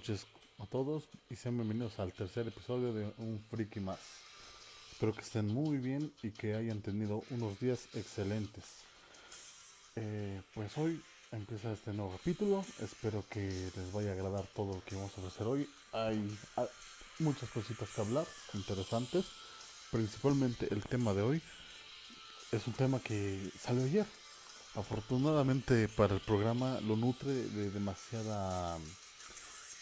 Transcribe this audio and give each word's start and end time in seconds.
noches 0.00 0.26
a 0.58 0.64
todos 0.64 1.10
y 1.28 1.36
sean 1.36 1.58
bienvenidos 1.58 1.98
al 1.98 2.14
tercer 2.14 2.48
episodio 2.48 2.94
de 2.94 3.12
Un 3.18 3.44
Friki 3.50 3.80
Más. 3.80 3.98
Espero 4.92 5.12
que 5.12 5.20
estén 5.20 5.48
muy 5.48 5.76
bien 5.76 6.10
y 6.22 6.30
que 6.30 6.54
hayan 6.54 6.80
tenido 6.80 7.22
unos 7.28 7.60
días 7.60 7.86
excelentes. 7.92 8.64
Eh, 9.96 10.40
pues 10.54 10.78
hoy 10.78 11.02
empieza 11.32 11.74
este 11.74 11.92
nuevo 11.92 12.12
capítulo. 12.12 12.64
Espero 12.80 13.22
que 13.28 13.70
les 13.76 13.92
vaya 13.92 14.08
a 14.08 14.12
agradar 14.14 14.46
todo 14.54 14.76
lo 14.76 14.84
que 14.86 14.94
vamos 14.94 15.12
a 15.18 15.26
hacer 15.26 15.46
hoy. 15.46 15.68
Hay 15.92 16.34
muchas 17.18 17.50
cositas 17.50 17.90
que 17.90 18.00
hablar, 18.00 18.26
interesantes. 18.54 19.26
Principalmente 19.90 20.66
el 20.72 20.82
tema 20.82 21.12
de 21.12 21.20
hoy 21.20 21.42
es 22.52 22.66
un 22.66 22.72
tema 22.72 23.00
que 23.00 23.52
salió 23.58 23.84
ayer. 23.84 24.06
Afortunadamente 24.76 25.88
para 25.88 26.14
el 26.14 26.20
programa 26.22 26.80
lo 26.80 26.96
nutre 26.96 27.32
de 27.32 27.70
demasiada, 27.70 28.78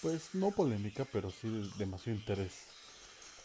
pues 0.02 0.34
no 0.34 0.50
polémica, 0.50 1.04
pero 1.12 1.30
sí 1.30 1.48
de 1.48 1.68
demasiado 1.76 2.18
interés. 2.18 2.52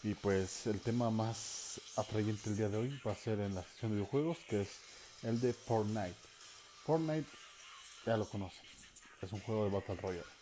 Y 0.02 0.14
pues 0.14 0.66
el 0.66 0.80
tema 0.80 1.10
más 1.10 1.80
atrayente 1.96 2.50
el 2.50 2.56
día 2.56 2.68
de 2.68 2.76
hoy 2.76 3.00
va 3.06 3.12
a 3.12 3.16
ser 3.16 3.40
en 3.40 3.54
la 3.54 3.62
sesión 3.62 3.90
de 3.90 3.96
videojuegos, 3.96 4.38
que 4.48 4.62
es 4.62 4.68
el 5.22 5.40
de 5.40 5.52
Fortnite. 5.52 6.14
Fortnite 6.84 7.28
ya 8.04 8.16
lo 8.16 8.28
conocen, 8.28 8.62
es 9.22 9.32
un 9.32 9.40
juego 9.40 9.64
de 9.64 9.70
Battle 9.70 9.96
Royale. 9.96 10.34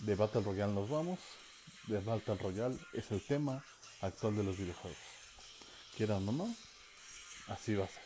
De 0.00 0.14
Battle 0.14 0.42
Royale 0.42 0.72
nos 0.72 0.90
vamos, 0.90 1.18
de 1.86 1.98
Battle 2.00 2.36
Royale 2.36 2.78
es 2.92 3.10
el 3.10 3.22
tema 3.22 3.64
actual 4.02 4.36
de 4.36 4.44
los 4.44 4.56
videojuegos. 4.58 4.98
Quieran 5.96 6.28
o 6.28 6.32
no, 6.32 6.54
así 7.48 7.74
va 7.74 7.86
a 7.86 7.88
ser. 7.88 8.02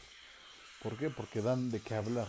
¿Por 0.82 0.96
qué? 0.96 1.10
Porque 1.10 1.42
dan 1.42 1.70
de 1.70 1.80
qué 1.80 1.95
hablar. 1.95 2.28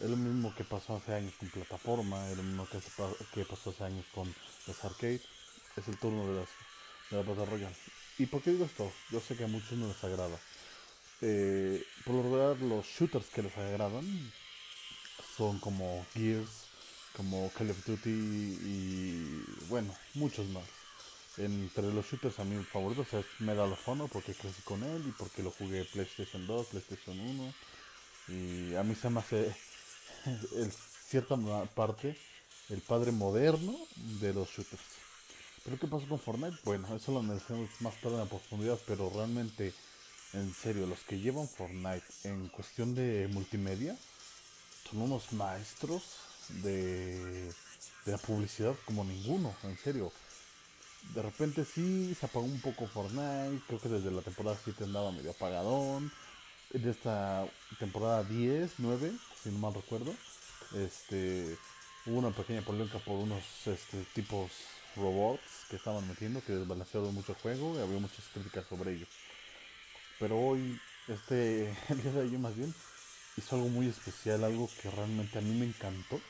Es 0.00 0.08
lo 0.08 0.16
mismo 0.16 0.54
que 0.54 0.62
pasó 0.62 0.96
hace 0.96 1.12
años 1.12 1.34
con 1.40 1.48
plataforma, 1.48 2.30
es 2.30 2.36
lo 2.36 2.44
mismo 2.44 2.68
que, 2.68 3.44
pasó 3.44 3.70
hace 3.70 3.84
años 3.84 4.06
con 4.14 4.32
los 4.66 4.84
arcade. 4.84 5.20
Es 5.76 5.88
el 5.88 5.98
turno 5.98 6.26
de 6.28 6.40
las 6.40 6.48
de 7.10 7.16
la 7.16 7.22
Battle. 7.22 7.68
¿Y 8.18 8.26
por 8.26 8.42
qué 8.42 8.52
digo 8.52 8.64
esto? 8.64 8.92
Yo 9.10 9.20
sé 9.20 9.36
que 9.36 9.44
a 9.44 9.48
muchos 9.48 9.72
no 9.72 9.88
les 9.88 10.04
agrada. 10.04 10.38
Eh, 11.20 11.82
por 12.04 12.14
lo 12.14 12.22
regular, 12.22 12.56
los 12.60 12.86
shooters 12.86 13.26
que 13.26 13.42
les 13.42 13.56
agradan 13.56 14.32
son 15.36 15.58
como 15.58 16.06
Gears, 16.14 16.66
como 17.16 17.50
Call 17.56 17.70
of 17.70 17.84
Duty 17.84 18.10
y 18.10 19.44
bueno, 19.68 19.92
muchos 20.14 20.46
más. 20.48 20.64
Entre 21.38 21.92
los 21.92 22.06
shooters 22.06 22.38
a 22.38 22.44
mí 22.44 22.62
favoritos 22.64 23.12
es 23.14 23.24
Medal 23.40 23.72
of 23.72 23.88
Honor 23.88 24.08
porque 24.12 24.34
crecí 24.34 24.62
con 24.62 24.82
él 24.84 25.04
y 25.08 25.12
porque 25.12 25.42
lo 25.42 25.50
jugué 25.50 25.84
PlayStation 25.84 26.46
2, 26.46 26.66
PlayStation 26.68 27.18
1 27.18 27.54
y 28.28 28.74
a 28.74 28.82
mí 28.82 28.94
se 28.94 29.08
me 29.10 29.20
hace 29.20 29.54
en 30.56 30.72
cierta 31.06 31.36
parte 31.74 32.16
el 32.68 32.80
padre 32.80 33.12
moderno 33.12 33.74
de 34.20 34.34
los 34.34 34.48
shooters. 34.48 34.82
Pero 35.64 35.78
¿qué 35.78 35.86
pasó 35.86 36.08
con 36.08 36.18
Fortnite? 36.18 36.56
Bueno, 36.64 36.94
eso 36.94 37.12
lo 37.12 37.20
analizamos 37.20 37.68
más 37.80 37.94
tarde 38.00 38.14
en 38.14 38.20
la 38.20 38.26
profundidad, 38.26 38.78
pero 38.86 39.10
realmente, 39.10 39.72
en 40.32 40.52
serio, 40.54 40.86
los 40.86 41.00
que 41.00 41.18
llevan 41.18 41.48
Fortnite 41.48 42.04
en 42.24 42.48
cuestión 42.48 42.94
de 42.94 43.28
multimedia 43.32 43.96
son 44.88 45.02
unos 45.02 45.32
maestros 45.32 46.02
de, 46.62 47.52
de 48.04 48.12
la 48.12 48.18
publicidad 48.18 48.74
como 48.86 49.04
ninguno, 49.04 49.54
en 49.64 49.76
serio 49.76 50.12
de 51.14 51.22
repente 51.22 51.64
sí 51.64 52.14
se 52.14 52.26
apagó 52.26 52.44
un 52.44 52.60
poco 52.60 52.86
Fortnite. 52.86 53.62
Creo 53.66 53.80
que 53.80 53.88
desde 53.88 54.10
la 54.10 54.22
temporada 54.22 54.58
7 54.62 54.84
andaba 54.84 55.12
medio 55.12 55.30
apagadón. 55.30 56.10
De 56.72 56.90
esta 56.90 57.46
temporada 57.78 58.24
10, 58.24 58.74
9, 58.78 59.12
si 59.42 59.50
no 59.50 59.58
mal 59.58 59.74
recuerdo, 59.74 60.12
este 60.72 61.58
hubo 62.06 62.18
una 62.18 62.30
pequeña 62.30 62.62
polémica 62.62 62.98
por 62.98 63.18
unos 63.18 63.66
este, 63.66 64.04
tipos 64.14 64.52
robots 64.96 65.66
que 65.68 65.76
estaban 65.76 66.06
metiendo, 66.08 66.42
que 66.44 66.52
desbalancearon 66.52 67.14
mucho 67.14 67.32
el 67.32 67.38
juego 67.38 67.78
y 67.78 67.82
había 67.82 67.98
muchas 67.98 68.28
críticas 68.28 68.66
sobre 68.66 68.94
ellos. 68.94 69.08
Pero 70.18 70.38
hoy, 70.38 70.80
este, 71.06 71.76
el 71.88 72.02
día 72.02 72.12
de 72.12 72.22
ayer 72.22 72.38
más 72.38 72.54
bien, 72.56 72.74
hizo 73.36 73.56
algo 73.56 73.68
muy 73.68 73.88
especial, 73.88 74.44
algo 74.44 74.68
que 74.82 74.90
realmente 74.90 75.38
a 75.38 75.42
mí 75.42 75.54
me 75.54 75.66
encantó 75.66 76.20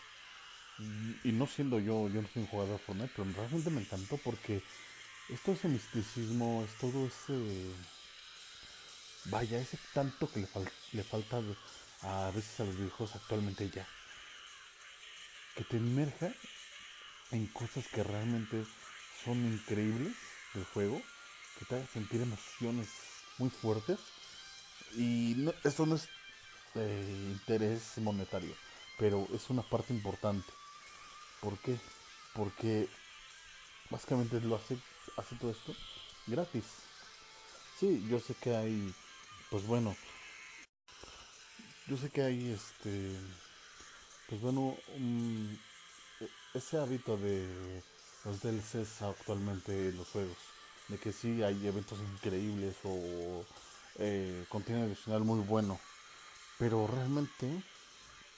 y 1.24 1.32
no 1.32 1.46
siendo 1.46 1.80
yo, 1.80 2.08
yo 2.08 2.22
no 2.22 2.28
soy 2.28 2.42
un 2.42 2.48
jugador 2.48 2.78
de 2.78 2.84
Fortnite, 2.84 3.12
pero 3.14 3.32
realmente 3.32 3.70
me 3.70 3.80
encantó 3.80 4.16
porque 4.18 4.62
es 5.28 5.42
todo 5.42 5.54
ese 5.54 5.68
misticismo, 5.68 6.64
es 6.64 6.76
todo 6.76 7.06
ese. 7.06 7.74
Vaya, 9.32 9.58
ese 9.60 9.78
tanto 9.92 10.32
que 10.32 10.40
le, 10.40 10.48
le 10.96 11.04
falta 11.04 11.36
a 12.00 12.30
veces 12.32 12.58
a 12.60 12.64
los 12.64 12.76
videojuegos 12.76 13.14
actualmente 13.14 13.70
ya. 13.70 13.88
Que 15.54 15.64
te 15.64 15.76
emerja 15.76 16.36
en 17.30 17.48
cosas 17.48 17.88
que 17.88 18.04
realmente 18.04 18.68
son 19.10 19.46
increíbles 19.46 20.38
del 20.54 20.64
juego, 20.64 21.06
que 21.54 21.64
te 21.66 21.76
haga 21.76 21.86
sentir 21.86 22.20
emociones 22.22 23.26
muy 23.38 23.50
fuertes. 23.50 24.14
Y 24.92 25.34
no, 25.38 25.54
eso 25.64 25.86
no 25.86 25.96
es 25.96 26.10
eh, 26.76 27.28
interés 27.30 27.98
monetario, 27.98 28.58
pero 28.96 29.28
es 29.34 29.50
una 29.50 29.68
parte 29.68 29.92
importante. 29.94 30.54
¿Por 31.40 31.60
qué? 31.60 31.82
Porque 32.32 32.90
básicamente 33.90 34.40
lo 34.40 34.56
hace, 34.56 34.80
hace 35.16 35.36
todo 35.36 35.50
esto 35.50 35.76
gratis. 36.26 36.82
Sí, 37.72 38.04
yo 38.06 38.20
sé 38.20 38.36
que 38.36 38.56
hay, 38.56 38.96
pues 39.50 39.66
bueno, 39.66 39.96
yo 41.86 41.96
sé 41.96 42.10
que 42.10 42.22
hay 42.22 42.50
este, 42.50 43.16
pues 44.28 44.40
bueno, 44.40 44.76
ese 46.54 46.78
hábito 46.78 47.16
de 47.16 47.82
los 48.24 48.40
DLCs 48.42 49.02
actualmente 49.02 49.88
en 49.88 49.96
los 49.96 50.08
juegos, 50.08 50.36
de 50.88 50.98
que 50.98 51.12
sí 51.12 51.42
hay 51.42 51.66
eventos 51.66 51.98
increíbles 52.00 52.76
o 52.84 53.44
eh, 53.98 54.44
contenido 54.48 54.84
adicional 54.86 55.24
muy 55.24 55.40
bueno, 55.40 55.80
pero 56.58 56.86
realmente, 56.86 57.62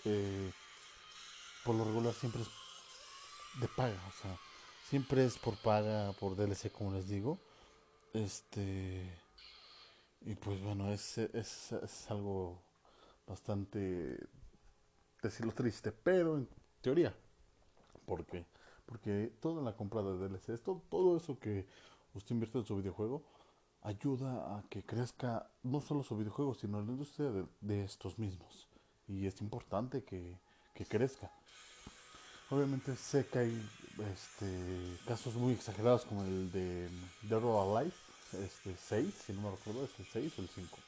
eh, 0.05 0.53
por 1.65 1.75
lo 1.75 1.85
regular 1.85 2.15
siempre 2.15 2.43
es 2.43 2.49
de 3.61 3.69
paga, 3.69 4.01
o 4.09 4.23
sea, 4.23 4.39
siempre 4.89 5.25
es 5.25 5.39
por 5.39 5.57
paga, 5.57 6.13
por 6.13 6.37
DLC, 6.37 6.71
como 6.71 6.93
les 6.93 7.09
digo. 7.09 7.39
Este. 8.13 9.30
Y 10.23 10.35
pues 10.35 10.63
bueno, 10.63 10.93
es, 10.93 11.19
es, 11.19 11.73
es 11.73 12.11
algo 12.11 12.63
bastante, 13.27 14.19
decirlo 15.23 15.53
triste, 15.53 15.93
pero 15.93 16.37
en 16.37 16.49
teoría. 16.81 17.15
¿Por 18.05 18.25
qué? 18.27 18.45
Porque 18.85 19.33
toda 19.41 19.63
la 19.63 19.77
compra 19.77 20.03
de 20.03 20.29
DLC, 20.29 20.61
todo, 20.63 20.83
todo 20.91 21.17
eso 21.17 21.39
que 21.39 21.67
usted 22.15 22.35
invierte 22.35 22.59
en 22.59 22.65
su 22.65 22.77
videojuego, 22.77 23.23
ayuda 23.83 24.59
a 24.59 24.63
que 24.69 24.83
crezca 24.83 25.49
no 25.63 25.81
solo 25.81 26.03
su 26.03 26.17
videojuego, 26.17 26.55
sino 26.55 26.83
la 26.83 26.91
industria 26.91 27.31
de, 27.31 27.47
de 27.61 27.85
estos 27.85 28.19
mismos. 28.19 28.69
Y 29.07 29.27
es 29.27 29.41
importante 29.41 30.03
que, 30.05 30.39
que 30.75 30.85
crezca. 30.85 31.31
Obviamente 32.51 32.97
sé 32.97 33.27
que 33.27 33.39
hay 33.39 33.69
este, 34.13 34.99
casos 35.07 35.35
muy 35.35 35.53
exagerados 35.53 36.05
como 36.05 36.25
el 36.25 36.51
de 36.51 36.89
Dead 37.23 37.45
or 37.45 37.79
Alive, 37.79 37.95
este 38.35 38.77
6, 38.77 39.15
si 39.27 39.33
no 39.33 39.43
me 39.43 39.51
recuerdo, 39.51 39.85
es 39.85 39.91
el 39.99 40.07
6 40.07 40.39
o 40.39 40.43
el 40.43 40.49
5. 40.49 40.79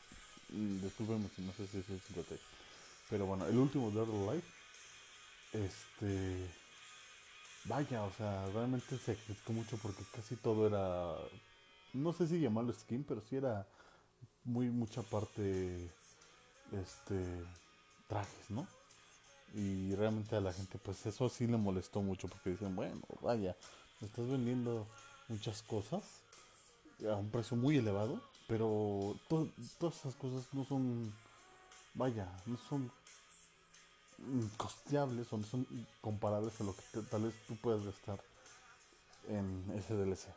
Disculpenme 0.82 1.28
si 1.34 1.42
no 1.42 1.52
sé 1.52 1.66
si 1.66 1.78
es 1.78 1.88
el 1.88 2.00
5 2.00 2.24
Pero 3.10 3.26
bueno, 3.26 3.46
el 3.46 3.56
último 3.56 3.90
Dead 3.90 4.08
or 4.08 4.30
Alive, 4.30 4.44
este, 5.52 6.50
vaya, 7.64 8.02
o 8.02 8.12
sea, 8.12 8.46
realmente 8.52 8.98
se 8.98 9.16
criticó 9.16 9.52
mucho 9.52 9.76
porque 9.78 10.02
casi 10.14 10.36
todo 10.36 10.66
era, 10.66 11.14
no 11.94 12.12
sé 12.12 12.26
si 12.26 12.40
llamarlo 12.40 12.72
skin, 12.72 13.04
pero 13.04 13.22
sí 13.28 13.36
era 13.36 13.66
muy 14.44 14.68
mucha 14.68 15.02
parte, 15.02 15.90
este, 16.72 17.44
trajes, 18.08 18.50
¿no? 18.50 18.66
Y 19.54 19.94
realmente 19.94 20.36
a 20.36 20.40
la 20.40 20.52
gente, 20.52 20.78
pues 20.78 21.04
eso 21.06 21.28
sí 21.28 21.46
le 21.46 21.58
molestó 21.58 22.00
mucho 22.00 22.28
porque 22.28 22.50
dicen, 22.50 22.74
bueno, 22.74 23.00
vaya, 23.20 23.56
me 24.00 24.06
estás 24.06 24.26
vendiendo 24.26 24.86
muchas 25.28 25.62
cosas 25.62 26.21
a 27.10 27.16
un 27.16 27.30
precio 27.30 27.56
muy 27.56 27.76
elevado, 27.76 28.20
pero 28.46 29.16
todas 29.28 29.96
esas 29.96 30.14
cosas 30.16 30.46
no 30.52 30.64
son, 30.64 31.12
vaya, 31.94 32.28
no 32.46 32.56
son 32.56 32.90
costeables 34.56 35.32
o 35.32 35.38
no 35.38 35.44
son 35.44 35.66
comparables 36.00 36.60
a 36.60 36.64
lo 36.64 36.74
que 36.76 36.82
tal 37.10 37.24
vez 37.24 37.34
tú 37.46 37.56
puedas 37.56 37.84
gastar 37.84 38.20
en 39.28 39.64
ese 39.76 39.94
DLC. 39.94 40.28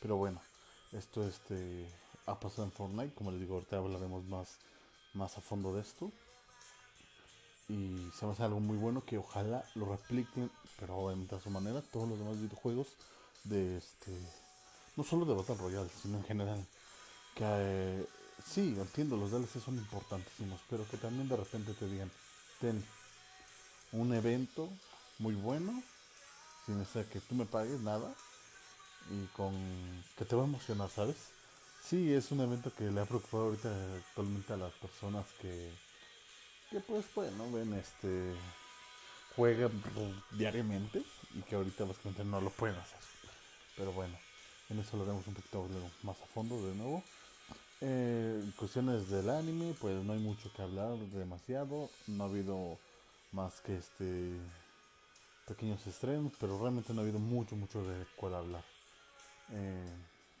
Pero 0.00 0.16
bueno, 0.16 0.40
esto 0.92 1.26
este 1.26 1.88
ha 2.26 2.38
pasado 2.38 2.64
en 2.64 2.72
Fortnite, 2.72 3.14
como 3.14 3.30
les 3.30 3.40
digo, 3.40 3.54
ahorita 3.54 3.78
hablaremos 3.78 4.24
más, 4.24 4.58
más 5.14 5.36
a 5.36 5.40
fondo 5.40 5.74
de 5.74 5.80
esto 5.80 6.12
y 7.68 8.10
se 8.12 8.26
me 8.26 8.32
hace 8.32 8.42
algo 8.42 8.60
muy 8.60 8.76
bueno 8.76 9.04
que 9.04 9.18
ojalá 9.18 9.64
lo 9.74 9.86
repliquen, 9.86 10.50
pero 10.78 10.96
obviamente 10.96 11.34
a 11.34 11.40
su 11.40 11.50
manera, 11.50 11.82
todos 11.82 12.08
los 12.08 12.18
demás 12.18 12.40
videojuegos 12.40 12.88
de 13.44 13.78
este, 13.78 14.12
no 14.96 15.04
solo 15.04 15.24
de 15.24 15.34
Battle 15.34 15.56
Royale, 15.56 15.90
sino 16.02 16.18
en 16.18 16.24
general. 16.24 16.66
Que 17.34 17.44
eh, 17.44 18.06
sí, 18.44 18.74
entiendo, 18.78 19.16
los 19.16 19.30
DLC 19.30 19.60
son 19.64 19.76
importantísimos, 19.76 20.60
pero 20.70 20.86
que 20.88 20.96
también 20.96 21.28
de 21.28 21.36
repente 21.36 21.74
te 21.74 21.86
digan, 21.88 22.10
ten 22.60 22.84
un 23.92 24.14
evento 24.14 24.68
muy 25.18 25.34
bueno, 25.34 25.82
sin 26.66 26.78
necesidad 26.78 27.06
que 27.06 27.20
tú 27.20 27.34
me 27.34 27.46
pagues 27.46 27.80
nada 27.80 28.14
y 29.10 29.26
con 29.36 29.54
que 30.16 30.24
te 30.24 30.36
va 30.36 30.42
a 30.42 30.46
emocionar, 30.46 30.90
¿sabes? 30.90 31.16
Sí, 31.82 32.12
es 32.14 32.30
un 32.30 32.40
evento 32.40 32.72
que 32.74 32.84
le 32.84 33.00
ha 33.00 33.04
preocupado 33.04 33.44
ahorita 33.44 33.68
actualmente 33.96 34.52
a 34.54 34.56
las 34.56 34.72
personas 34.74 35.26
que, 35.40 35.70
que 36.70 36.80
pues 36.80 37.04
bueno, 37.14 37.50
ven 37.52 37.74
este 37.74 38.34
juegan 39.36 39.82
diariamente 40.30 41.02
y 41.34 41.42
que 41.42 41.56
ahorita 41.56 41.84
básicamente 41.84 42.24
no 42.24 42.40
lo 42.40 42.50
pueden 42.50 42.76
hacer. 42.76 42.98
Pero 43.76 43.92
bueno, 43.92 44.16
eso 44.80 44.96
lo 44.96 45.06
vemos 45.06 45.26
un 45.26 45.34
poquito 45.34 45.66
más 46.02 46.16
a 46.20 46.26
fondo 46.26 46.56
de 46.66 46.74
nuevo. 46.74 47.02
Eh, 47.80 48.42
cuestiones 48.56 49.10
del 49.10 49.28
anime, 49.30 49.74
pues 49.80 50.02
no 50.04 50.12
hay 50.12 50.18
mucho 50.18 50.50
que 50.54 50.62
hablar, 50.62 50.96
demasiado. 51.12 51.90
No 52.06 52.24
ha 52.24 52.26
habido 52.28 52.78
más 53.32 53.60
que 53.60 53.76
este 53.76 54.32
pequeños 55.46 55.86
estrenos, 55.86 56.32
pero 56.40 56.58
realmente 56.58 56.94
no 56.94 57.00
ha 57.00 57.04
habido 57.04 57.18
mucho, 57.18 57.56
mucho 57.56 57.82
de 57.82 58.06
cuál 58.16 58.34
hablar. 58.34 58.64
Eh, 59.50 59.92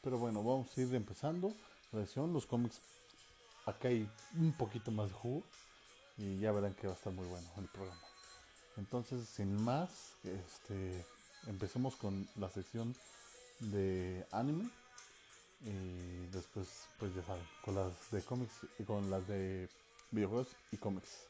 pero 0.02 0.18
bueno, 0.18 0.42
vamos 0.42 0.68
a 0.76 0.80
ir 0.80 0.94
empezando. 0.94 1.52
La 1.92 2.04
los 2.26 2.46
cómics, 2.46 2.80
acá 3.66 3.88
hay 3.88 4.08
un 4.36 4.52
poquito 4.52 4.90
más 4.90 5.08
de 5.08 5.14
jugo 5.14 5.42
y 6.18 6.38
ya 6.38 6.50
verán 6.50 6.74
que 6.74 6.86
va 6.86 6.94
a 6.94 6.96
estar 6.96 7.12
muy 7.12 7.26
bueno 7.26 7.46
el 7.58 7.66
programa. 7.66 8.00
Entonces, 8.76 9.28
sin 9.28 9.62
más, 9.62 10.16
este, 10.24 11.04
empecemos 11.46 11.94
con 11.94 12.26
la 12.36 12.50
sección 12.50 12.96
de 13.60 14.26
anime 14.32 14.68
y 15.62 16.26
después, 16.26 16.68
pues 16.98 17.14
ya 17.14 17.22
saben, 17.22 17.44
con 17.64 17.74
las 17.74 17.92
de 18.10 18.22
cómics 18.22 18.54
y 18.78 18.84
con 18.84 19.10
las 19.10 19.26
de 19.26 19.68
videojuegos 20.10 20.48
y 20.70 20.76
cómics. 20.76 21.26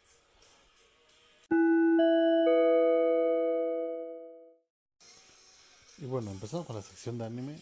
Y 5.99 6.07
bueno, 6.07 6.33
empezando 6.33 6.67
con 6.67 6.77
la 6.77 6.83
sección 6.83 7.19
de 7.19 7.25
anime, 7.25 7.59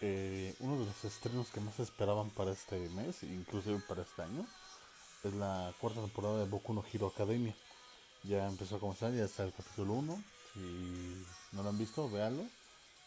eh, 0.00 0.54
uno 0.60 0.78
de 0.80 0.86
los 0.86 1.04
estrenos 1.04 1.48
que 1.50 1.60
más 1.60 1.78
esperaban 1.78 2.30
para 2.30 2.52
este 2.52 2.76
mes, 2.90 3.22
inclusive 3.22 3.80
para 3.88 4.02
este 4.02 4.22
año, 4.22 4.46
es 5.22 5.32
la 5.34 5.72
cuarta 5.80 6.00
temporada 6.00 6.38
de 6.38 6.44
Boku 6.44 6.74
no 6.74 6.84
Hero 6.92 7.06
Academia. 7.06 7.54
Ya 8.24 8.46
empezó 8.46 8.76
a 8.76 8.80
comenzar, 8.80 9.14
ya 9.14 9.24
está 9.24 9.44
el 9.44 9.52
capítulo 9.52 9.94
1. 9.94 10.22
Si 10.52 11.24
no 11.52 11.62
lo 11.62 11.68
han 11.68 11.78
visto, 11.78 12.10
véanlo. 12.10 12.44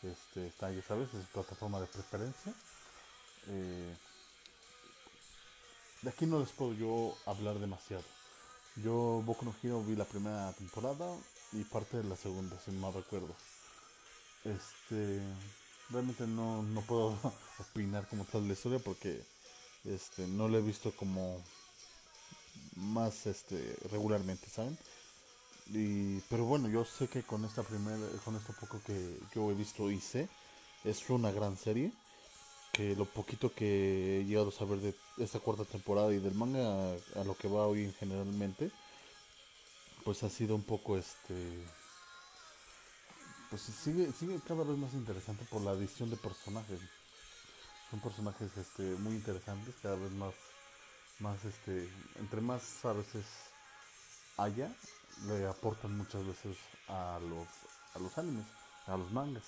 Este, 0.04 0.48
está, 0.48 0.72
ya 0.72 0.82
sabes, 0.82 1.14
es 1.14 1.26
plataforma 1.28 1.80
de 1.82 1.88
preferencia. 1.88 2.54
Eh, 3.48 3.96
de 6.02 6.10
aquí 6.10 6.26
no 6.26 6.40
les 6.40 6.52
puedo 6.52 6.74
yo 6.74 7.18
hablar 7.26 7.60
demasiado. 7.60 8.04
Yo 8.78 9.22
Boku 9.26 9.46
no 9.46 9.56
Hero 9.62 9.84
vi 9.84 9.96
la 9.96 10.06
primera 10.06 10.54
temporada 10.54 11.18
y 11.52 11.64
parte 11.66 11.98
de 11.98 12.04
la 12.04 12.16
segunda, 12.16 12.58
si 12.64 12.72
no 12.72 12.92
recuerdo. 12.92 13.36
Este, 14.46 15.22
realmente 15.90 16.26
no, 16.26 16.64
no 16.64 16.82
puedo 16.82 17.18
opinar 17.60 18.08
como 18.08 18.24
tal 18.26 18.48
la 18.48 18.54
historia 18.54 18.80
porque 18.80 19.22
este, 19.84 20.28
no 20.28 20.48
lo 20.48 20.58
he 20.58 20.62
visto 20.62 20.96
como 20.96 21.44
más 22.76 23.26
este, 23.26 23.76
regularmente, 23.92 24.48
¿saben? 24.50 24.78
Y, 25.72 26.20
pero 26.22 26.46
bueno, 26.46 26.68
yo 26.68 26.84
sé 26.84 27.08
que 27.08 27.24
con 27.24 27.46
esta 27.46 27.62
primera, 27.64 27.98
con 28.26 28.36
esto 28.36 28.54
poco 28.54 28.82
que 28.86 29.20
yo 29.36 29.52
he 29.52 29.54
visto 29.54 29.92
y 29.92 30.00
sé, 30.00 30.28
es 30.84 31.10
una 31.10 31.32
gran 31.32 31.58
serie. 31.58 31.92
Que 32.72 32.96
lo 32.96 33.06
poquito 33.06 33.52
que 33.54 34.22
he 34.22 34.26
llegado 34.26 34.50
a 34.50 34.52
saber 34.52 34.80
de 34.80 34.96
esta 35.18 35.40
cuarta 35.40 35.66
temporada 35.66 36.14
y 36.14 36.20
del 36.20 36.36
manga 36.36 36.94
a, 37.16 37.24
lo 37.24 37.36
que 37.36 37.48
va 37.48 37.68
hoy 37.68 37.94
generalmente, 38.00 38.72
pues 40.04 40.24
ha 40.24 40.30
sido 40.30 40.56
un 40.56 40.64
poco 40.64 40.98
este. 40.98 41.66
Pues 43.50 43.64
sigue, 43.64 44.12
sigue 44.14 44.40
cada 44.48 44.64
vez 44.64 44.78
más 44.78 44.94
interesante 44.94 45.46
por 45.46 45.62
la 45.62 45.72
adición 45.72 46.10
de 46.12 46.18
personajes. 46.18 46.80
Son 47.90 48.00
personajes 48.02 48.56
este, 48.56 48.84
muy 48.84 49.16
interesantes, 49.16 49.74
cada 49.82 49.96
vez 49.96 50.12
más, 50.12 50.36
más 51.20 51.44
este, 51.44 51.90
entre 52.20 52.40
más 52.40 52.86
a 52.86 52.94
veces 52.94 53.26
haya, 54.44 54.72
le 55.28 55.48
aportan 55.48 55.98
muchas 55.98 56.26
veces 56.26 56.58
a 56.88 57.20
los, 57.22 57.48
a 57.96 58.00
los 58.00 58.18
animes, 58.18 58.46
a 58.88 58.98
los 58.98 59.12
mangas. 59.12 59.46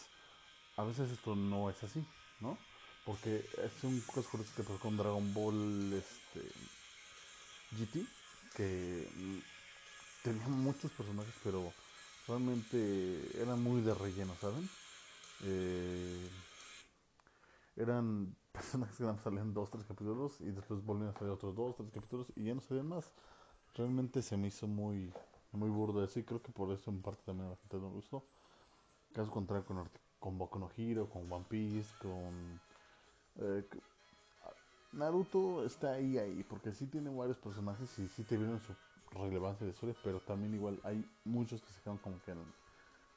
A 0.78 0.84
veces 0.84 1.12
esto 1.12 1.36
no 1.36 1.70
es 1.70 1.84
así, 1.84 2.04
¿no? 2.40 2.58
Porque 3.06 3.38
es 3.38 3.84
un 3.84 4.00
caso 4.02 4.30
que 4.56 4.64
pasó 4.64 4.80
con 4.80 4.98
Dragon 4.98 5.34
Ball 5.34 5.94
este, 5.94 6.42
GT, 7.78 8.06
que 8.56 9.08
tenía 10.24 10.48
muchos 10.48 10.92
personajes, 10.92 11.34
pero 11.44 11.74
realmente 12.28 13.42
eran 13.42 13.62
muy 13.62 13.82
de 13.82 13.94
relleno, 13.94 14.34
¿saben? 14.40 14.70
Eh, 15.44 16.30
eran 17.76 18.36
personajes 18.52 18.98
que 18.98 19.24
salían 19.24 19.54
dos, 19.54 19.72
tres 19.72 19.86
capítulos 19.86 20.40
y 20.42 20.52
después 20.52 20.84
volvían 20.86 21.10
a 21.10 21.14
salir 21.14 21.32
otros 21.34 21.56
dos, 21.56 21.76
tres 21.76 21.90
capítulos 21.92 22.28
y 22.36 22.46
ya 22.46 22.54
no 22.54 22.62
salían 22.62 22.88
más. 22.88 23.06
Realmente 23.76 24.22
se 24.22 24.38
me 24.38 24.48
hizo 24.48 24.68
muy, 24.68 25.12
muy 25.52 25.70
burdo 25.70 26.04
eso 26.04 26.20
y 26.20 26.24
creo 26.24 26.42
que 26.42 26.52
por 26.52 26.72
eso 26.72 26.92
en 26.92 27.02
parte 27.02 27.22
también 27.26 27.48
a 27.48 27.52
la 27.52 27.56
gente 27.58 27.78
no 27.78 27.90
me 27.90 27.96
gustó. 27.96 28.24
Caso 29.14 29.32
contrario 29.32 29.66
con, 29.66 29.90
con 30.20 30.38
Boku 30.38 30.60
no 30.60 30.70
Hero, 30.76 31.10
con 31.10 31.32
One 31.32 31.46
Piece, 31.48 31.90
con... 32.02 32.60
Eh, 33.38 33.68
Naruto 34.94 35.66
está 35.66 35.94
ahí, 35.94 36.18
ahí, 36.18 36.44
porque 36.44 36.74
sí 36.74 36.86
tiene 36.86 37.10
varios 37.10 37.38
personajes 37.38 37.98
y 37.98 38.08
sí 38.10 38.24
te 38.24 38.36
vieron 38.36 38.60
su 38.60 38.74
relevancia 39.18 39.66
de 39.66 39.72
historia, 39.72 39.96
pero 40.04 40.20
también 40.20 40.54
igual 40.54 40.80
hay 40.84 41.06
muchos 41.24 41.62
que 41.62 41.72
se 41.72 41.82
quedan 41.82 41.98
como 41.98 42.22
que 42.22 42.32
en, 42.32 42.44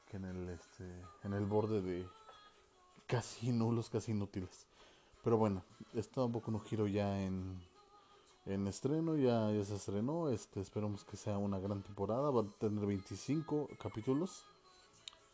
que 0.08 0.16
en 0.16 0.24
el 0.24 0.48
este 0.50 0.84
en 1.24 1.32
el 1.32 1.44
borde 1.46 1.82
de 1.82 2.06
casi 3.06 3.50
nulos, 3.52 3.90
casi 3.90 4.12
inútiles. 4.12 4.66
Pero 5.22 5.36
bueno, 5.36 5.64
está 5.94 6.24
un 6.24 6.32
poco 6.32 6.50
no 6.50 6.60
giro 6.60 6.86
ya 6.86 7.20
en 7.20 7.60
en 8.46 8.67
estreno, 8.67 9.17
ya, 9.17 9.50
ya 9.50 9.64
se 9.64 9.76
estrenó, 9.76 10.29
este, 10.29 10.61
esperamos 10.61 11.05
que 11.05 11.17
sea 11.17 11.38
una 11.38 11.58
gran 11.58 11.82
temporada, 11.82 12.31
va 12.31 12.43
a 12.43 12.58
tener 12.58 12.85
25 12.85 13.70
capítulos, 13.79 14.44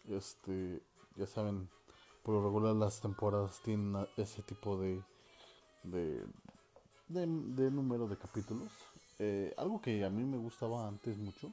este, 0.08 0.80
ya 1.16 1.26
saben, 1.26 1.68
por 2.22 2.34
lo 2.34 2.44
regular 2.44 2.76
las 2.76 3.00
temporadas 3.00 3.60
tienen 3.64 4.06
ese 4.16 4.42
tipo 4.42 4.78
de, 4.78 5.02
de, 5.82 6.22
de, 7.08 7.70
número 7.70 8.06
de 8.06 8.16
capítulos. 8.16 8.70
Eh, 9.18 9.52
algo 9.58 9.80
que 9.80 10.04
a 10.04 10.10
mí 10.10 10.24
me 10.24 10.38
gustaba 10.38 10.86
antes 10.86 11.18
mucho 11.18 11.52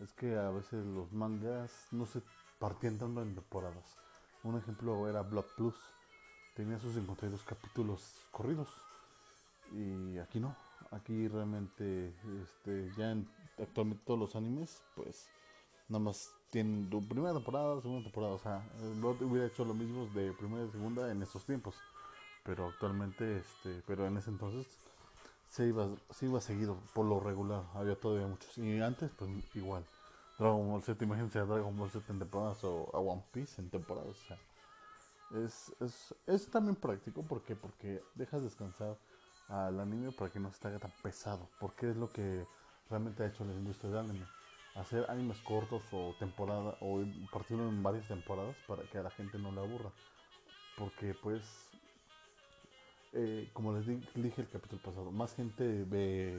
es 0.00 0.12
que 0.12 0.36
a 0.36 0.50
veces 0.50 0.84
los 0.86 1.12
mangas 1.12 1.70
no 1.92 2.04
se 2.06 2.20
partían 2.58 2.98
tanto 2.98 3.22
en 3.22 3.34
temporadas. 3.34 3.96
Un 4.42 4.58
ejemplo 4.58 5.08
era 5.08 5.22
Blood 5.22 5.46
Plus, 5.56 5.74
tenía 6.54 6.78
sus 6.78 6.94
52 6.94 7.42
capítulos 7.44 8.02
corridos 8.32 8.68
y 9.72 10.18
aquí 10.18 10.40
no, 10.40 10.54
aquí 10.90 11.28
realmente 11.28 12.14
este, 12.42 12.90
ya 12.96 13.12
en, 13.12 13.28
actualmente 13.58 14.02
todos 14.04 14.20
los 14.20 14.36
animes 14.36 14.82
pues 14.94 15.28
nada 15.88 16.04
más 16.04 16.30
tienen 16.50 16.88
primera 17.08 17.34
temporada, 17.34 17.80
segunda 17.80 18.04
temporada, 18.04 18.34
o 18.34 18.38
sea, 18.38 18.64
no 18.96 19.10
hubiera 19.10 19.46
hecho 19.46 19.64
lo 19.64 19.74
mismo 19.74 20.06
de 20.06 20.32
primera 20.32 20.64
y 20.64 20.70
segunda 20.70 21.10
en 21.10 21.22
estos 21.22 21.44
tiempos, 21.44 21.74
pero 22.44 22.68
actualmente, 22.68 23.38
este, 23.38 23.82
pero 23.86 24.06
en 24.06 24.16
ese 24.16 24.30
entonces 24.30 24.66
se 25.48 25.66
iba, 25.66 25.88
se 26.10 26.26
iba 26.26 26.40
seguido 26.40 26.78
por 26.94 27.06
lo 27.06 27.20
regular, 27.20 27.64
había 27.74 27.98
todavía 27.98 28.26
muchos, 28.26 28.56
y 28.58 28.80
antes 28.80 29.10
pues 29.18 29.30
igual, 29.54 29.84
Dragon 30.38 30.68
Ball 30.68 30.82
Z, 30.82 31.04
imagínense 31.04 31.38
a 31.38 31.44
Dragon 31.44 31.76
Ball 31.76 31.90
Z 31.90 32.12
en 32.12 32.18
temporadas 32.18 32.62
o 32.64 32.90
a 32.94 32.98
One 32.98 33.24
Piece 33.32 33.60
en 33.60 33.70
temporadas, 33.70 34.16
o 34.16 34.26
sea, 34.26 34.38
es, 35.44 35.74
es, 35.80 36.14
es 36.26 36.50
también 36.50 36.76
práctico, 36.76 37.22
¿por 37.22 37.42
qué? 37.42 37.56
Porque 37.56 38.02
dejas 38.14 38.42
descansar 38.42 38.96
al 39.48 39.78
anime 39.80 40.12
para 40.12 40.30
que 40.30 40.40
no 40.40 40.52
se 40.52 40.66
haga 40.66 40.78
tan 40.78 40.92
pesado, 41.02 41.48
porque 41.60 41.90
es 41.90 41.96
lo 41.96 42.10
que 42.10 42.46
realmente 42.90 43.22
ha 43.22 43.26
hecho 43.26 43.44
la 43.44 43.52
industria 43.52 43.90
del 43.90 44.10
anime. 44.10 44.26
Hacer 44.74 45.06
animes 45.08 45.38
cortos 45.38 45.82
o 45.92 46.14
temporada 46.18 46.76
o 46.80 47.02
partirlo 47.32 47.68
en 47.68 47.82
varias 47.82 48.08
temporadas 48.08 48.56
para 48.66 48.82
que 48.84 48.98
a 48.98 49.02
la 49.02 49.10
gente 49.10 49.38
no 49.38 49.50
le 49.50 49.60
aburra. 49.60 49.90
Porque 50.76 51.14
pues, 51.14 51.70
eh, 53.14 53.48
como 53.54 53.72
les 53.72 53.86
dije 53.86 54.42
el 54.42 54.48
capítulo 54.48 54.82
pasado, 54.82 55.10
más 55.10 55.34
gente 55.34 55.84
ve, 55.84 56.38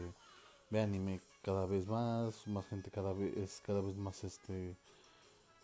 ve 0.69 0.81
anime 0.81 1.19
cada 1.41 1.65
vez 1.65 1.87
más, 1.87 2.45
más 2.47 2.67
gente 2.67 2.91
cada 2.91 3.13
vez 3.13 3.61
cada 3.65 3.81
vez 3.81 3.95
más 3.95 4.23
este 4.23 4.75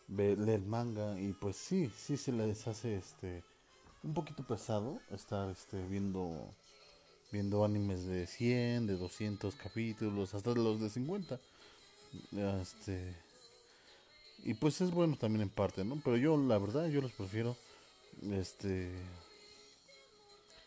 ve, 0.07 0.35
lee 0.37 0.53
el 0.53 0.65
manga 0.65 1.19
y 1.19 1.33
pues 1.33 1.57
sí, 1.57 1.91
sí 1.95 2.17
se 2.17 2.31
les 2.31 2.67
hace 2.67 2.95
este 2.95 3.43
un 4.03 4.13
poquito 4.13 4.43
pesado 4.43 4.99
estar 5.11 5.49
este 5.49 5.85
viendo 5.87 6.47
viendo 7.33 7.65
animes 7.65 8.05
de 8.05 8.27
100, 8.27 8.85
de 8.85 8.95
200 8.95 9.55
capítulos, 9.55 10.35
hasta 10.35 10.53
los 10.53 10.79
de 10.79 10.89
50. 10.89 11.39
Este, 12.61 13.15
y 14.43 14.53
pues 14.53 14.79
es 14.81 14.91
bueno 14.91 15.17
también 15.17 15.41
en 15.41 15.49
parte, 15.49 15.83
¿no? 15.83 15.99
Pero 16.03 16.15
yo, 16.15 16.37
la 16.37 16.59
verdad, 16.59 16.87
yo 16.89 17.01
los 17.01 17.11
prefiero, 17.11 17.57
este, 18.21 18.93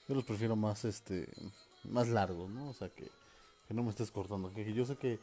yo 0.08 0.16
los 0.16 0.25
prefiero 0.25 0.56
más, 0.56 0.85
este, 0.85 1.28
más 1.85 2.08
largos, 2.08 2.50
¿no? 2.50 2.68
O 2.68 2.75
sea, 2.75 2.88
que, 2.88 3.08
que 3.68 3.75
no 3.75 3.85
me 3.85 3.90
estés 3.90 4.11
cortando. 4.11 4.52
Que, 4.52 4.75
yo 4.75 4.85
sé 4.85 4.96
que 4.96 5.20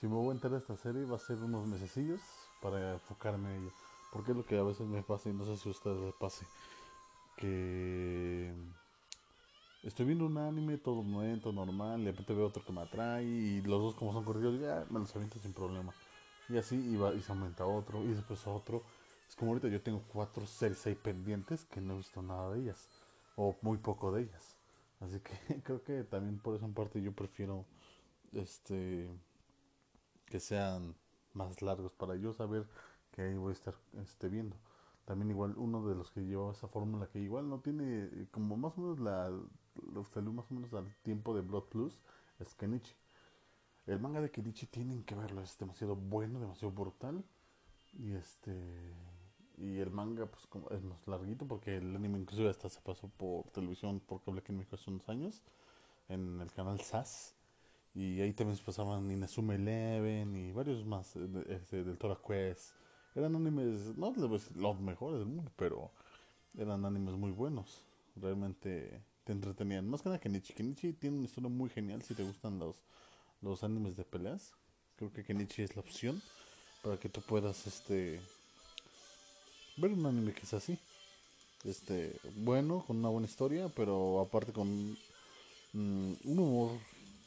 si 0.00 0.06
me 0.06 0.14
voy 0.14 0.28
a 0.28 0.32
enterar 0.34 0.52
de 0.52 0.58
esta 0.58 0.76
serie 0.76 1.04
va 1.04 1.16
a 1.16 1.18
ser 1.18 1.38
unos 1.38 1.66
mesecillos 1.66 2.20
para 2.62 2.92
enfocarme 2.92 3.56
en 3.56 3.62
ella. 3.64 3.72
Porque 4.12 4.30
es 4.30 4.36
lo 4.36 4.46
que 4.46 4.56
a 4.56 4.62
veces 4.62 4.86
me 4.86 5.02
pasa 5.02 5.28
y 5.28 5.32
no 5.32 5.44
sé 5.44 5.56
si 5.56 5.68
a 5.68 5.72
ustedes 5.72 5.98
les 5.98 6.14
pase. 6.14 6.46
Que 7.36 8.54
estoy 9.84 10.06
viendo 10.06 10.26
un 10.26 10.38
anime 10.38 10.78
todo 10.78 11.02
momento 11.02 11.52
normal, 11.52 12.04
de 12.04 12.10
repente 12.10 12.34
veo 12.34 12.46
otro 12.46 12.64
que 12.64 12.72
me 12.72 12.80
atrae 12.80 13.24
y 13.24 13.62
los 13.62 13.80
dos 13.80 13.94
como 13.94 14.12
son 14.12 14.24
corridos, 14.24 14.60
ya 14.60 14.86
me 14.90 15.00
los 15.00 15.14
aviento 15.14 15.38
sin 15.38 15.52
problema. 15.52 15.92
Y 16.48 16.56
así 16.58 16.76
iba 16.76 17.14
y 17.14 17.20
se 17.20 17.32
aumenta 17.32 17.66
otro 17.66 18.02
y 18.04 18.08
después 18.08 18.46
otro. 18.46 18.82
Es 19.28 19.36
como 19.36 19.52
ahorita 19.52 19.68
yo 19.68 19.80
tengo 19.82 20.02
cuatro 20.12 20.46
series 20.46 20.86
ahí 20.86 20.94
pendientes 20.94 21.64
que 21.64 21.80
no 21.80 21.94
he 21.94 21.96
visto 21.98 22.22
nada 22.22 22.52
de 22.52 22.60
ellas 22.60 22.88
o 23.36 23.56
muy 23.62 23.78
poco 23.78 24.12
de 24.12 24.22
ellas. 24.22 24.56
Así 25.00 25.20
que 25.20 25.62
creo 25.64 25.82
que 25.82 26.04
también 26.04 26.38
por 26.38 26.54
esa 26.54 26.68
parte 26.68 27.02
yo 27.02 27.12
prefiero 27.12 27.64
este 28.32 29.08
que 30.26 30.40
sean 30.40 30.94
más 31.32 31.62
largos 31.62 31.92
para 31.92 32.16
yo 32.16 32.32
saber 32.32 32.66
que 33.12 33.22
ahí 33.22 33.34
voy 33.34 33.50
a 33.50 33.52
estar 33.52 33.74
este, 34.02 34.28
viendo. 34.28 34.56
También 35.04 35.30
igual 35.30 35.54
uno 35.56 35.86
de 35.86 35.94
los 35.94 36.10
que 36.10 36.24
lleva 36.24 36.52
esa 36.52 36.68
fórmula 36.68 37.08
que 37.08 37.20
igual 37.20 37.48
no 37.48 37.60
tiene 37.60 38.04
eh, 38.04 38.26
como 38.30 38.56
más 38.56 38.76
o 38.78 38.80
menos 38.80 39.00
la 39.00 39.30
salió 40.12 40.32
más 40.32 40.50
o 40.50 40.54
menos 40.54 40.72
al 40.74 40.94
tiempo 41.02 41.34
de 41.34 41.42
Blood 41.42 41.64
Plus 41.64 41.98
es 42.38 42.54
Kenichi. 42.54 42.94
El 43.86 44.00
manga 44.00 44.20
de 44.20 44.30
Kenichi 44.30 44.66
tienen 44.66 45.04
que 45.04 45.14
verlo, 45.14 45.42
es 45.42 45.58
demasiado 45.58 45.94
bueno, 45.96 46.40
demasiado 46.40 46.72
brutal. 46.72 47.24
Y 47.92 48.12
este 48.14 48.52
y 49.56 49.78
el 49.78 49.90
manga 49.90 50.26
pues 50.26 50.46
como 50.46 50.68
es 50.70 50.82
más 50.82 51.06
larguito 51.06 51.46
porque 51.46 51.76
el 51.76 51.94
anime 51.94 52.18
inclusive 52.18 52.50
hasta 52.50 52.68
se 52.68 52.80
pasó 52.80 53.08
por 53.08 53.44
televisión 53.50 54.00
por 54.00 54.20
cable 54.22 54.40
aquí 54.40 54.50
en 54.50 54.58
México 54.58 54.74
hace 54.74 54.90
unos 54.90 55.08
años 55.08 55.42
en 56.08 56.40
el 56.40 56.50
canal 56.52 56.80
SAS. 56.80 57.34
Y 57.94 58.20
ahí 58.20 58.32
también 58.32 58.56
se 58.56 58.64
pasaban 58.64 59.10
Inazume 59.10 59.54
Eleven 59.54 60.34
y 60.34 60.50
varios 60.50 60.84
más 60.84 61.14
este, 61.16 61.84
del 61.84 61.96
Tora 61.98 62.18
Quest. 62.26 62.74
Eran 63.14 63.36
animes 63.36 63.96
no 63.96 64.12
los 64.56 64.80
mejores 64.80 65.20
del 65.20 65.28
mundo 65.28 65.52
pero 65.56 65.92
eran 66.56 66.84
animes 66.84 67.14
muy 67.14 67.30
buenos. 67.30 67.84
Realmente 68.16 69.02
te 69.24 69.32
entretenían 69.32 69.88
más 69.88 70.02
que 70.02 70.08
nada 70.08 70.20
Kenichi 70.20 70.52
Kenichi 70.52 70.92
tiene 70.92 71.16
una 71.16 71.26
historia 71.26 71.48
muy 71.48 71.70
genial 71.70 72.02
si 72.02 72.14
te 72.14 72.22
gustan 72.22 72.58
los 72.58 72.76
los 73.42 73.64
animes 73.64 73.96
de 73.96 74.04
peleas 74.04 74.52
creo 74.96 75.12
que 75.12 75.24
Kenichi 75.24 75.62
es 75.62 75.74
la 75.76 75.80
opción 75.80 76.22
para 76.82 76.98
que 76.98 77.08
tú 77.08 77.20
puedas 77.22 77.66
este 77.66 78.20
ver 79.76 79.92
un 79.92 80.06
anime 80.06 80.32
que 80.32 80.42
es 80.42 80.54
así. 80.54 80.78
Este, 81.64 82.14
bueno, 82.36 82.84
con 82.86 82.98
una 82.98 83.08
buena 83.08 83.26
historia, 83.26 83.68
pero 83.74 84.20
aparte 84.20 84.52
con 84.52 84.68
mm, 85.72 86.12
un 86.24 86.38
humor 86.38 86.78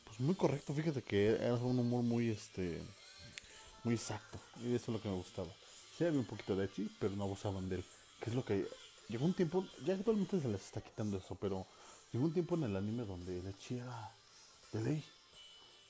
pues 0.06 0.20
muy 0.20 0.36
correcto. 0.36 0.74
Fíjate 0.74 1.02
que 1.02 1.30
era 1.30 1.56
un 1.56 1.80
humor 1.80 2.04
muy 2.04 2.30
este 2.30 2.82
muy 3.84 3.96
exacto. 3.96 4.40
Y 4.64 4.76
eso 4.76 4.92
es 4.92 4.98
lo 4.98 5.02
que 5.02 5.10
me 5.10 5.16
gustaba. 5.16 5.50
Sí 5.98 6.06
había 6.06 6.20
un 6.20 6.26
poquito 6.26 6.56
de 6.56 6.66
Echi, 6.66 6.90
pero 7.00 7.16
no 7.16 7.24
abusaban 7.24 7.68
de 7.68 7.78
él. 7.78 7.86
Que 8.22 8.30
es 8.30 8.36
lo 8.36 8.46
que 8.46 8.68
llegó 9.10 9.26
un 9.26 9.34
tiempo, 9.34 9.66
ya 9.86 9.96
actualmente 9.96 10.40
se 10.40 10.48
les 10.48 10.62
está 10.62 10.82
quitando 10.82 11.18
eso, 11.18 11.36
pero 11.36 11.66
llegó 12.12 12.26
un 12.26 12.34
tiempo 12.34 12.56
en 12.56 12.64
el 12.64 12.76
anime 12.76 13.06
donde 13.06 13.38
era 13.38 14.12
de 14.72 14.82
ley. 14.82 15.04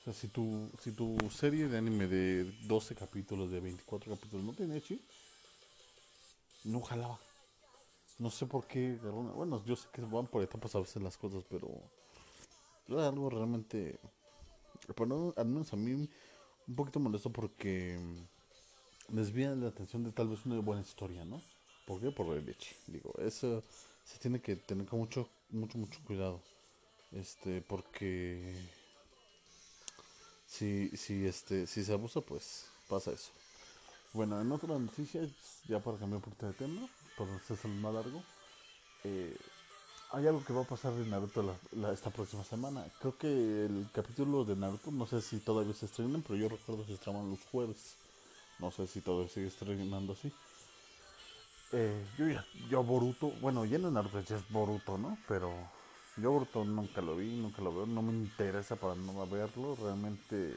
O 0.00 0.04
sea, 0.04 0.12
si 0.12 0.28
tu, 0.28 0.70
si 0.80 0.92
tu 0.92 1.16
serie 1.30 1.68
de 1.68 1.78
anime 1.78 2.06
de 2.06 2.44
12 2.62 2.94
capítulos, 2.94 3.50
de 3.50 3.60
24 3.60 4.14
capítulos 4.14 4.44
no 4.44 4.52
tiene 4.52 4.76
Echi, 4.76 5.00
no 6.64 6.80
jalaba. 6.80 7.18
No 8.18 8.30
sé 8.30 8.46
por 8.46 8.66
qué. 8.66 8.96
Bueno, 8.96 9.64
yo 9.64 9.76
sé 9.76 9.88
que 9.92 10.02
van 10.02 10.26
por 10.26 10.42
etapas 10.42 10.74
a 10.74 10.80
veces 10.80 11.02
las 11.02 11.16
cosas, 11.16 11.44
pero 11.48 11.68
era 12.88 13.08
algo 13.08 13.30
realmente. 13.30 13.98
Pero 14.94 15.34
al 15.36 15.46
menos 15.46 15.72
a 15.72 15.76
mí 15.76 15.92
un 15.92 16.74
poquito 16.74 17.00
molesto 17.00 17.30
porque 17.30 17.98
desvía 19.08 19.54
la 19.54 19.68
atención 19.68 20.04
de 20.04 20.12
tal 20.12 20.28
vez 20.28 20.44
una 20.46 20.58
buena 20.60 20.82
historia, 20.82 21.24
¿no? 21.24 21.40
¿Por 21.86 22.00
qué? 22.00 22.10
Por 22.10 22.36
el 22.36 22.44
leche. 22.44 22.74
Digo, 22.86 23.12
eso 23.18 23.62
se 24.08 24.18
tiene 24.18 24.40
que 24.40 24.56
tener 24.56 24.86
con 24.86 25.00
mucho, 25.00 25.28
mucho, 25.50 25.76
mucho 25.78 26.00
cuidado. 26.06 26.40
Este, 27.12 27.60
porque 27.60 28.54
si, 30.46 30.88
si, 30.96 31.26
este, 31.26 31.66
si 31.66 31.84
se 31.84 31.92
abusa, 31.92 32.20
pues 32.20 32.66
pasa 32.88 33.12
eso. 33.12 33.30
Bueno, 34.14 34.40
en 34.40 34.50
otras 34.50 34.80
noticias, 34.80 35.28
ya 35.66 35.80
para 35.80 35.98
cambiar 35.98 36.16
un 36.16 36.22
poquito 36.22 36.46
de 36.46 36.54
tema, 36.54 36.88
por 37.16 37.28
ser 37.46 37.70
más 37.70 37.92
largo, 37.92 38.22
eh, 39.04 39.36
hay 40.12 40.26
algo 40.26 40.42
que 40.42 40.54
va 40.54 40.62
a 40.62 40.66
pasar 40.66 40.94
de 40.94 41.04
Naruto 41.04 41.54
esta 41.92 42.08
próxima 42.08 42.42
semana. 42.44 42.86
Creo 43.00 43.18
que 43.18 43.28
el 43.28 43.88
capítulo 43.92 44.44
de 44.46 44.56
Naruto, 44.56 44.90
no 44.90 45.06
sé 45.06 45.20
si 45.20 45.38
todavía 45.38 45.74
se 45.74 45.84
estrenan, 45.84 46.22
pero 46.22 46.36
yo 46.36 46.48
recuerdo 46.48 46.82
que 46.82 46.88
se 46.88 46.94
estrenan 46.94 47.28
los 47.28 47.40
jueves. 47.52 47.96
No 48.58 48.70
sé 48.70 48.86
si 48.86 49.02
todavía 49.02 49.28
sigue 49.28 49.48
estrenando 49.48 50.14
así. 50.14 50.32
Eh, 51.72 52.02
yo 52.16 52.26
yo 52.70 52.82
Boruto, 52.82 53.30
bueno, 53.42 53.64
ya 53.66 53.78
no 53.78 53.90
Naruto, 53.90 54.20
ya 54.20 54.36
es 54.36 54.48
Boruto, 54.50 54.96
¿no? 54.96 55.18
Pero 55.28 55.52
yo 56.16 56.32
Boruto 56.32 56.64
nunca 56.64 57.02
lo 57.02 57.16
vi, 57.16 57.36
nunca 57.36 57.60
lo 57.60 57.74
veo, 57.74 57.86
no 57.86 58.00
me 58.00 58.12
interesa 58.12 58.76
para 58.76 58.94
no 58.94 59.26
verlo. 59.26 59.76
Realmente 59.76 60.54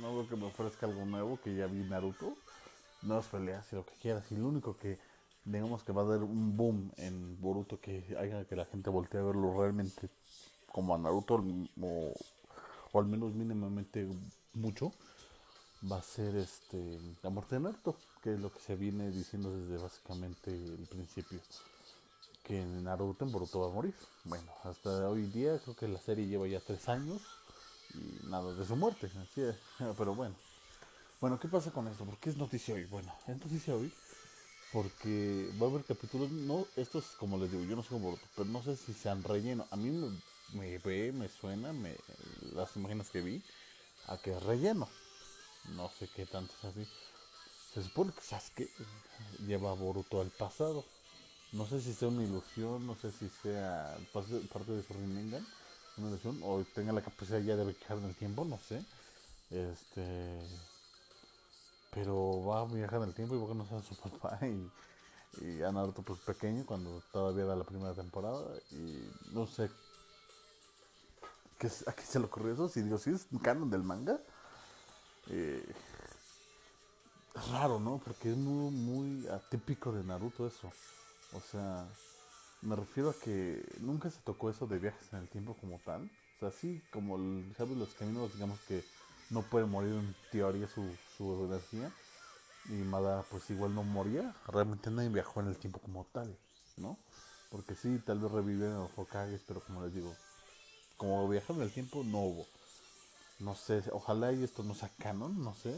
no 0.00 0.14
veo 0.14 0.28
que 0.28 0.36
me 0.36 0.46
ofrezca 0.46 0.86
algo 0.86 1.04
nuevo, 1.04 1.38
que 1.42 1.54
ya 1.54 1.66
vi 1.66 1.80
Naruto, 1.80 2.34
nuevas 3.02 3.26
peleas 3.26 3.72
y 3.72 3.76
lo 3.76 3.86
que 3.86 3.94
quieras. 4.00 4.24
Y 4.32 4.36
lo 4.36 4.48
único 4.48 4.76
que 4.76 4.98
digamos 5.44 5.84
que 5.84 5.92
va 5.92 6.02
a 6.02 6.06
dar 6.06 6.22
un 6.22 6.56
boom 6.56 6.90
en 6.96 7.40
Boruto 7.40 7.80
que 7.80 8.04
haga 8.18 8.44
que 8.44 8.56
la 8.56 8.66
gente 8.66 8.90
voltee 8.90 9.20
a 9.20 9.24
verlo 9.24 9.58
realmente 9.58 10.08
como 10.72 10.94
a 10.94 10.98
Naruto 10.98 11.42
o, 11.80 12.14
o 12.92 12.98
al 12.98 13.06
menos 13.06 13.32
mínimamente 13.34 14.08
mucho 14.54 14.92
va 15.90 15.98
a 15.98 16.02
ser 16.02 16.36
este 16.36 16.98
la 17.22 17.30
muerte 17.30 17.56
de 17.56 17.62
Naruto 17.62 17.96
que 18.22 18.34
es 18.34 18.40
lo 18.40 18.52
que 18.52 18.60
se 18.60 18.76
viene 18.76 19.10
diciendo 19.10 19.50
desde 19.56 19.82
básicamente 19.82 20.50
el 20.50 20.86
principio 20.90 21.40
que 22.42 22.60
Naruto 22.60 23.24
en 23.24 23.32
Boruto 23.32 23.60
va 23.60 23.68
a 23.68 23.74
morir 23.74 23.94
bueno 24.24 24.52
hasta 24.64 25.08
hoy 25.08 25.22
día 25.26 25.58
creo 25.58 25.76
que 25.76 25.88
la 25.88 25.98
serie 25.98 26.26
lleva 26.26 26.46
ya 26.46 26.60
tres 26.60 26.88
años 26.88 27.22
y 27.94 28.26
nada 28.28 28.54
de 28.54 28.64
su 28.64 28.76
muerte. 28.76 29.10
Así 29.22 29.42
es. 29.42 29.56
Pero 29.98 30.14
bueno. 30.14 30.34
Bueno, 31.20 31.38
¿qué 31.38 31.48
pasa 31.48 31.70
con 31.70 31.86
esto? 31.88 32.04
¿Por 32.04 32.16
qué 32.18 32.30
es 32.30 32.36
noticia 32.36 32.74
hoy? 32.74 32.84
Bueno, 32.86 33.12
es 33.26 33.36
noticia 33.38 33.74
hoy 33.74 33.92
porque 34.72 35.50
va 35.60 35.66
a 35.66 35.70
haber 35.70 35.84
capítulos, 35.84 36.30
no, 36.30 36.64
estos 36.76 37.04
como 37.18 37.36
les 37.38 37.50
digo, 37.50 37.64
yo 37.64 37.74
no 37.74 37.82
sé 37.82 37.88
cómo, 37.88 38.16
pero 38.36 38.48
no 38.48 38.62
sé 38.62 38.76
si 38.76 38.94
se 38.94 39.10
han 39.10 39.22
relleno. 39.22 39.66
A 39.70 39.76
mí 39.76 39.90
me, 40.54 40.78
ve, 40.78 41.12
me 41.12 41.28
suena, 41.28 41.72
me, 41.72 41.96
las 42.54 42.74
imágenes 42.76 43.10
que 43.10 43.20
vi, 43.20 43.42
a 44.06 44.16
que 44.16 44.30
es 44.30 44.42
relleno. 44.44 44.88
No 45.76 45.88
sé 45.98 46.08
qué 46.08 46.26
tanto 46.26 46.52
es 46.58 46.64
así. 46.64 46.88
Se 47.74 47.82
supone 47.82 48.12
que 48.12 48.20
Sasuke 48.20 48.68
lleva 49.46 49.70
a 49.70 49.74
Boruto 49.74 50.20
al 50.20 50.30
pasado. 50.30 50.84
No 51.52 51.66
sé 51.66 51.80
si 51.80 51.92
sea 51.94 52.08
una 52.08 52.24
ilusión, 52.24 52.86
no 52.86 52.96
sé 52.96 53.10
si 53.12 53.28
sea 53.42 53.96
parte 54.12 54.72
de 54.72 54.82
su 54.82 54.92
Rinnegan 54.94 55.46
o 56.42 56.64
tenga 56.74 56.92
la 56.92 57.02
capacidad 57.02 57.40
ya 57.40 57.56
de 57.56 57.64
viajar 57.64 57.98
en 57.98 58.04
el 58.04 58.14
tiempo, 58.14 58.44
no 58.44 58.58
sé. 58.58 58.84
Este. 59.50 60.40
Pero 61.90 62.44
va 62.44 62.60
a 62.60 62.64
viajar 62.64 63.02
en 63.02 63.08
el 63.08 63.14
tiempo 63.14 63.34
y 63.34 63.38
va 63.38 63.44
a 63.44 63.48
conocer 63.48 63.78
a 63.78 63.82
su 63.82 63.94
papá 64.10 64.38
y, 64.42 64.70
y 65.44 65.62
a 65.62 65.72
Naruto 65.72 66.02
pues 66.02 66.20
pequeño 66.20 66.64
cuando 66.64 67.02
todavía 67.12 67.44
era 67.44 67.56
la 67.56 67.64
primera 67.64 67.94
temporada 67.94 68.46
y 68.70 69.10
no 69.32 69.46
sé 69.46 69.70
¿qué, 71.58 71.68
a 71.86 71.92
qué 71.92 72.02
se 72.02 72.18
le 72.18 72.26
ocurrió 72.26 72.54
eso, 72.54 72.68
si 72.68 72.82
digo, 72.82 72.98
si 72.98 73.10
es 73.10 73.26
canon 73.42 73.70
del 73.70 73.82
manga. 73.82 74.20
Eh, 75.30 75.64
raro, 77.52 77.78
¿no? 77.78 78.00
Porque 78.04 78.30
es 78.30 78.36
muy, 78.36 78.70
muy 78.70 79.28
atípico 79.28 79.92
de 79.92 80.02
Naruto 80.04 80.46
eso. 80.46 80.70
O 81.32 81.40
sea, 81.40 81.86
me 82.62 82.74
refiero 82.76 83.10
a 83.10 83.14
que 83.14 83.64
nunca 83.80 84.10
se 84.10 84.20
tocó 84.20 84.50
eso 84.50 84.66
de 84.66 84.78
viajes 84.78 85.12
en 85.12 85.20
el 85.20 85.28
tiempo 85.28 85.56
como 85.60 85.78
tal. 85.84 86.10
O 86.40 86.50
sea, 86.50 86.70
como 86.90 87.18
los 87.18 87.94
caminos, 87.94 88.32
digamos 88.34 88.58
que 88.66 88.84
no 89.30 89.42
puede 89.42 89.66
morir 89.66 89.92
en 89.92 90.14
teoría 90.32 90.68
su, 90.68 90.84
su 91.16 91.44
energía. 91.44 91.92
Y 92.68 92.72
Madara 92.72 93.22
pues 93.30 93.48
igual 93.50 93.74
no 93.74 93.84
moría. 93.84 94.34
Realmente 94.48 94.90
nadie 94.90 95.08
viajó 95.08 95.40
en 95.40 95.48
el 95.48 95.56
tiempo 95.56 95.78
como 95.78 96.04
tal, 96.12 96.36
¿no? 96.76 96.98
Porque 97.50 97.74
sí, 97.74 97.98
tal 98.04 98.18
vez 98.18 98.30
reviven 98.30 98.74
los 98.74 98.90
Hokages, 98.96 99.42
pero 99.46 99.60
como 99.60 99.82
les 99.82 99.94
digo, 99.94 100.14
como 100.96 101.28
viajaron 101.28 101.58
en 101.58 101.68
el 101.68 101.72
tiempo 101.72 102.02
no 102.04 102.18
hubo. 102.18 102.46
No 103.40 103.54
sé, 103.54 103.82
ojalá 103.92 104.32
y 104.32 104.44
esto 104.44 104.62
no 104.62 104.74
sea 104.74 104.90
canon, 104.98 105.42
no 105.42 105.54
sé. 105.54 105.74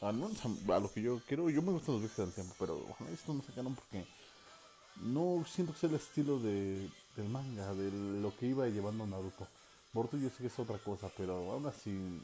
A, 0.00 0.12
lo 0.12 0.92
que 0.92 1.02
yo 1.02 1.20
quiero, 1.26 1.48
yo 1.50 1.62
me 1.62 1.72
gustan 1.72 1.94
los 1.94 2.02
viajes 2.02 2.18
en 2.18 2.24
el 2.26 2.32
tiempo, 2.32 2.54
pero 2.58 2.86
ojalá 2.90 3.10
esto 3.10 3.32
no 3.32 3.42
sea 3.42 3.54
canon 3.54 3.74
porque 3.74 4.06
no 5.02 5.44
siento 5.46 5.72
que 5.72 5.80
sea 5.80 5.88
el 5.90 5.96
estilo 5.96 6.38
de, 6.38 6.90
del 7.16 7.28
manga, 7.28 7.74
de 7.74 7.90
lo 8.20 8.34
que 8.36 8.46
iba 8.46 8.66
llevando 8.68 9.06
Naruto. 9.06 9.46
Boruto 9.92 10.16
yo 10.16 10.28
sé 10.30 10.36
que 10.38 10.46
es 10.46 10.58
otra 10.58 10.78
cosa, 10.78 11.10
pero 11.16 11.52
aún 11.52 11.66
así 11.66 12.20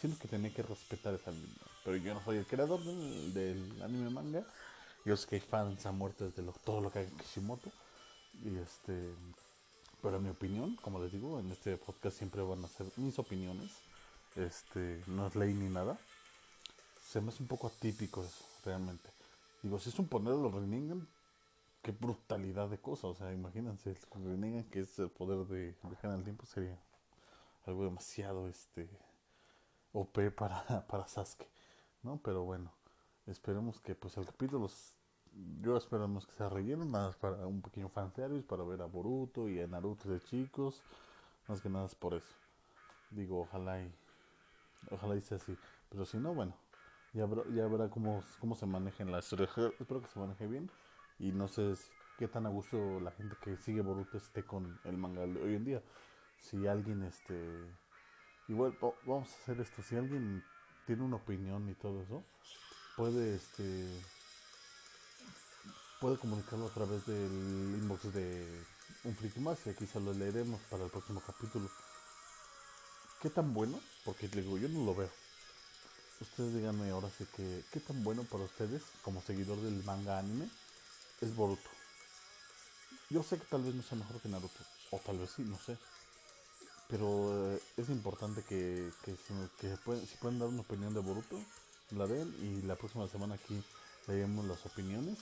siento 0.00 0.18
que 0.20 0.28
tenía 0.28 0.52
que 0.52 0.62
respetar 0.62 1.14
esa 1.14 1.30
anime. 1.30 1.48
Pero 1.84 1.96
yo 1.96 2.14
no 2.14 2.22
soy 2.22 2.38
el 2.38 2.46
creador 2.46 2.80
del, 2.82 3.82
anime 3.82 4.10
manga. 4.10 4.44
Yo 5.04 5.16
sé 5.16 5.26
que 5.28 5.36
hay 5.36 5.40
fans 5.40 5.86
a 5.86 5.92
muertes 5.92 6.34
de 6.34 6.42
todo 6.64 6.80
lo 6.80 6.92
que 6.92 7.00
haga 7.00 7.10
Kishimoto. 7.18 7.70
Y 8.44 8.56
este, 8.58 9.14
pero 10.06 10.20
mi 10.20 10.28
opinión, 10.28 10.76
como 10.76 11.00
les 11.00 11.10
digo, 11.10 11.40
en 11.40 11.50
este 11.50 11.76
podcast 11.76 12.16
siempre 12.16 12.40
van 12.40 12.64
a 12.64 12.68
ser 12.68 12.86
mis 12.94 13.18
opiniones. 13.18 13.72
Este, 14.36 15.02
no 15.08 15.26
es 15.26 15.34
ley 15.34 15.52
ni 15.52 15.68
nada. 15.68 15.98
Se 17.02 17.20
me 17.20 17.30
hace 17.30 17.42
un 17.42 17.48
poco 17.48 17.66
atípico 17.66 18.22
eso, 18.22 18.44
realmente. 18.64 19.10
Digo, 19.64 19.80
si 19.80 19.88
es 19.88 19.98
un 19.98 20.06
poder 20.06 20.36
de 20.36 20.42
los 20.42 20.54
Rinnegan, 20.54 21.08
qué 21.82 21.90
brutalidad 21.90 22.68
de 22.68 22.78
cosa. 22.78 23.08
O 23.08 23.16
sea, 23.16 23.32
imagínense, 23.32 23.98
el 24.14 24.24
Rinnegan 24.24 24.62
que 24.70 24.82
es 24.82 24.96
el 25.00 25.10
poder 25.10 25.44
de 25.48 25.74
viajar 25.82 26.12
en 26.12 26.18
el 26.18 26.22
tiempo 26.22 26.46
sería 26.46 26.78
algo 27.64 27.82
demasiado 27.82 28.46
este 28.46 28.88
OP 29.92 30.30
para, 30.36 30.86
para 30.86 31.08
Sasuke, 31.08 31.48
¿no? 32.04 32.20
Pero 32.22 32.44
bueno, 32.44 32.70
esperemos 33.26 33.80
que 33.80 33.96
pues 33.96 34.16
el 34.18 34.26
capítulo 34.26 34.70
yo 35.60 35.76
esperamos 35.76 36.26
que 36.26 36.32
sea 36.32 36.48
relleno, 36.48 36.84
nada 36.84 37.08
más 37.08 37.16
para 37.16 37.46
un 37.46 37.62
pequeño 37.62 37.88
fanservice, 37.88 38.46
para 38.46 38.64
ver 38.64 38.82
a 38.82 38.86
Boruto 38.86 39.48
y 39.48 39.60
a 39.60 39.66
Naruto 39.66 40.08
de 40.08 40.20
chicos, 40.20 40.82
más 41.48 41.60
que 41.60 41.68
nada 41.68 41.86
es 41.86 41.94
por 41.94 42.14
eso. 42.14 42.34
Digo, 43.10 43.40
ojalá 43.40 43.82
y 43.82 43.92
ojalá 44.90 45.16
y 45.16 45.20
sea 45.20 45.36
así, 45.36 45.56
pero 45.90 46.04
si 46.04 46.18
no, 46.18 46.34
bueno, 46.34 46.54
ya 47.12 47.26
verá, 47.26 47.42
ya 47.50 47.66
verá 47.66 47.88
cómo, 47.88 48.22
cómo 48.40 48.54
se 48.54 48.66
maneja 48.66 49.02
en 49.02 49.12
la. 49.12 49.18
Espero 49.20 50.00
que 50.00 50.08
se 50.08 50.18
maneje 50.18 50.46
bien 50.46 50.70
y 51.18 51.32
no 51.32 51.48
sé 51.48 51.74
qué 52.18 52.28
tan 52.28 52.46
a 52.46 52.48
gusto 52.48 53.00
la 53.00 53.10
gente 53.12 53.36
que 53.42 53.56
sigue 53.56 53.80
Boruto 53.80 54.16
esté 54.16 54.44
con 54.44 54.78
el 54.84 54.96
manga 54.96 55.26
de 55.26 55.42
hoy 55.42 55.54
en 55.54 55.64
día. 55.64 55.82
Si 56.38 56.66
alguien 56.66 57.02
este 57.02 57.34
igual 58.48 58.76
vamos 58.80 59.32
a 59.32 59.36
hacer 59.36 59.60
esto, 59.60 59.82
si 59.82 59.96
alguien 59.96 60.42
tiene 60.86 61.02
una 61.02 61.16
opinión 61.16 61.68
y 61.68 61.74
todo 61.74 62.02
eso, 62.02 62.24
puede 62.96 63.34
este 63.34 63.88
puede 66.00 66.18
comunicarlo 66.18 66.66
a 66.66 66.70
través 66.70 67.06
del 67.06 67.30
inbox 67.80 68.12
de 68.12 68.64
un 69.04 69.16
friki 69.16 69.40
más 69.40 69.58
y 69.66 69.70
aquí 69.70 69.86
se 69.86 70.00
lo 70.00 70.12
leeremos 70.12 70.60
para 70.70 70.84
el 70.84 70.90
próximo 70.90 71.22
capítulo. 71.26 71.70
¿Qué 73.20 73.30
tan 73.30 73.54
bueno? 73.54 73.80
Porque 74.04 74.28
digo, 74.28 74.58
yo 74.58 74.68
no 74.68 74.84
lo 74.84 74.94
veo. 74.94 75.10
Ustedes 76.20 76.54
díganme 76.54 76.90
ahora 76.90 77.10
sí 77.16 77.26
que 77.36 77.64
qué 77.72 77.80
tan 77.80 78.02
bueno 78.02 78.24
para 78.24 78.44
ustedes 78.44 78.82
como 79.02 79.22
seguidor 79.22 79.60
del 79.60 79.82
manga 79.84 80.18
anime 80.18 80.48
es 81.20 81.34
Boruto. 81.34 81.68
Yo 83.10 83.22
sé 83.22 83.38
que 83.38 83.46
tal 83.46 83.62
vez 83.62 83.74
no 83.74 83.82
sea 83.82 83.98
mejor 83.98 84.20
que 84.20 84.28
Naruto, 84.28 84.60
o 84.90 84.98
tal 84.98 85.18
vez 85.18 85.30
sí, 85.30 85.42
no 85.42 85.58
sé. 85.58 85.76
Pero 86.88 87.54
eh, 87.54 87.62
es 87.76 87.88
importante 87.88 88.42
que, 88.42 88.90
que, 89.04 89.16
que 89.60 89.76
pueden, 89.84 90.06
si 90.06 90.16
pueden 90.16 90.38
dar 90.38 90.48
una 90.48 90.62
opinión 90.62 90.94
de 90.94 91.00
Boruto, 91.00 91.40
la 91.90 92.06
den 92.06 92.34
y 92.42 92.62
la 92.62 92.76
próxima 92.76 93.08
semana 93.08 93.34
aquí 93.36 93.62
leemos 94.06 94.44
las 94.46 94.64
opiniones 94.66 95.18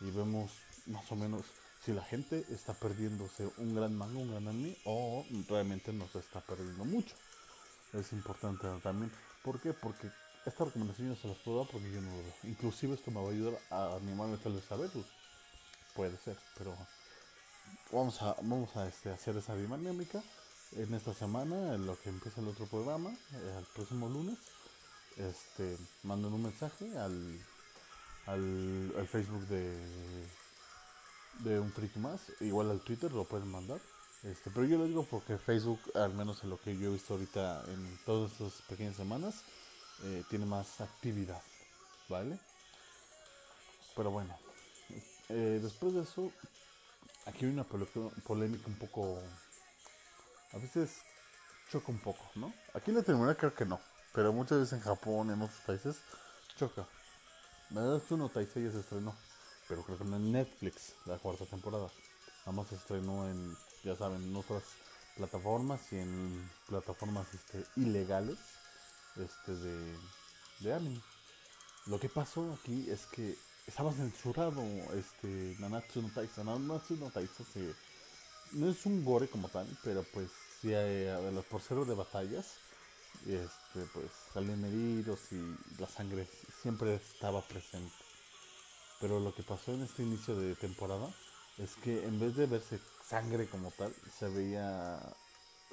y 0.00 0.10
vemos 0.10 0.52
más 0.86 1.10
o 1.12 1.16
menos 1.16 1.42
si 1.84 1.92
la 1.92 2.02
gente 2.02 2.44
está 2.50 2.74
perdiéndose 2.74 3.50
un 3.58 3.74
gran 3.74 3.94
manga, 3.94 4.18
un 4.18 4.30
gran 4.30 4.48
anime 4.48 4.76
o 4.84 5.24
realmente 5.48 5.92
no 5.92 6.08
se 6.08 6.18
está 6.18 6.40
perdiendo 6.40 6.84
mucho. 6.84 7.14
Es 7.92 8.12
importante 8.12 8.66
también. 8.82 9.10
¿Por 9.42 9.60
qué? 9.60 9.72
Porque 9.72 10.10
esta 10.44 10.64
recomendación 10.64 11.08
yo 11.08 11.16
se 11.16 11.28
las 11.28 11.38
puedo 11.38 11.58
dar 11.58 11.68
porque 11.70 11.90
yo 11.90 12.00
no 12.00 12.10
lo 12.10 12.18
veo. 12.18 12.34
Inclusive 12.44 12.94
esto 12.94 13.10
me 13.10 13.22
va 13.22 13.28
a 13.28 13.32
ayudar 13.32 13.58
a 13.70 13.96
animarme 13.96 14.36
tal 14.38 14.54
vez 14.54 14.70
a 14.70 14.76
verlos. 14.76 15.06
Puede 15.94 16.16
ser, 16.18 16.36
pero 16.56 16.76
vamos 17.92 18.20
a, 18.22 18.34
vamos 18.34 18.76
a 18.76 18.86
este, 18.86 19.10
hacer 19.10 19.36
esa 19.36 19.54
dinámica 19.56 20.22
en 20.72 20.92
esta 20.94 21.14
semana, 21.14 21.74
en 21.74 21.86
lo 21.86 21.98
que 21.98 22.10
empieza 22.10 22.40
el 22.40 22.48
otro 22.48 22.66
programa, 22.66 23.10
eh, 23.10 23.56
el 23.58 23.66
próximo 23.74 24.08
lunes. 24.08 24.38
Este, 25.16 25.76
manden 26.02 26.32
un 26.32 26.42
mensaje 26.42 26.96
al 26.98 27.40
al, 28.28 29.08
Facebook 29.10 29.46
de, 29.48 29.74
de 31.40 31.58
un 31.58 31.72
friki 31.72 31.98
más, 31.98 32.20
igual 32.40 32.70
al 32.70 32.80
Twitter 32.80 33.12
lo 33.12 33.24
pueden 33.24 33.48
mandar. 33.50 33.80
Este, 34.22 34.50
pero 34.50 34.66
yo 34.66 34.78
lo 34.78 34.86
digo 34.86 35.04
porque 35.04 35.38
Facebook, 35.38 35.80
al 35.94 36.12
menos 36.12 36.42
en 36.42 36.50
lo 36.50 36.60
que 36.60 36.76
yo 36.76 36.88
he 36.88 36.92
visto 36.92 37.14
ahorita 37.14 37.62
en 37.68 37.98
todas 38.04 38.32
estas 38.32 38.52
pequeñas 38.62 38.96
semanas, 38.96 39.42
eh, 40.02 40.24
tiene 40.28 40.44
más 40.44 40.80
actividad, 40.80 41.40
¿vale? 42.08 42.38
Pero 43.96 44.10
bueno, 44.10 44.36
eh, 45.28 45.60
después 45.62 45.94
de 45.94 46.02
eso, 46.02 46.32
aquí 47.26 47.46
hay 47.46 47.52
una 47.52 47.64
polémica 47.64 48.66
un 48.66 48.78
poco, 48.78 49.22
a 50.52 50.58
veces 50.58 50.98
choca 51.70 51.92
un 51.92 52.00
poco, 52.00 52.24
¿no? 52.34 52.52
Aquí 52.74 52.90
en 52.90 52.96
Latinoamérica 52.96 53.38
creo 53.40 53.54
que 53.54 53.64
no, 53.64 53.80
pero 54.12 54.32
muchas 54.32 54.58
veces 54.58 54.74
en 54.74 54.80
Japón, 54.80 55.30
en 55.30 55.42
otros 55.42 55.60
países, 55.60 55.96
choca. 56.56 56.86
No 57.70 58.28
Taisei 58.28 58.64
ya 58.64 58.72
se 58.72 58.80
estrenó, 58.80 59.14
pero 59.68 59.82
creo 59.82 59.98
que 59.98 60.04
no 60.04 60.16
en 60.16 60.32
Netflix, 60.32 60.94
la 61.06 61.18
cuarta 61.18 61.44
temporada. 61.46 61.90
Nada 62.40 62.52
más 62.52 62.68
se 62.68 62.76
estrenó 62.76 63.28
en, 63.28 63.56
ya 63.84 63.96
saben, 63.96 64.22
en 64.22 64.36
otras 64.36 64.62
plataformas 65.16 65.80
y 65.92 65.96
en 65.98 66.50
plataformas 66.66 67.26
este, 67.34 67.64
ilegales 67.76 68.38
este, 69.16 69.54
de, 69.54 69.96
de 70.60 70.74
anime. 70.74 71.00
Lo 71.86 71.98
que 71.98 72.08
pasó 72.08 72.58
aquí 72.60 72.90
es 72.90 73.06
que 73.06 73.36
estaba 73.66 73.92
censurado 73.92 74.62
este 74.94 75.56
Nanatsu 75.58 76.02
no 76.02 76.08
Taisa. 76.10 76.44
Nanatsu 76.44 76.96
no 76.96 77.10
Taisa 77.10 77.44
no 78.52 78.70
es 78.70 78.86
un 78.86 79.04
gore 79.04 79.28
como 79.28 79.48
tal, 79.48 79.66
pero 79.84 80.04
pues 80.12 80.30
si 80.60 80.74
hay, 80.74 81.06
los 81.32 81.44
por 81.44 81.62
de 81.86 81.94
batallas 81.94 82.54
este, 83.26 83.84
pues 83.92 84.10
salen 84.32 84.64
heridos 84.64 85.20
y 85.32 85.80
la 85.80 85.86
sangre 85.86 86.28
siempre 86.62 86.94
estaba 86.94 87.42
presente. 87.42 87.94
Pero 89.00 89.20
lo 89.20 89.34
que 89.34 89.42
pasó 89.42 89.72
en 89.72 89.82
este 89.82 90.02
inicio 90.02 90.36
de 90.36 90.54
temporada 90.54 91.08
es 91.58 91.74
que 91.76 92.04
en 92.04 92.18
vez 92.18 92.36
de 92.36 92.46
verse 92.46 92.80
sangre 93.06 93.48
como 93.48 93.70
tal, 93.72 93.94
se 94.18 94.28
veía, 94.28 95.00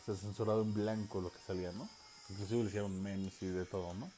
se 0.06 0.16
censurado 0.16 0.62
en 0.62 0.74
blanco 0.74 1.22
lo 1.22 1.32
que 1.32 1.40
salía, 1.40 1.72
¿no? 1.72 1.90
Inclusive 2.30 2.64
le 2.64 2.70
hicieron 2.70 3.02
memes 3.02 3.42
y 3.42 3.48
de 3.48 3.66
todo, 3.66 3.94
¿no? 3.94 4.12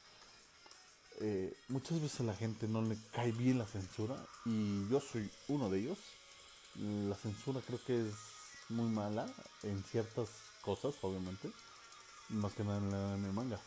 Eh, 1.19 1.55
muchas 1.69 1.99
veces 1.99 2.19
a 2.19 2.23
la 2.23 2.35
gente 2.35 2.67
no 2.67 2.81
le 2.81 2.97
cae 3.11 3.31
bien 3.31 3.57
la 3.57 3.65
censura 3.65 4.23
y 4.45 4.87
yo 4.89 4.99
soy 4.99 5.29
uno 5.47 5.69
de 5.69 5.79
ellos. 5.79 5.97
La 6.75 7.15
censura 7.15 7.59
creo 7.65 7.83
que 7.85 8.07
es 8.07 8.13
muy 8.69 8.89
mala 8.89 9.25
en 9.63 9.83
ciertas 9.83 10.29
cosas, 10.61 10.95
obviamente 11.01 11.51
más 12.29 12.53
que 12.53 12.63
nada 12.63 13.15
en, 13.15 13.25
el 13.25 13.33
manga. 13.33 13.59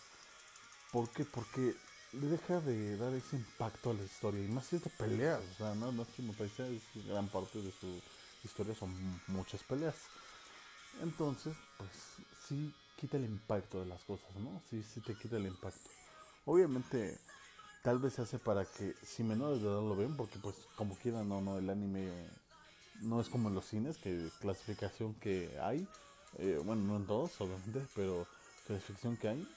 ¿Por 0.92 1.10
qué? 1.10 1.24
Porque 1.24 1.74
le 2.12 2.26
deja 2.26 2.60
de 2.60 2.96
dar 2.96 3.12
ese 3.14 3.36
impacto 3.36 3.90
a 3.90 3.94
la 3.94 4.02
historia. 4.02 4.44
Y 4.44 4.48
más 4.48 4.66
si 4.66 4.76
es 4.76 4.84
de 4.84 4.90
peleas. 4.90 5.40
O 5.54 5.58
sea, 5.58 5.74
no, 5.74 5.92
no 5.92 6.02
es 6.02 7.06
gran 7.06 7.28
parte 7.28 7.62
de 7.62 7.70
su 7.72 8.00
historia 8.44 8.74
son 8.74 8.90
muchas 9.28 9.62
peleas. 9.62 9.94
Entonces, 11.02 11.54
pues 11.76 11.90
sí 12.48 12.72
quita 12.96 13.16
el 13.16 13.24
impacto 13.24 13.80
de 13.80 13.86
las 13.86 14.02
cosas, 14.04 14.34
¿no? 14.36 14.60
Sí, 14.68 14.82
sí 14.82 15.00
te 15.00 15.14
quita 15.14 15.36
el 15.36 15.46
impacto. 15.46 15.90
Obviamente, 16.44 17.18
tal 17.82 17.98
vez 17.98 18.14
se 18.14 18.22
hace 18.22 18.38
para 18.38 18.64
que 18.64 18.94
si 19.02 19.22
menores 19.22 19.62
de 19.62 19.68
edad 19.68 19.82
lo 19.82 19.96
ven, 19.96 20.16
porque 20.16 20.38
pues 20.38 20.56
como 20.76 20.96
quieran, 20.96 21.28
no, 21.28 21.40
no, 21.40 21.58
el 21.58 21.70
anime 21.70 22.28
no 23.00 23.20
es 23.20 23.28
como 23.28 23.48
en 23.48 23.54
los 23.54 23.66
cines, 23.66 23.96
que 23.98 24.30
clasificación 24.40 25.14
que 25.14 25.58
hay, 25.60 25.86
eh, 26.38 26.60
bueno, 26.62 26.82
no 26.82 26.96
en 26.96 27.06
todos, 27.06 27.40
obviamente, 27.40 27.86
pero 27.94 28.26
ficción 28.78 29.16
que 29.16 29.28
hay, 29.28 29.48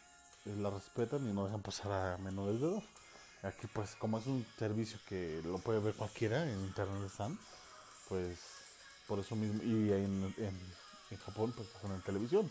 eh, 0.45 0.55
la 0.57 0.69
respetan 0.69 1.27
y 1.29 1.33
no 1.33 1.45
dejan 1.45 1.61
pasar 1.61 1.91
a 1.91 2.17
menores 2.17 2.59
de 2.59 2.67
edad. 2.67 2.83
Aquí 3.43 3.67
pues 3.67 3.95
como 3.95 4.19
es 4.19 4.25
un 4.25 4.45
servicio 4.57 4.97
que 5.07 5.41
lo 5.43 5.59
puede 5.59 5.79
ver 5.79 5.93
cualquiera 5.93 6.49
en 6.49 6.59
internet 6.61 7.03
están, 7.05 7.37
pues 8.07 8.39
por 9.07 9.19
eso 9.19 9.35
mismo, 9.35 9.61
y 9.63 9.91
en, 9.91 10.33
en, 10.37 11.17
Japón 11.25 11.53
pues 11.55 11.67
en 11.83 12.01
televisión, 12.01 12.49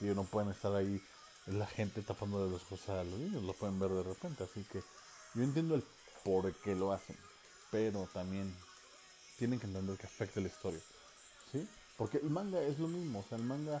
y 0.00 0.04
no 0.04 0.22
pueden 0.24 0.50
estar 0.50 0.72
ahí 0.74 1.02
la 1.46 1.66
gente 1.66 2.02
tapando 2.02 2.46
de 2.46 2.52
las 2.52 2.62
cosas 2.62 2.90
a 2.90 3.04
los 3.04 3.18
niños, 3.18 3.42
lo 3.42 3.54
pueden 3.54 3.78
ver 3.78 3.90
de 3.90 4.02
repente, 4.02 4.44
así 4.44 4.64
que 4.64 4.82
yo 5.34 5.42
entiendo 5.42 5.74
el 5.74 5.84
por 6.22 6.54
qué 6.60 6.74
lo 6.74 6.92
hacen, 6.92 7.16
pero 7.70 8.08
también 8.12 8.54
tienen 9.38 9.58
que 9.58 9.66
entender 9.66 9.96
que 9.96 10.06
afecta 10.06 10.40
la 10.40 10.48
historia, 10.48 10.80
¿sí? 11.50 11.66
Porque 11.96 12.18
el 12.18 12.30
manga 12.30 12.60
es 12.60 12.78
lo 12.78 12.88
mismo, 12.88 13.20
o 13.20 13.22
sea, 13.22 13.38
el 13.38 13.44
manga, 13.44 13.80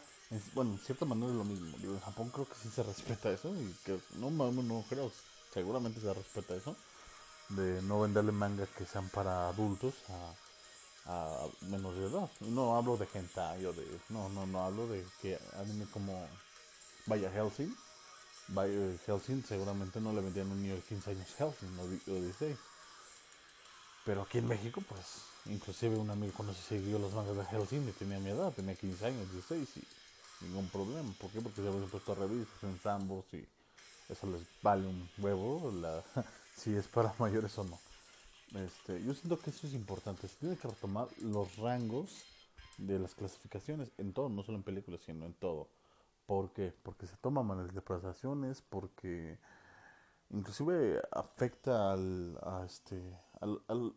bueno, 0.54 0.72
en 0.72 0.78
cierta 0.78 1.04
manera 1.04 1.32
es 1.32 1.36
lo 1.36 1.44
mismo. 1.44 1.76
Digo, 1.78 1.94
en 1.94 2.00
Japón 2.00 2.30
creo 2.30 2.46
que 2.46 2.54
sí 2.54 2.68
se 2.68 2.82
respeta 2.82 3.30
eso 3.30 3.48
y 3.56 3.74
que 3.84 3.98
no, 4.18 4.30
no, 4.30 4.84
creo, 4.88 5.10
seguramente 5.52 6.00
se 6.00 6.14
respeta 6.14 6.54
eso. 6.54 6.76
De 7.48 7.82
no 7.82 8.00
venderle 8.00 8.32
mangas 8.32 8.68
que 8.70 8.86
sean 8.86 9.08
para 9.10 9.48
adultos 9.48 9.94
a, 10.08 10.34
a 11.06 11.46
menos 11.62 11.94
de 11.96 12.06
edad. 12.06 12.30
No 12.40 12.76
hablo 12.76 12.96
de 12.96 13.06
hentai 13.12 13.66
o 13.66 13.72
de... 13.72 13.84
No, 14.08 14.28
no, 14.30 14.46
no 14.46 14.64
hablo 14.64 14.86
de 14.86 15.04
que 15.20 15.38
anime 15.58 15.86
como... 15.92 16.26
Vaya 17.06 17.30
Helsing. 17.30 17.76
Vaya 18.48 18.96
Helsing 19.06 19.44
seguramente 19.44 20.00
no 20.00 20.12
le 20.12 20.22
vendían 20.22 20.50
un 20.50 20.62
niño 20.62 20.76
de 20.76 20.82
15 20.82 21.10
años 21.10 21.34
Helsing 21.36 21.78
o 21.78 21.86
16. 21.88 22.56
Pero 24.04 24.22
aquí 24.22 24.38
en 24.38 24.48
México, 24.48 24.82
pues, 24.88 25.22
inclusive 25.46 25.96
un 25.96 26.10
amigo 26.10 26.32
cuando 26.36 26.52
se 26.54 26.78
siguió 26.78 26.98
los 26.98 27.14
mangas 27.14 27.36
de 27.36 27.56
Hellsing 27.56 27.92
tenía 27.94 28.18
mi 28.18 28.30
edad, 28.30 28.52
tenía 28.52 28.74
15 28.74 29.06
años, 29.06 29.32
16 29.32 29.68
y 29.76 30.44
ningún 30.44 30.68
problema. 30.68 31.10
¿Por 31.18 31.30
qué? 31.30 31.40
Porque 31.40 31.62
se 31.62 31.68
habían 31.68 31.88
puesto 31.88 32.14
revistas 32.14 32.62
en 32.62 32.78
Zambos 32.78 33.24
y 33.32 33.46
eso 34.08 34.26
les 34.26 34.42
vale 34.62 34.86
un 34.86 35.08
huevo 35.18 35.72
la, 35.72 36.02
si 36.56 36.74
es 36.74 36.86
para 36.86 37.14
mayores 37.18 37.56
o 37.58 37.64
no. 37.64 37.78
Este, 38.54 39.02
yo 39.02 39.14
siento 39.14 39.38
que 39.38 39.50
eso 39.50 39.66
es 39.66 39.72
importante. 39.72 40.28
Se 40.28 40.36
tiene 40.36 40.56
que 40.56 40.68
retomar 40.68 41.08
los 41.22 41.56
rangos 41.56 42.24
de 42.76 42.98
las 42.98 43.14
clasificaciones 43.14 43.90
en 43.98 44.12
todo, 44.12 44.28
no 44.28 44.42
solo 44.42 44.58
en 44.58 44.64
películas, 44.64 45.00
sino 45.04 45.24
en 45.26 45.34
todo. 45.34 45.68
¿Por 46.26 46.52
qué? 46.52 46.72
Porque 46.82 47.06
se 47.06 47.16
toman 47.16 47.46
malas 47.46 47.68
interpretaciones, 47.68 48.62
porque 48.62 49.38
inclusive 50.34 51.00
afecta 51.12 51.92
al, 51.92 52.38
a 52.42 52.64
este, 52.66 53.00
al, 53.40 53.94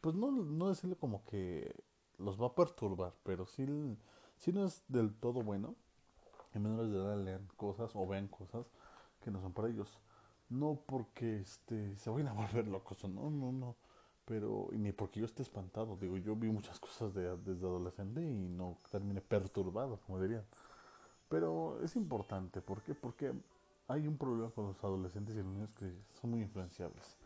pues 0.00 0.14
no, 0.14 0.30
no 0.30 0.68
decirle 0.68 0.96
como 0.96 1.24
que 1.24 1.74
los 2.18 2.40
va 2.40 2.48
a 2.48 2.54
perturbar, 2.54 3.14
pero 3.22 3.46
sí, 3.46 3.66
sí 4.38 4.52
no 4.52 4.64
es 4.64 4.82
del 4.88 5.14
todo 5.14 5.42
bueno 5.42 5.74
en 6.54 6.62
menores 6.62 6.90
de 6.90 6.98
edad 6.98 7.16
lean 7.18 7.48
cosas 7.56 7.90
o 7.94 8.06
vean 8.06 8.28
cosas 8.28 8.66
que 9.20 9.30
no 9.30 9.40
son 9.40 9.52
para 9.52 9.68
ellos. 9.68 9.98
No 10.48 10.78
porque 10.86 11.40
este, 11.40 11.96
se 11.96 12.10
vayan 12.10 12.28
a 12.28 12.32
volver 12.34 12.68
locos, 12.68 13.02
no, 13.04 13.30
no, 13.30 13.52
no. 13.52 13.76
Pero, 14.24 14.68
ni 14.72 14.92
porque 14.92 15.20
yo 15.20 15.26
esté 15.26 15.42
espantado. 15.42 15.96
Digo, 15.96 16.16
yo 16.16 16.36
vi 16.36 16.48
muchas 16.48 16.78
cosas 16.78 17.14
de, 17.14 17.36
desde 17.38 17.66
adolescente 17.66 18.22
y 18.22 18.48
no 18.48 18.78
terminé 18.90 19.20
perturbado, 19.20 19.98
como 20.06 20.20
dirían. 20.20 20.44
Pero 21.28 21.82
es 21.82 21.96
importante, 21.96 22.60
¿por 22.60 22.82
qué? 22.82 22.94
Porque 22.94 23.32
hay 23.88 24.06
un 24.06 24.16
problema 24.16 24.50
con 24.50 24.66
los 24.68 24.82
adolescentes 24.84 25.34
y 25.34 25.38
los 25.38 25.46
niños 25.46 25.70
que 25.78 25.92
son 26.20 26.30
muy 26.30 26.42
influenciables. 26.42 27.16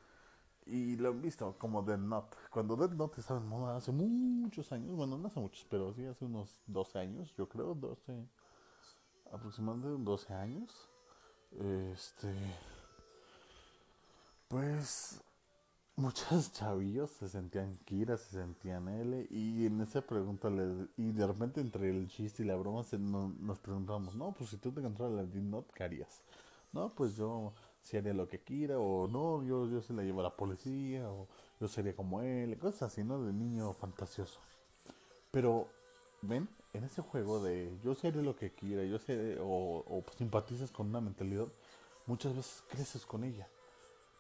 Y 0.67 0.97
lo 0.97 1.11
han 1.11 1.23
visto 1.23 1.57
como 1.59 1.83
Dead 1.83 1.99
Note. 1.99 2.37
Cuando 2.51 2.75
Dead 2.77 2.91
Note 2.91 3.21
estaba 3.21 3.41
en 3.41 3.47
moda 3.47 3.77
hace 3.77 3.93
muchos 3.93 4.73
años, 4.73 4.97
bueno, 4.97 5.17
no 5.17 5.29
hace 5.29 5.39
muchos, 5.39 5.65
pero 5.71 5.93
sí 5.95 6.05
hace 6.05 6.25
unos 6.25 6.59
12 6.67 6.99
años, 6.99 7.33
yo 7.37 7.49
creo, 7.49 7.75
12, 7.75 8.27
aproximadamente 9.33 10.03
12 10.03 10.35
años. 10.35 10.89
Este. 11.53 12.35
Pues. 14.49 15.21
Muchos 15.99 16.53
chavillos 16.53 17.11
se 17.13 17.27
sentían 17.27 17.75
Kira, 17.87 18.19
se 18.19 18.31
sentían 18.33 18.87
L. 18.89 19.27
Y 19.31 19.65
en 19.65 19.81
esa 19.81 20.03
pregunta, 20.03 20.51
y 20.99 21.13
de 21.13 21.27
repente 21.27 21.63
entre 21.63 21.89
el 21.89 22.09
chiste 22.09 22.43
y 22.43 22.47
la 22.47 22.57
broma, 22.57 22.83
nos 22.99 23.59
preguntamos: 23.61 24.15
No, 24.15 24.33
pues 24.33 24.51
si 24.51 24.59
tú 24.59 24.73
te 24.73 24.81
encontraras 24.81 25.15
la 25.15 25.23
Not, 25.23 25.73
¿qué 25.73 25.85
harías? 25.85 26.23
No, 26.77 26.91
pues 26.91 27.17
yo 27.17 27.55
si 27.81 27.97
haría 27.97 28.13
lo 28.13 28.29
que 28.29 28.41
quiera, 28.41 28.79
o 28.79 29.09
no, 29.09 29.43
yo, 29.43 29.67
yo 29.67 29.81
se 29.81 29.95
la 29.95 30.03
llevo 30.03 30.21
a 30.21 30.25
la 30.25 30.37
policía, 30.37 31.09
o 31.09 31.27
yo 31.59 31.69
sería 31.69 31.97
como 31.97 32.21
él, 32.21 32.59
cosas 32.59 32.93
así, 32.93 33.03
¿no? 33.03 33.23
De 33.23 33.33
niño 33.33 33.73
fantasioso. 33.73 34.41
Pero, 35.31 35.69
ven, 36.21 36.47
en 36.75 36.85
ese 36.85 37.01
juego 37.01 37.43
de 37.43 37.79
yo 37.83 37.95
sé 37.95 38.13
lo 38.13 38.37
que 38.37 38.51
quiera, 38.51 38.85
yo 38.85 38.99
sé, 38.99 39.39
o, 39.41 40.05
simpatizas 40.19 40.71
con 40.71 40.89
una 40.89 41.01
mentalidad, 41.01 41.47
muchas 42.05 42.37
veces 42.37 42.63
creces 42.69 43.07
con 43.07 43.25
ella. 43.25 43.49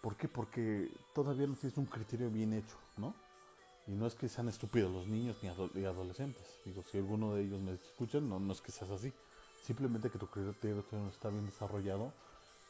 ¿Por 0.00 0.16
qué? 0.16 0.28
Porque 0.28 0.90
todavía 1.14 1.46
no 1.46 1.56
tienes 1.56 1.76
un 1.76 1.86
criterio 1.86 2.30
bien 2.30 2.54
hecho, 2.54 2.76
¿no? 2.96 3.14
Y 3.86 3.90
no 3.92 4.06
es 4.06 4.14
que 4.14 4.30
sean 4.30 4.48
estúpidos 4.48 4.90
los 4.90 5.06
niños 5.06 5.36
ni, 5.42 5.84
adolescentes. 5.84 6.42
Digo, 6.64 6.82
si 6.90 6.96
alguno 6.96 7.34
de 7.34 7.42
ellos 7.42 7.60
me 7.60 7.74
escucha, 7.74 8.18
no, 8.18 8.40
no 8.40 8.52
es 8.54 8.62
que 8.62 8.72
seas 8.72 8.90
así. 8.90 9.12
Simplemente 9.62 10.08
que 10.08 10.18
tu 10.18 10.28
criterio 10.28 10.84
no 10.92 11.08
está 11.08 11.28
bien 11.28 11.44
desarrollado, 11.44 12.12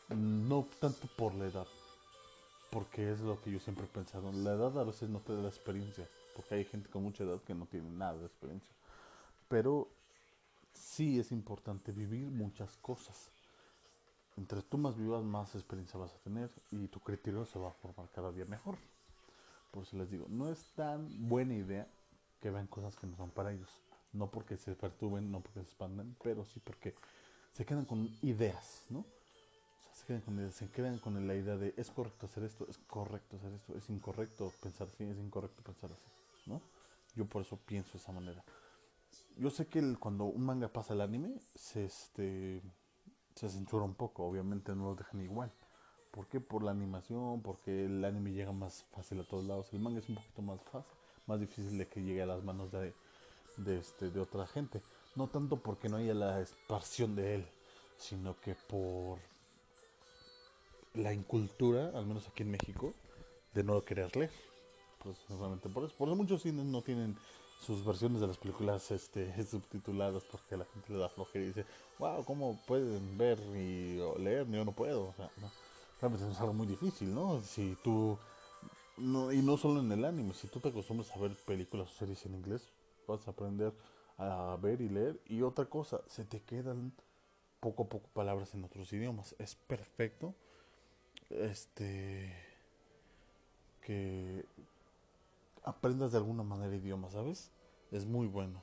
no 0.08 0.68
tanto 0.80 1.08
por 1.16 1.34
la 1.34 1.46
edad, 1.46 1.66
porque 2.70 3.10
es 3.10 3.20
lo 3.20 3.40
que 3.40 3.50
yo 3.50 3.60
siempre 3.60 3.84
he 3.84 3.88
pensado. 3.88 4.30
La 4.32 4.52
edad 4.52 4.78
a 4.78 4.84
veces 4.84 5.08
no 5.08 5.20
te 5.20 5.34
da 5.34 5.42
la 5.42 5.48
experiencia, 5.48 6.08
porque 6.34 6.54
hay 6.54 6.64
gente 6.64 6.88
con 6.88 7.02
mucha 7.02 7.24
edad 7.24 7.40
que 7.42 7.54
no 7.54 7.66
tiene 7.66 7.90
nada 7.90 8.18
de 8.18 8.26
experiencia. 8.26 8.74
Pero 9.48 9.88
sí 10.72 11.18
es 11.18 11.32
importante 11.32 11.92
vivir 11.92 12.28
muchas 12.30 12.76
cosas. 12.76 13.30
Entre 14.36 14.60
tú 14.62 14.76
más 14.76 14.96
vivas, 14.96 15.24
más 15.24 15.54
experiencia 15.54 15.98
vas 15.98 16.14
a 16.14 16.18
tener 16.18 16.50
y 16.70 16.88
tu 16.88 17.00
criterio 17.00 17.46
se 17.46 17.58
va 17.58 17.68
a 17.68 17.72
formar 17.72 18.08
cada 18.14 18.30
día 18.32 18.44
mejor. 18.44 18.76
Por 19.70 19.82
eso 19.82 19.96
les 19.96 20.10
digo, 20.10 20.26
no 20.28 20.50
es 20.50 20.72
tan 20.74 21.28
buena 21.28 21.54
idea 21.54 21.86
que 22.40 22.50
vean 22.50 22.66
cosas 22.66 22.96
que 22.96 23.06
no 23.06 23.16
son 23.16 23.30
para 23.30 23.52
ellos. 23.52 23.70
No 24.12 24.30
porque 24.30 24.56
se 24.56 24.74
perturben, 24.74 25.30
no 25.30 25.40
porque 25.40 25.60
se 25.60 25.66
expanden, 25.66 26.16
pero 26.22 26.44
sí 26.44 26.60
porque 26.60 26.94
se 27.52 27.64
quedan 27.64 27.86
con 27.86 28.10
ideas, 28.22 28.84
¿no? 28.90 29.04
Se 30.06 30.70
quedan 30.70 30.98
con, 30.98 31.26
la 31.26 31.34
idea 31.34 31.56
de 31.56 31.74
es 31.76 31.90
correcto 31.90 32.26
hacer 32.26 32.44
esto, 32.44 32.66
es 32.68 32.78
correcto 32.78 33.36
hacer 33.36 33.52
esto, 33.52 33.76
es 33.76 33.90
incorrecto 33.90 34.52
pensar 34.62 34.88
así, 34.92 35.04
es 35.04 35.18
incorrecto 35.18 35.62
pensar 35.62 35.90
así, 35.92 36.08
¿no? 36.46 36.60
Yo 37.16 37.26
por 37.26 37.42
eso 37.42 37.56
pienso 37.56 37.92
de 37.92 37.98
esa 37.98 38.12
manera 38.12 38.44
yo 39.36 39.50
sé 39.50 39.66
que 39.66 39.96
cuando 39.96 40.24
un 40.24 40.44
manga 40.44 40.68
pasa 40.68 40.94
al 40.94 41.02
anime, 41.02 41.34
se, 41.54 41.84
este, 41.84 42.62
se 43.34 43.48
censura 43.48 43.84
un 43.84 43.94
poco, 43.94 44.24
obviamente 44.24 44.74
no 44.74 44.86
lo 44.86 44.94
dejan 44.94 45.20
igual. 45.20 45.52
¿Por 46.10 46.26
qué? 46.28 46.40
Por 46.40 46.62
la 46.62 46.70
animación, 46.70 47.42
porque 47.42 47.84
el 47.84 48.04
anime 48.04 48.32
llega 48.32 48.52
más 48.52 48.84
fácil 48.94 49.20
a 49.20 49.24
todos 49.24 49.44
lados. 49.44 49.72
El 49.72 49.80
manga 49.80 49.98
es 49.98 50.08
un 50.08 50.14
poquito 50.14 50.40
más 50.40 50.60
fácil, 50.62 50.90
más 51.26 51.40
difícil 51.40 51.76
de 51.76 51.86
que 51.86 52.02
llegue 52.02 52.22
a 52.22 52.26
las 52.26 52.42
manos 52.42 52.72
de, 52.72 52.94
de, 53.58 53.78
este, 53.78 54.10
de 54.10 54.20
otra 54.20 54.46
gente. 54.46 54.80
No 55.14 55.28
tanto 55.28 55.56
porque 55.56 55.88
no 55.90 55.96
haya 55.96 56.14
la 56.14 56.40
esparción 56.40 57.14
de 57.14 57.34
él, 57.34 57.46
sino 57.98 58.40
que 58.40 58.54
por 58.54 59.18
la 60.96 61.12
incultura, 61.12 61.90
al 61.94 62.06
menos 62.06 62.26
aquí 62.28 62.42
en 62.42 62.50
México, 62.50 62.94
de 63.54 63.64
no 63.64 63.84
querer 63.84 64.14
leer. 64.16 64.30
Pues 65.02 65.16
solamente 65.28 65.68
por 65.68 65.84
eso. 65.84 65.94
Por 65.96 66.08
eso 66.08 66.16
muchos 66.16 66.42
cines 66.42 66.64
no 66.64 66.82
tienen 66.82 67.16
sus 67.60 67.84
versiones 67.84 68.20
de 68.20 68.26
las 68.26 68.38
películas 68.38 68.90
este, 68.90 69.32
subtituladas 69.50 70.24
porque 70.24 70.56
la 70.56 70.64
gente 70.66 70.92
le 70.92 70.98
da 70.98 71.08
flojera 71.08 71.44
y 71.44 71.48
dice, 71.48 71.64
wow, 71.98 72.24
¿cómo 72.24 72.58
pueden 72.66 73.16
ver 73.16 73.38
y 73.54 73.98
leer? 74.18 74.46
Yo 74.50 74.64
no 74.64 74.72
puedo. 74.72 75.08
O 75.08 75.14
sea, 75.14 75.30
no. 75.40 75.50
Realmente 76.00 76.30
es 76.30 76.40
algo 76.40 76.52
muy 76.52 76.66
difícil, 76.66 77.14
¿no? 77.14 77.40
Si 77.40 77.76
tú, 77.82 78.18
no, 78.98 79.32
y 79.32 79.40
no 79.40 79.56
solo 79.56 79.80
en 79.80 79.90
el 79.90 80.04
anime, 80.04 80.34
si 80.34 80.46
tú 80.46 80.60
te 80.60 80.68
acostumbras 80.68 81.10
a 81.12 81.18
ver 81.18 81.34
películas 81.46 81.90
o 81.90 81.94
series 81.94 82.26
en 82.26 82.34
inglés, 82.34 82.70
vas 83.08 83.26
a 83.26 83.30
aprender 83.30 83.72
a 84.18 84.58
ver 84.60 84.82
y 84.82 84.90
leer. 84.90 85.18
Y 85.26 85.40
otra 85.40 85.64
cosa, 85.64 86.02
se 86.06 86.24
te 86.24 86.42
quedan 86.42 86.92
poco 87.60 87.84
a 87.84 87.88
poco 87.88 88.08
palabras 88.12 88.54
en 88.54 88.64
otros 88.64 88.92
idiomas. 88.92 89.34
Es 89.38 89.54
perfecto. 89.54 90.34
Este. 91.30 92.34
Que 93.82 94.44
aprendas 95.64 96.12
de 96.12 96.18
alguna 96.18 96.42
manera 96.42 96.74
idioma, 96.74 97.10
¿sabes? 97.10 97.50
Es 97.90 98.06
muy 98.06 98.26
bueno. 98.26 98.62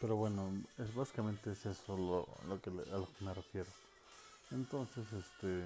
Pero 0.00 0.16
bueno, 0.16 0.50
es 0.78 0.94
básicamente 0.94 1.52
es 1.52 1.66
eso 1.66 1.96
lo, 1.96 2.60
que, 2.60 2.70
a 2.70 2.96
lo 2.96 3.06
que 3.06 3.24
me 3.24 3.34
refiero. 3.34 3.70
Entonces, 4.50 5.04
este 5.12 5.64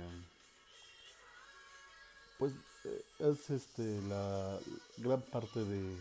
pues 2.39 2.53
eh, 2.85 3.05
es 3.21 3.51
este 3.51 4.03
la 4.03 4.59
gran 4.99 5.23
parte 5.23 5.65
de, 5.65 5.97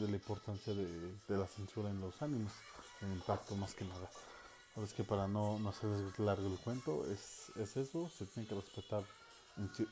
de 0.00 0.08
la 0.08 0.16
importancia 0.16 0.72
de, 0.72 0.86
de, 1.28 1.36
la 1.36 1.46
censura 1.46 1.90
en 1.90 2.00
los 2.00 2.20
animes, 2.22 2.52
el 3.02 3.12
impacto 3.12 3.54
más 3.54 3.74
que 3.74 3.84
nada. 3.84 4.10
Es 4.82 4.92
que 4.94 5.02
para 5.04 5.26
no, 5.26 5.58
no 5.58 5.70
hacer 5.70 5.88
largo 6.20 6.46
el 6.46 6.58
cuento, 6.58 7.04
es, 7.10 7.50
es 7.56 7.76
eso, 7.76 8.08
se 8.08 8.26
tiene 8.26 8.48
que 8.48 8.54
respetar 8.54 9.02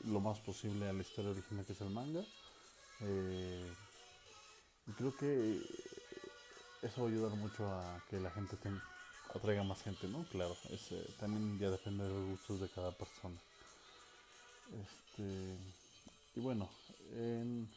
lo 0.05 0.21
más 0.21 0.39
posible 0.39 0.87
a 0.87 0.93
la 0.93 1.01
historia 1.01 1.31
original 1.31 1.65
que 1.65 1.73
es 1.73 1.81
el 1.81 1.89
manga 1.89 2.23
eh, 3.01 3.69
creo 4.97 5.15
que 5.17 5.61
eso 6.81 7.01
va 7.01 7.07
a 7.07 7.11
ayudar 7.11 7.31
mucho 7.31 7.65
a 7.65 7.99
que 8.09 8.19
la 8.19 8.29
gente 8.31 8.55
atraiga 9.33 9.63
más 9.63 9.81
gente, 9.83 10.07
¿no? 10.07 10.23
Claro, 10.31 10.55
eh, 10.69 11.13
también 11.19 11.59
ya 11.59 11.69
depende 11.69 12.03
de 12.03 12.09
los 12.09 12.25
gustos 12.29 12.61
de 12.61 12.69
cada 12.69 12.91
persona. 12.91 13.35
Este, 14.71 15.57
y 16.35 16.39
bueno, 16.39 16.69
en, 17.13 17.67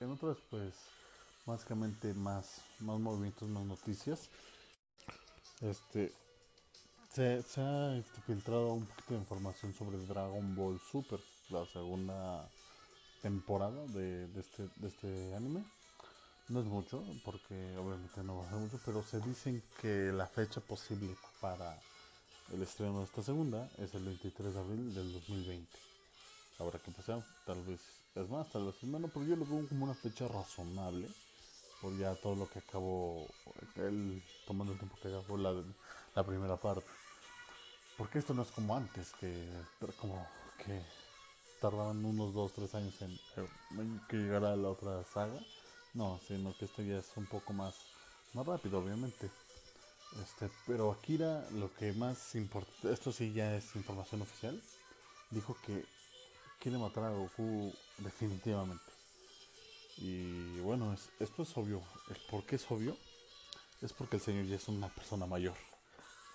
en 0.00 0.10
otras 0.10 0.36
pues 0.50 0.74
básicamente 1.46 2.14
más, 2.14 2.62
más 2.80 2.98
movimientos, 2.98 3.48
más 3.48 3.64
noticias. 3.64 4.28
Este 5.60 6.12
se, 7.12 7.42
se 7.42 7.60
ha 7.60 8.02
filtrado 8.26 8.74
un 8.74 8.86
poquito 8.86 9.14
de 9.14 9.20
información 9.20 9.74
sobre 9.74 9.98
Dragon 10.06 10.54
Ball 10.54 10.80
Super, 10.80 11.20
la 11.50 11.66
segunda 11.66 12.48
temporada 13.20 13.84
de, 13.88 14.28
este, 14.38 14.68
de 14.76 14.88
este 14.88 15.34
anime. 15.34 15.64
No 16.48 16.60
es 16.60 16.66
mucho, 16.66 17.04
porque 17.24 17.54
obviamente 17.76 18.22
no 18.24 18.38
va 18.38 18.46
a 18.46 18.50
ser 18.50 18.58
mucho, 18.58 18.80
pero 18.84 19.02
se 19.02 19.20
dicen 19.20 19.62
que 19.80 20.12
la 20.12 20.26
fecha 20.26 20.60
posible 20.60 21.16
para 21.40 21.78
el 22.52 22.62
estreno 22.62 22.98
de 22.98 23.04
esta 23.04 23.22
segunda 23.22 23.68
es 23.78 23.94
el 23.94 24.04
23 24.04 24.54
de 24.54 24.60
abril 24.60 24.94
del 24.94 25.12
2020. 25.12 25.68
Habrá 26.58 26.78
que 26.78 26.90
pasar, 26.90 27.24
tal 27.46 27.62
vez 27.62 27.80
es 28.14 28.28
más, 28.28 28.48
tal 28.50 28.66
vez 28.66 28.74
es 28.76 28.84
menos, 28.84 29.10
pero 29.14 29.26
yo 29.26 29.36
lo 29.36 29.46
veo 29.46 29.66
como 29.68 29.84
una 29.84 29.94
fecha 29.94 30.26
razonable, 30.26 31.08
por 31.80 31.96
ya 31.96 32.14
todo 32.16 32.34
lo 32.34 32.48
que 32.48 32.58
acabó, 32.58 33.26
él 33.76 34.22
tomando 34.46 34.72
el 34.72 34.78
tiempo 34.78 34.98
que 35.00 35.08
acabó 35.08 35.36
la, 35.36 35.54
la 36.14 36.24
primera 36.24 36.56
parte. 36.56 36.88
Porque 37.96 38.18
esto 38.18 38.34
no 38.34 38.42
es 38.42 38.50
como 38.50 38.76
antes, 38.76 39.12
que 39.20 39.46
como 40.00 40.26
que 40.64 40.82
tardaban 41.60 42.04
unos 42.04 42.32
2, 42.32 42.52
3 42.54 42.74
años 42.74 42.94
en, 43.02 44.00
que 44.08 44.16
llegara 44.16 44.56
la 44.56 44.68
otra 44.70 45.04
saga. 45.04 45.38
No, 45.92 46.18
sino 46.26 46.56
que 46.56 46.64
esto 46.64 46.82
ya 46.82 46.98
es 46.98 47.10
un 47.16 47.26
poco 47.26 47.52
más, 47.52 47.74
más 48.32 48.46
rápido, 48.46 48.78
obviamente. 48.78 49.30
Este, 50.22 50.50
pero 50.66 50.90
Akira, 50.90 51.46
lo 51.52 51.72
que 51.74 51.92
más 51.92 52.34
importa, 52.34 52.90
esto 52.90 53.12
sí 53.12 53.32
ya 53.32 53.54
es 53.54 53.76
información 53.76 54.22
oficial, 54.22 54.60
dijo 55.30 55.56
que 55.64 55.84
quiere 56.60 56.78
matar 56.78 57.04
a 57.04 57.10
Goku 57.10 57.72
definitivamente. 57.98 58.89
Y 60.00 60.58
bueno, 60.60 60.94
esto 61.18 61.42
es 61.42 61.56
obvio. 61.56 61.82
¿Por 62.30 62.44
qué 62.44 62.56
es 62.56 62.70
obvio? 62.70 62.96
Es 63.82 63.92
porque 63.92 64.16
el 64.16 64.22
señor 64.22 64.46
ya 64.46 64.56
es 64.56 64.68
una 64.68 64.88
persona 64.88 65.26
mayor. 65.26 65.54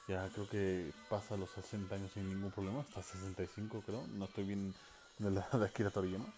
Ya 0.08 0.30
creo 0.30 0.48
que 0.48 0.94
pasa 1.10 1.36
los 1.36 1.50
60 1.50 1.96
años 1.96 2.12
sin 2.14 2.30
ningún 2.30 2.52
problema, 2.52 2.82
hasta 2.82 3.02
65 3.02 3.82
creo, 3.84 4.06
no 4.08 4.26
estoy 4.26 4.44
bien 4.44 4.76
de 5.18 5.32
la 5.32 5.42
edad 5.42 5.60
de 5.60 5.66
Akira 5.66 5.90
Toriyama. 5.90 6.32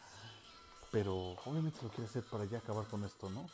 Pero 0.89 1.35
obviamente 1.45 1.79
lo 1.83 1.89
quiere 1.89 2.05
hacer 2.05 2.23
para 2.23 2.45
ya 2.45 2.59
acabar 2.59 2.87
con 2.87 3.03
esto, 3.03 3.29
¿no? 3.29 3.49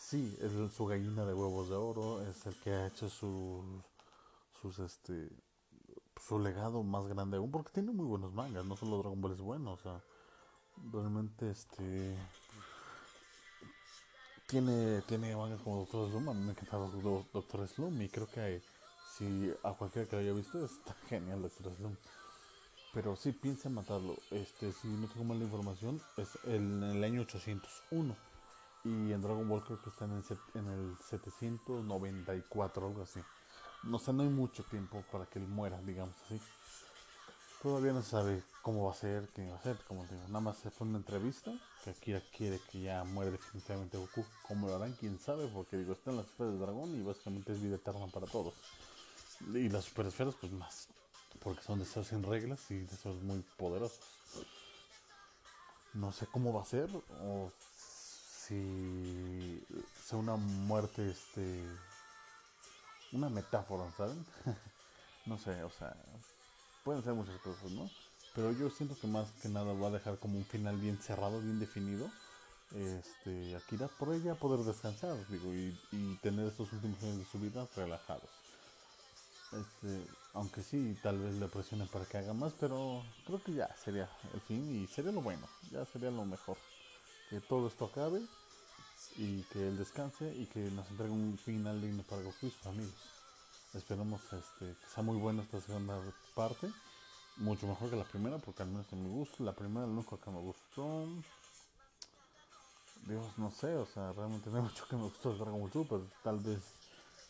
Sí, 0.00 0.38
es 0.40 0.52
su 0.72 0.86
gallina 0.86 1.24
de 1.24 1.34
huevos 1.34 1.68
de 1.68 1.74
oro, 1.74 2.22
es 2.22 2.46
el 2.46 2.54
que 2.60 2.70
ha 2.70 2.86
hecho 2.86 3.08
sus, 3.08 3.64
sus 4.62 4.78
este, 4.78 5.28
su 6.24 6.38
legado 6.38 6.84
más 6.84 7.08
grande 7.08 7.36
aún, 7.36 7.50
porque 7.50 7.72
tiene 7.72 7.92
muy 7.92 8.06
buenos 8.06 8.32
mangas, 8.32 8.64
no 8.64 8.76
solo 8.76 8.98
Dragon 8.98 9.20
Ball 9.20 9.32
es 9.32 9.40
bueno, 9.40 9.72
o 9.72 9.76
sea, 9.76 10.00
realmente 10.92 11.50
este 11.50 12.16
tiene, 14.48 15.02
tiene 15.02 15.36
mangas 15.36 15.60
como 15.60 15.80
Doctor 15.80 16.10
Slum, 16.10 16.28
a 16.30 16.34
mí 16.34 16.42
me 16.42 16.52
encantaba 16.52 16.88
Doctor 17.32 17.68
Slum 17.68 18.00
y 18.00 18.08
creo 18.08 18.26
que 18.26 18.62
si 19.16 19.52
a 19.62 19.74
cualquiera 19.74 20.08
que 20.08 20.16
lo 20.16 20.22
haya 20.22 20.32
visto 20.32 20.64
está 20.64 20.94
genial 21.08 21.42
Doctor 21.42 21.76
Slum. 21.76 21.94
Pero 22.94 23.14
sí 23.14 23.32
piensa 23.32 23.68
matarlo. 23.68 24.16
Este, 24.30 24.72
si 24.72 24.88
no 24.88 25.06
tengo 25.08 25.24
mala 25.24 25.44
información, 25.44 26.00
es 26.16 26.38
en 26.44 26.82
el 26.82 27.04
año 27.04 27.20
801. 27.20 28.16
Y 28.84 29.12
en 29.12 29.20
Dragon 29.20 29.46
Ball 29.46 29.62
creo 29.62 29.82
que 29.82 29.90
está 29.90 30.06
en 30.06 30.12
el, 30.12 30.24
en 30.54 30.66
el 30.66 30.96
794, 31.10 32.86
algo 32.86 33.02
así. 33.02 33.20
No 33.82 33.98
sé, 33.98 34.14
no 34.14 34.22
hay 34.22 34.30
mucho 34.30 34.64
tiempo 34.64 35.04
para 35.12 35.26
que 35.26 35.38
él 35.38 35.46
muera, 35.46 35.78
digamos 35.82 36.14
así. 36.24 36.40
Todavía 37.62 37.92
no 37.92 38.02
se 38.02 38.10
sabe 38.10 38.42
cómo 38.62 38.84
va 38.84 38.92
a 38.92 38.94
ser, 38.94 39.28
qué 39.34 39.48
va 39.48 39.56
a 39.56 39.62
ser, 39.62 39.76
como 39.88 40.04
digo. 40.04 40.22
Nada 40.28 40.40
más 40.40 40.58
se 40.58 40.70
fue 40.70 40.86
una 40.86 40.98
entrevista 40.98 41.52
que 41.82 41.90
Akira 41.90 42.22
quiere 42.36 42.60
que 42.70 42.82
ya 42.82 43.02
muere 43.02 43.32
definitivamente 43.32 43.98
Goku. 43.98 44.24
¿Cómo 44.46 44.68
lo 44.68 44.76
harán? 44.76 44.92
¿Quién 44.92 45.18
sabe? 45.18 45.48
Porque 45.48 45.76
digo, 45.76 45.94
está 45.94 46.10
en 46.10 46.18
las 46.18 46.26
esferas 46.26 46.52
del 46.52 46.60
dragón 46.60 46.94
y 46.94 47.02
básicamente 47.02 47.52
es 47.52 47.60
vida 47.60 47.74
eterna 47.74 48.06
para 48.06 48.26
todos. 48.26 48.54
Y 49.52 49.68
las 49.68 49.84
super 49.84 50.06
esferas, 50.06 50.36
pues 50.40 50.52
más. 50.52 50.88
Porque 51.40 51.62
son 51.62 51.80
deseos 51.80 52.06
sin 52.06 52.22
reglas 52.22 52.70
y 52.70 52.78
deseos 52.78 53.20
muy 53.22 53.44
poderosos. 53.56 53.98
No 55.94 56.12
sé 56.12 56.26
cómo 56.26 56.52
va 56.52 56.62
a 56.62 56.66
ser 56.66 56.88
o 57.22 57.50
si 58.48 59.64
sea 60.04 60.18
una 60.18 60.36
muerte, 60.36 61.10
este. 61.10 61.64
Una 63.12 63.28
metáfora, 63.28 63.90
¿saben? 63.96 64.24
no 65.26 65.38
sé, 65.38 65.62
o 65.64 65.70
sea, 65.70 65.96
pueden 66.88 67.04
ser 67.04 67.12
muchas 67.12 67.38
cosas, 67.42 67.70
¿no? 67.72 67.90
Pero 68.34 68.50
yo 68.52 68.70
siento 68.70 68.96
que 68.98 69.06
más 69.06 69.30
que 69.42 69.50
nada 69.50 69.74
va 69.74 69.88
a 69.88 69.90
dejar 69.90 70.18
como 70.18 70.38
un 70.38 70.46
final 70.46 70.74
bien 70.78 70.96
cerrado, 70.96 71.38
bien 71.38 71.60
definido. 71.60 72.10
Este, 72.74 73.54
Akira, 73.56 73.88
por 73.88 74.14
ella 74.14 74.34
poder 74.36 74.64
descansar, 74.64 75.14
digo, 75.28 75.52
y, 75.52 76.16
tener 76.22 76.46
estos 76.46 76.72
últimos 76.72 77.02
años 77.02 77.18
de 77.18 77.24
su 77.26 77.38
vida 77.40 77.68
relajados. 77.76 78.30
Este, 79.52 80.02
aunque 80.32 80.62
sí, 80.62 80.96
tal 81.02 81.18
vez 81.18 81.34
le 81.34 81.46
presionen 81.48 81.88
para 81.88 82.06
que 82.06 82.16
haga 82.16 82.32
más, 82.32 82.54
pero 82.58 83.02
creo 83.26 83.42
que 83.42 83.52
ya 83.52 83.68
sería 83.84 84.08
el 84.32 84.40
fin 84.40 84.82
y 84.82 84.86
sería 84.86 85.12
lo 85.12 85.20
bueno, 85.20 85.46
ya 85.70 85.84
sería 85.84 86.10
lo 86.10 86.24
mejor. 86.24 86.56
Que 87.28 87.42
todo 87.42 87.68
esto 87.68 87.84
acabe 87.84 88.22
y 89.18 89.42
que 89.52 89.68
él 89.68 89.76
descanse 89.76 90.34
y 90.34 90.46
que 90.46 90.60
nos 90.70 90.88
entregue 90.88 91.12
un 91.12 91.36
final 91.36 91.82
digno 91.82 92.02
para 92.04 92.22
Goku 92.22 92.48
sus 92.48 92.66
amigos. 92.66 93.17
Esperemos 93.78 94.20
este, 94.32 94.74
que 94.74 94.86
sea 94.92 95.04
muy 95.04 95.16
buena 95.16 95.42
esta 95.42 95.60
segunda 95.60 95.96
parte, 96.34 96.68
mucho 97.36 97.68
mejor 97.68 97.90
que 97.90 97.96
la 97.96 98.04
primera, 98.04 98.38
porque 98.38 98.64
al 98.64 98.68
menos 98.68 98.92
en 98.92 99.04
mi 99.04 99.08
gusto, 99.08 99.44
la 99.44 99.52
primera 99.52 99.86
lo 99.86 99.92
único 99.92 100.18
que 100.18 100.30
me 100.30 100.40
gustó. 100.40 101.06
Dios, 103.06 103.38
no 103.38 103.52
sé, 103.52 103.74
o 103.76 103.86
sea, 103.86 104.12
realmente 104.12 104.50
no 104.50 104.56
hay 104.56 104.62
mucho 104.64 104.86
que 104.88 104.96
me 104.96 105.02
gustó 105.02 105.32
de 105.32 105.38
Dragon 105.38 105.60
Ball 105.60 105.72
Super, 105.72 106.00
tal 106.24 106.38
vez 106.40 106.60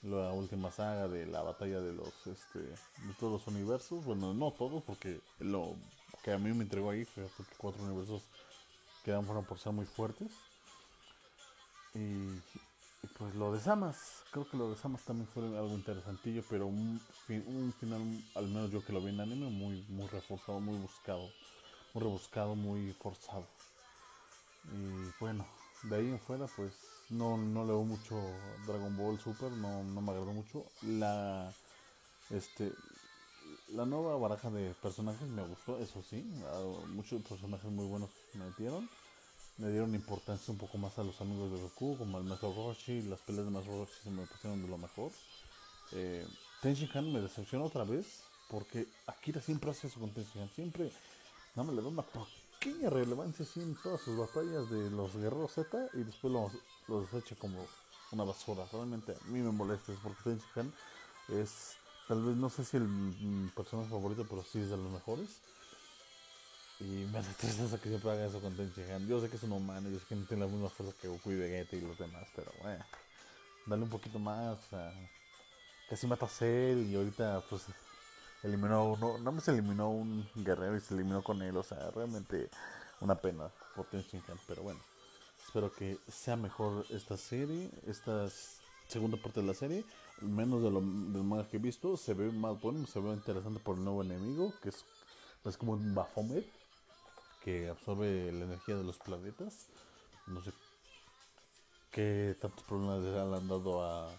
la 0.02 0.32
última 0.32 0.70
saga 0.70 1.06
de 1.06 1.26
la 1.26 1.42
batalla 1.42 1.80
de 1.80 1.92
los 1.92 2.26
este 2.26 2.60
de 2.60 3.14
todos 3.18 3.32
los 3.32 3.46
universos 3.48 4.04
bueno 4.04 4.32
no 4.32 4.52
todos 4.52 4.80
porque 4.84 5.20
lo 5.40 5.74
que 6.22 6.32
a 6.32 6.38
mí 6.38 6.52
me 6.52 6.62
entregó 6.62 6.90
ahí 6.90 7.04
fue 7.04 7.24
porque 7.36 7.52
cuatro 7.58 7.82
universos 7.82 8.22
quedan 9.04 9.26
fueron 9.26 9.44
por 9.44 9.58
ser 9.58 9.72
muy 9.72 9.86
fuertes 9.86 10.30
y, 11.96 12.40
pues 13.18 13.34
lo 13.34 13.52
de 13.52 13.60
Samas 13.60 14.24
creo 14.30 14.48
que 14.48 14.56
lo 14.56 14.70
de 14.70 14.76
Samas 14.76 15.04
también 15.04 15.28
fue 15.28 15.44
algo 15.44 15.74
interesantillo 15.74 16.42
pero 16.48 16.66
un, 16.66 17.00
final 17.78 18.02
al 18.34 18.48
menos 18.48 18.70
yo 18.70 18.84
que 18.84 18.92
lo 18.92 19.00
vi 19.00 19.10
en 19.10 19.20
anime 19.20 19.48
muy 19.50 19.84
muy 19.88 20.06
reforzado 20.08 20.60
muy 20.60 20.76
buscado 20.78 21.30
muy 21.94 22.02
rebuscado 22.02 22.54
muy 22.54 22.92
forzado 22.92 23.46
y 24.72 25.12
bueno 25.20 25.46
de 25.84 25.96
ahí 25.96 26.08
en 26.08 26.18
fuera 26.18 26.46
pues 26.56 26.72
no, 27.10 27.38
no 27.38 27.64
leo 27.64 27.84
mucho 27.84 28.14
Dragon 28.66 28.94
Ball 28.96 29.18
Super, 29.18 29.50
no, 29.50 29.82
no 29.82 30.00
me 30.00 30.10
agradó 30.10 30.32
mucho. 30.32 30.64
La 30.82 31.52
este 32.30 32.72
la 33.68 33.86
nueva 33.86 34.16
baraja 34.16 34.50
de 34.50 34.74
personajes 34.82 35.26
me 35.28 35.42
gustó, 35.42 35.78
eso 35.78 36.02
sí, 36.02 36.22
muchos 36.88 37.22
personajes 37.22 37.70
muy 37.70 37.86
buenos 37.86 38.10
me 38.34 38.44
metieron. 38.46 38.88
Me 39.58 39.70
dieron 39.70 39.92
importancia 39.92 40.52
un 40.52 40.58
poco 40.58 40.78
más 40.78 40.96
a 40.98 41.02
los 41.04 41.20
amigos 41.20 41.50
de 41.50 41.60
Goku, 41.60 41.98
como 41.98 42.18
el 42.18 42.24
Maestro 42.24 42.54
Roshi, 42.54 43.02
las 43.02 43.20
peleas 43.20 43.44
de 43.44 43.50
Maestro 43.50 43.76
Roshi 43.78 43.92
se 44.04 44.10
me 44.10 44.24
pusieron 44.24 44.62
de 44.62 44.68
lo 44.68 44.78
mejor. 44.78 45.10
Eh, 45.92 46.24
Tenshin 46.62 46.88
Han 46.94 47.12
me 47.12 47.20
decepcionó 47.20 47.64
otra 47.64 47.82
vez, 47.82 48.22
porque 48.48 48.86
Akira 49.06 49.40
siempre 49.40 49.72
hace 49.72 49.88
eso 49.88 49.98
con 49.98 50.10
Tenshin 50.10 50.42
Han, 50.42 50.50
siempre 50.50 50.92
no 51.56 51.64
me 51.64 51.72
le 51.72 51.82
da 51.82 51.88
una 51.88 52.04
pequeña 52.04 52.88
relevancia 52.88 53.44
así 53.44 53.60
en 53.60 53.74
todas 53.82 54.00
sus 54.00 54.16
batallas 54.16 54.70
de 54.70 54.90
los 54.90 55.16
guerreros 55.16 55.52
Z 55.52 55.88
y 55.94 56.04
después 56.04 56.32
los, 56.32 56.52
los 56.86 57.10
desecha 57.10 57.34
como 57.34 57.66
una 58.12 58.22
basura. 58.22 58.64
Realmente 58.72 59.12
a 59.12 59.28
mí 59.28 59.40
me 59.40 59.50
molesta 59.50 59.92
porque 60.04 60.22
Tenshin 60.22 60.72
es 61.30 61.76
tal 62.06 62.22
vez 62.22 62.36
no 62.36 62.48
sé 62.48 62.64
si 62.64 62.76
el 62.76 63.50
personaje 63.56 63.90
favorito, 63.90 64.24
pero 64.28 64.44
sí 64.44 64.60
es 64.60 64.70
de 64.70 64.76
los 64.76 64.90
mejores. 64.92 65.40
Y 66.80 67.06
me 67.12 67.18
hace 67.18 67.32
tristeza 67.34 67.78
que 67.78 67.88
siempre 67.88 68.10
haga 68.10 68.26
eso 68.26 68.40
con 68.40 68.56
Tenshin 68.56 69.08
Yo 69.08 69.20
sé 69.20 69.28
que 69.28 69.36
es 69.36 69.42
un 69.42 69.52
humano, 69.52 69.88
yo 69.90 69.98
sé 69.98 70.06
que 70.06 70.14
no 70.14 70.24
tiene 70.26 70.44
la 70.44 70.50
misma 70.50 70.68
fuerza 70.68 70.94
que 71.00 71.08
Goku 71.08 71.32
y 71.32 71.36
Vegeta 71.36 71.74
y 71.74 71.80
los 71.80 71.98
demás, 71.98 72.26
pero 72.36 72.52
bueno, 72.62 72.84
dale 73.66 73.82
un 73.82 73.88
poquito 73.90 74.18
más. 74.18 74.58
O 74.58 74.70
sea, 74.70 74.92
casi 75.88 76.06
mata 76.06 76.26
a 76.26 76.28
Cell 76.28 76.86
y 76.86 76.94
ahorita 76.94 77.42
pues 77.50 77.64
eliminó 78.42 78.92
uno, 78.92 79.18
no 79.18 79.40
se 79.40 79.50
eliminó 79.50 79.90
un 79.90 80.28
guerrero 80.36 80.76
y 80.76 80.80
se 80.80 80.94
eliminó 80.94 81.22
con 81.22 81.42
él, 81.42 81.56
o 81.56 81.62
sea, 81.62 81.90
realmente 81.90 82.48
una 83.00 83.16
pena 83.16 83.50
por 83.74 83.86
Tenshin 83.86 84.22
pero 84.46 84.62
bueno, 84.62 84.80
espero 85.44 85.72
que 85.72 85.98
sea 86.08 86.36
mejor 86.36 86.86
esta 86.90 87.16
serie, 87.16 87.70
esta 87.86 88.28
segunda 88.86 89.16
parte 89.16 89.40
de 89.40 89.46
la 89.46 89.54
serie, 89.54 89.84
menos 90.20 90.62
de 90.62 90.70
lo 90.70 90.80
del 90.80 91.24
manga 91.24 91.48
que 91.48 91.56
he 91.56 91.60
visto, 91.60 91.96
se 91.96 92.14
ve 92.14 92.30
más 92.30 92.60
bueno, 92.60 92.86
se 92.86 93.00
ve 93.00 93.12
interesante 93.12 93.60
por 93.60 93.76
el 93.76 93.84
nuevo 93.84 94.02
enemigo, 94.02 94.52
que 94.62 94.68
es, 94.68 94.84
es 95.44 95.56
como 95.56 95.72
un 95.72 95.94
Baphomet, 95.94 96.46
que 97.48 97.70
absorbe 97.70 98.30
la 98.30 98.44
energía 98.44 98.76
de 98.76 98.84
los 98.84 98.98
planetas, 98.98 99.68
no 100.26 100.42
sé 100.44 100.52
qué 101.90 102.36
tantos 102.38 102.62
problemas 102.64 103.00
le 103.00 103.18
han 103.18 103.48
dado 103.48 103.82
a, 103.82 104.10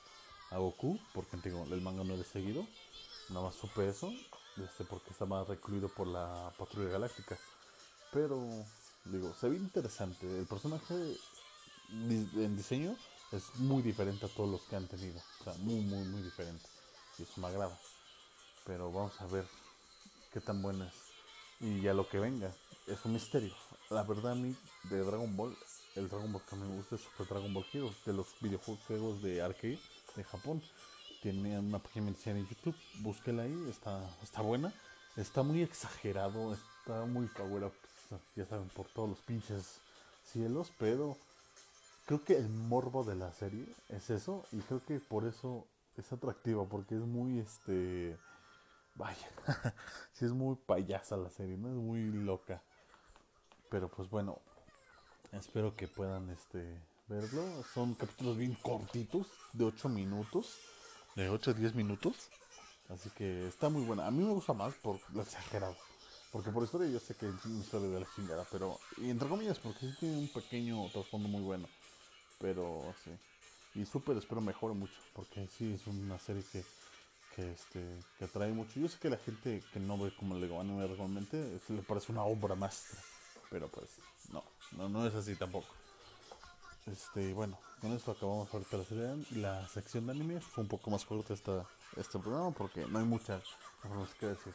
Goku, 0.51 0.99
porque 1.13 1.37
digo, 1.43 1.63
el 1.71 1.79
manga 1.81 2.03
no 2.03 2.15
es 2.15 2.25
seguido 2.25 2.65
Nada 3.29 3.45
más 3.45 3.55
supe 3.55 3.87
eso, 3.87 4.11
este, 4.57 4.83
porque 4.83 5.11
estaba 5.11 5.43
recluido 5.43 5.89
por 5.89 6.07
la 6.07 6.51
patrulla 6.57 6.89
galáctica. 6.89 7.37
Pero, 8.11 8.43
digo, 9.05 9.31
se 9.39 9.47
ve 9.47 9.57
interesante. 9.57 10.25
El 10.25 10.47
personaje 10.47 10.95
en 11.91 12.57
diseño 12.57 12.95
es 13.31 13.53
muy 13.57 13.83
diferente 13.83 14.25
a 14.25 14.29
todos 14.29 14.49
los 14.49 14.61
que 14.61 14.75
han 14.75 14.87
tenido. 14.87 15.21
O 15.41 15.43
sea, 15.43 15.53
muy, 15.59 15.81
muy, 15.81 16.03
muy 16.05 16.23
diferente. 16.23 16.67
Y 17.19 17.21
eso 17.21 17.39
me 17.39 17.45
agrada. 17.45 17.79
Pero 18.65 18.91
vamos 18.91 19.21
a 19.21 19.27
ver 19.27 19.45
qué 20.33 20.41
tan 20.41 20.63
buena 20.63 20.87
es. 20.87 20.93
Y 21.59 21.81
ya 21.81 21.93
lo 21.93 22.09
que 22.09 22.17
venga, 22.17 22.51
es 22.89 23.05
un 23.05 23.13
misterio. 23.13 23.53
La 23.89 24.03
verdad 24.03 24.33
a 24.33 24.35
mí, 24.35 24.55
de 24.89 24.99
Dragon 24.99 25.35
Ball, 25.35 25.55
el 25.95 26.09
Dragon 26.09 26.31
Ball 26.31 26.41
que 26.49 26.55
me 26.55 26.67
gusta 26.67 26.95
es 26.95 27.01
Super 27.01 27.27
Dragon 27.27 27.53
Ball 27.53 27.65
Heroes, 27.73 27.95
de 28.05 28.13
los 28.13 28.27
videojuegos 28.41 29.21
de 29.21 29.41
arcade 29.41 29.79
de 30.15 30.23
Japón 30.23 30.61
tiene 31.21 31.59
una 31.59 31.79
página 31.79 32.13
en 32.25 32.47
YouTube, 32.47 32.75
búsquela 32.99 33.43
ahí, 33.43 33.67
está, 33.69 34.09
está 34.23 34.41
buena, 34.41 34.73
está 35.17 35.43
muy 35.43 35.61
exagerado, 35.61 36.53
está 36.53 37.05
muy 37.05 37.27
power 37.27 37.65
up, 37.65 37.73
ya 38.35 38.45
saben, 38.45 38.69
por 38.69 38.87
todos 38.87 39.09
los 39.09 39.19
pinches 39.19 39.81
cielos, 40.23 40.71
pero 40.77 41.17
creo 42.05 42.23
que 42.23 42.37
el 42.37 42.47
morbo 42.47 43.03
de 43.03 43.15
la 43.15 43.33
serie 43.33 43.65
es 43.89 44.09
eso, 44.09 44.45
y 44.51 44.59
creo 44.59 44.83
que 44.85 44.99
por 44.99 45.25
eso 45.25 45.65
es 45.97 46.11
atractiva, 46.13 46.65
porque 46.65 46.95
es 46.95 47.01
muy 47.01 47.39
este 47.39 48.17
vaya, 48.95 49.27
si 50.13 50.25
es 50.25 50.31
muy 50.31 50.55
payasa 50.55 51.17
la 51.17 51.29
serie, 51.29 51.57
¿no? 51.57 51.69
Es 51.69 51.75
muy 51.75 52.11
loca. 52.11 52.61
Pero 53.69 53.89
pues 53.89 54.09
bueno, 54.09 54.39
espero 55.31 55.75
que 55.75 55.87
puedan 55.87 56.29
este 56.29 56.81
verlo. 57.07 57.63
Son 57.73 57.93
capítulos 57.93 58.37
bien 58.37 58.55
cortitos, 58.55 59.27
de 59.53 59.65
8 59.65 59.89
minutos 59.89 60.59
de 61.15 61.29
8 61.29 61.51
a 61.51 61.53
10 61.53 61.75
minutos. 61.75 62.29
Así 62.89 63.09
que 63.11 63.47
está 63.47 63.69
muy 63.69 63.83
buena. 63.83 64.07
A 64.07 64.11
mí 64.11 64.23
me 64.23 64.31
gusta 64.31 64.53
más 64.53 64.73
por 64.75 64.99
lo 65.13 65.21
exagerado. 65.21 65.75
Porque 66.31 66.51
por 66.51 66.63
historia 66.63 66.89
yo 66.89 66.99
sé 66.99 67.15
que 67.15 67.27
es 67.27 67.45
una 67.45 67.59
historia 67.59 67.89
de 67.89 67.99
la 67.99 68.07
chingada, 68.15 68.45
pero. 68.51 68.79
Y 68.97 69.09
entre 69.09 69.27
comillas, 69.27 69.59
porque 69.59 69.79
sí 69.79 69.95
tiene 69.99 70.17
un 70.17 70.27
pequeño 70.27 70.89
trasfondo 70.91 71.27
muy 71.27 71.41
bueno. 71.41 71.67
Pero 72.39 72.93
sí. 73.03 73.11
Y 73.75 73.85
súper 73.85 74.17
espero 74.17 74.41
mejore 74.41 74.73
mucho. 74.73 74.93
Porque 75.13 75.47
sí 75.47 75.73
es 75.73 75.85
una 75.87 76.17
serie 76.19 76.43
que, 76.51 76.63
que 77.35 77.51
este 77.51 77.83
que 78.17 78.25
atrae 78.25 78.51
mucho. 78.51 78.79
Yo 78.79 78.87
sé 78.87 78.97
que 78.99 79.09
la 79.09 79.17
gente 79.17 79.63
que 79.73 79.79
no 79.79 79.97
ve 79.97 80.15
como 80.15 80.35
Lego 80.35 80.59
anime 80.59 80.87
realmente 80.87 81.59
le 81.67 81.81
parece 81.81 82.11
una 82.11 82.23
obra 82.23 82.55
maestra, 82.55 82.99
pero 83.49 83.67
pues 83.69 83.89
no, 84.31 84.43
no, 84.73 84.89
no 84.89 85.05
es 85.05 85.13
así 85.13 85.35
tampoco. 85.35 85.67
Este, 86.85 87.33
bueno, 87.33 87.59
con 87.81 87.93
esto 87.93 88.11
acabamos 88.11 88.51
ahorita 88.53 88.77
la, 88.77 88.83
serie, 88.83 89.25
la 89.31 89.67
sección 89.67 90.05
de 90.07 90.13
anime. 90.13 90.41
Fue 90.41 90.63
un 90.63 90.67
poco 90.67 90.89
más 90.89 91.05
corto 91.05 91.33
esta, 91.33 91.65
este 91.97 92.19
programa 92.19 92.51
porque 92.51 92.85
no 92.87 92.99
hay 92.99 93.05
mucha 93.05 93.41
información 93.83 94.17
que 94.19 94.25
decir. 94.27 94.53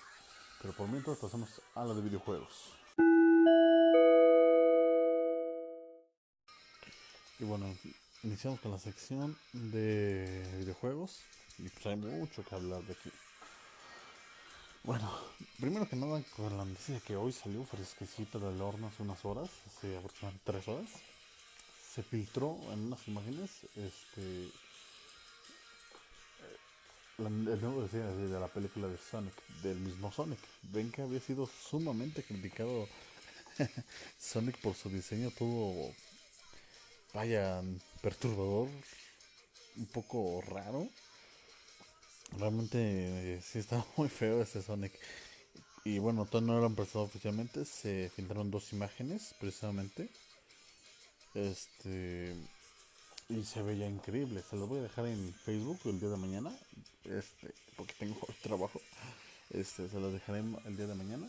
Pero 0.61 0.75
por 0.75 0.89
mientras 0.89 1.19
pasamos 1.19 1.61
a 1.75 1.85
la 1.85 1.95
de 1.95 2.03
videojuegos. 2.03 2.73
Y 7.39 7.45
bueno, 7.45 7.67
iniciamos 8.23 8.61
con 8.61 8.73
la 8.73 8.79
sección 8.79 9.37
de 9.53 10.57
videojuegos. 10.59 11.21
Y 11.59 11.69
pues 11.69 11.87
hay 11.87 11.97
mucho 11.97 12.45
que 12.45 12.55
hablar 12.55 12.83
de 12.83 12.95
aquí. 12.95 13.11
Bueno, 14.85 15.11
primero 15.59 15.89
que 15.89 15.97
nada 15.97 16.23
con 16.37 16.59
la 16.59 16.65
noticia 16.67 17.01
que 17.01 17.17
hoy 17.17 17.33
salió 17.33 17.65
fresquecita 17.65 18.39
del 18.39 18.61
horno 18.61 18.89
hace 18.89 19.03
unas 19.03 19.25
horas, 19.25 19.49
hace 19.67 19.97
aproximadamente 19.97 20.43
tres 20.45 20.69
horas. 20.69 20.91
Se 21.95 22.03
filtró 22.03 22.59
en 22.71 22.81
unas 22.81 23.09
imágenes 23.09 23.51
este 23.75 24.51
la, 27.17 27.29
el 27.29 27.61
nuevo 27.63 27.83
decía 27.83 28.05
de 28.05 28.39
la 28.39 28.49
película 28.49 28.89
de 28.89 28.99
Sonic, 28.99 29.33
del 29.63 29.79
mismo 29.79 30.13
Sonic. 30.13 30.41
Ven 30.65 30.93
que 30.93 31.01
había 31.01 31.21
sido 31.21 31.47
sumamente 31.47 32.23
criticado 32.23 32.87
Sonic 34.21 34.59
por 34.59 34.75
su 34.75 34.91
diseño 34.91 35.31
todo 35.31 35.95
vaya 37.15 37.63
perturbador, 38.03 38.69
un 39.79 39.87
poco 39.87 40.43
raro. 40.43 40.91
Realmente 42.33 42.79
eh, 42.79 43.41
sí 43.43 43.59
estaba 43.59 43.87
muy 43.97 44.09
feo 44.09 44.43
ese 44.43 44.63
Sonic. 44.63 44.93
Y 45.85 45.99
bueno, 45.99 46.25
todavía 46.25 46.55
no 46.55 46.61
lo 46.61 46.67
han 46.67 46.75
prestado 46.75 47.05
oficialmente. 47.05 47.65
Se 47.65 48.11
filtraron 48.15 48.51
dos 48.51 48.73
imágenes, 48.73 49.35
precisamente. 49.39 50.09
Este. 51.35 52.35
Y 53.29 53.43
se 53.45 53.63
veía 53.63 53.87
increíble. 53.87 54.43
Se 54.49 54.57
los 54.57 54.69
voy 54.69 54.79
a 54.79 54.83
dejar 54.83 55.07
en 55.07 55.35
Facebook 55.45 55.79
el 55.85 56.01
día 56.01 56.09
de 56.09 56.17
mañana. 56.17 56.59
Este, 57.05 57.53
porque 57.77 57.95
tengo 57.99 58.19
trabajo. 58.43 58.81
Este, 59.51 59.89
se 59.89 60.01
los 60.01 60.13
dejaré 60.13 60.43
el 60.65 60.77
día 60.77 60.87
de 60.87 60.95
mañana. 60.95 61.29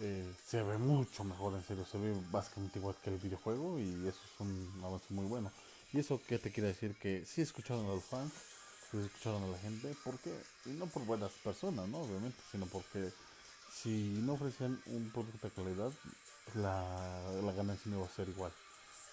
Eh, 0.00 0.30
se 0.46 0.62
ve 0.62 0.76
mucho 0.76 1.24
mejor, 1.24 1.54
en 1.54 1.64
serio. 1.64 1.86
Se 1.90 1.96
ve 1.96 2.14
básicamente 2.30 2.78
igual 2.78 2.96
que 3.02 3.08
el 3.08 3.18
videojuego. 3.18 3.78
Y 3.78 3.88
eso 4.06 4.20
es 4.22 4.40
un 4.40 4.82
avance 4.84 5.06
muy 5.10 5.24
bueno. 5.24 5.50
Y 5.94 6.00
eso 6.00 6.20
que 6.26 6.38
te 6.38 6.50
quiere 6.50 6.68
decir 6.68 6.94
que 6.96 7.24
si 7.24 7.40
escucharon 7.40 7.86
a 7.86 7.94
los 7.94 8.04
fans 8.04 8.32
pues 8.92 9.06
escucharon 9.06 9.42
a 9.44 9.48
la 9.48 9.58
gente, 9.58 9.96
porque, 10.04 10.30
y 10.66 10.70
no 10.70 10.86
por 10.86 11.04
buenas 11.06 11.32
personas, 11.42 11.88
¿no? 11.88 12.02
Obviamente, 12.02 12.38
sino 12.50 12.66
porque 12.66 13.10
si 13.72 13.88
no 14.20 14.34
ofrecían 14.34 14.80
un 14.86 15.10
producto 15.10 15.48
de 15.48 15.54
calidad, 15.54 15.90
la, 16.54 17.32
la 17.42 17.52
ganancia 17.52 17.90
no 17.90 17.98
iba 17.98 18.06
a 18.06 18.10
ser 18.10 18.28
igual, 18.28 18.52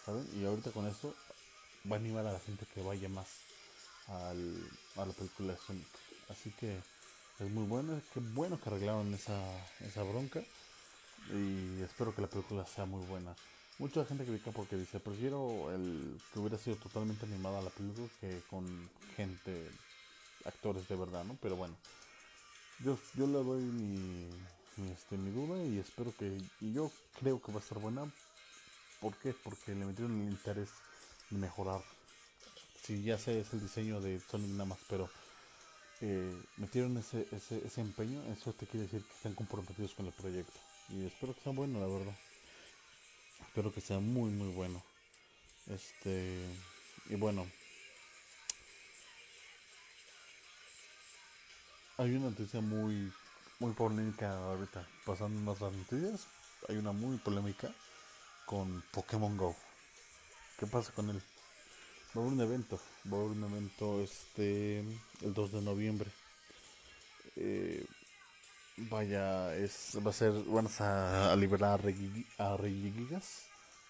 ¿saben? 0.05 0.27
Y 0.35 0.45
ahorita 0.45 0.71
con 0.71 0.85
esto 0.85 1.15
va 1.89 1.95
a 1.95 1.99
animar 1.99 2.27
a 2.27 2.33
la 2.33 2.39
gente 2.39 2.65
que 2.73 2.81
vaya 2.81 3.07
más 3.07 3.27
al, 4.07 4.69
a 4.97 5.05
la 5.05 5.13
película 5.13 5.53
de 5.53 5.59
Sonic. 5.59 5.87
Así 6.29 6.51
que 6.59 6.77
es 7.39 7.49
muy 7.49 7.65
bueno, 7.65 8.01
qué 8.13 8.19
bueno 8.19 8.59
que 8.59 8.69
arreglaron 8.69 9.13
esa, 9.13 9.39
esa 9.79 10.03
bronca 10.03 10.41
y 11.31 11.81
espero 11.81 12.13
que 12.13 12.21
la 12.21 12.27
película 12.27 12.65
sea 12.65 12.85
muy 12.85 13.05
buena. 13.05 13.33
Mucha 13.79 14.03
gente 14.03 14.25
critica 14.25 14.51
porque 14.51 14.75
dice, 14.75 14.99
prefiero 14.99 15.73
el 15.73 16.19
que 16.33 16.39
hubiera 16.39 16.57
sido 16.57 16.75
totalmente 16.75 17.25
animada 17.25 17.61
la 17.61 17.69
película 17.69 18.09
que 18.19 18.41
con 18.49 18.65
gente, 19.15 19.71
actores 20.43 20.85
de 20.89 20.97
verdad, 20.97 21.23
¿no? 21.23 21.37
Pero 21.41 21.55
bueno, 21.55 21.77
yo, 22.83 22.99
yo 23.15 23.25
le 23.25 23.41
doy 23.41 23.61
mi, 23.61 24.27
mi, 24.75 24.91
este, 24.91 25.17
mi 25.17 25.31
duda 25.31 25.63
y 25.63 25.79
espero 25.79 26.13
que, 26.17 26.41
y 26.59 26.73
yo 26.73 26.91
creo 27.21 27.41
que 27.41 27.53
va 27.53 27.59
a 27.59 27.61
estar 27.61 27.79
buena. 27.79 28.11
¿Por 28.99 29.15
qué? 29.15 29.33
Porque 29.33 29.73
le 29.73 29.85
metieron 29.85 30.23
el 30.23 30.29
interés 30.29 30.71
de 31.29 31.37
mejorar. 31.37 31.81
Si 32.83 33.01
ya 33.01 33.17
sé, 33.17 33.39
es 33.39 33.53
el 33.53 33.61
diseño 33.61 34.01
de 34.01 34.19
Sonic 34.19 34.49
nada 34.51 34.65
más, 34.65 34.79
pero 34.89 35.09
eh, 36.01 36.37
metieron 36.57 36.97
ese, 36.97 37.25
ese, 37.31 37.65
ese 37.65 37.79
empeño, 37.79 38.21
eso 38.33 38.51
te 38.51 38.67
quiere 38.67 38.87
decir 38.87 39.03
que 39.03 39.13
están 39.13 39.35
comprometidos 39.35 39.93
con 39.93 40.05
el 40.05 40.11
proyecto. 40.11 40.59
Y 40.89 41.05
espero 41.05 41.33
que 41.33 41.41
sea 41.43 41.53
bueno, 41.53 41.79
la 41.79 41.87
verdad. 41.87 42.15
Espero 43.41 43.73
que 43.73 43.81
sea 43.81 43.99
muy, 43.99 44.29
muy 44.31 44.49
bueno. 44.49 44.83
Este. 45.67 46.45
Y 47.09 47.15
bueno. 47.15 47.47
Hay 51.97 52.11
una 52.15 52.29
noticia 52.29 52.61
muy, 52.61 53.11
muy 53.59 53.73
polémica 53.73 54.31
ahorita. 54.37 54.87
Pasando 55.05 55.39
más 55.41 55.59
las 55.61 55.73
noticias. 55.73 56.27
Hay 56.67 56.77
una 56.77 56.91
muy 56.91 57.17
polémica 57.17 57.73
con 58.45 58.83
Pokémon 58.91 59.35
Go. 59.37 59.55
¿Qué 60.59 60.67
pasa 60.67 60.91
con 60.93 61.09
él? 61.09 61.21
Va 62.15 62.21
a 62.21 62.25
haber 62.25 62.33
un 62.33 62.41
evento. 62.41 62.79
Va 63.11 63.17
a 63.17 63.21
haber 63.21 63.31
un 63.31 63.43
evento 63.43 64.01
este. 64.01 64.79
El 65.21 65.33
2 65.33 65.51
de 65.51 65.61
noviembre. 65.61 66.11
Eh, 67.35 67.85
Vaya, 68.87 69.53
es, 69.57 69.97
va 70.05 70.11
a 70.11 70.13
ser, 70.13 70.31
van 70.31 70.69
a, 70.79 71.35
liberar 71.35 71.81
a 72.37 72.57
Regigigas, 72.57 73.43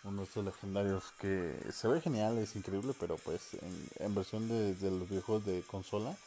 uno 0.03 0.21
de 0.21 0.23
estos 0.23 0.43
legendarios 0.43 1.11
que 1.19 1.53
se 1.71 1.87
ve 1.87 2.01
genial, 2.01 2.39
es 2.39 2.55
increíble, 2.55 2.93
pero 2.99 3.17
pues 3.17 3.55
en, 3.99 4.15
versión 4.15 4.47
de, 4.47 4.73
los 4.89 5.07
videojuegos 5.07 5.45
de 5.45 5.61
consola 5.61 6.17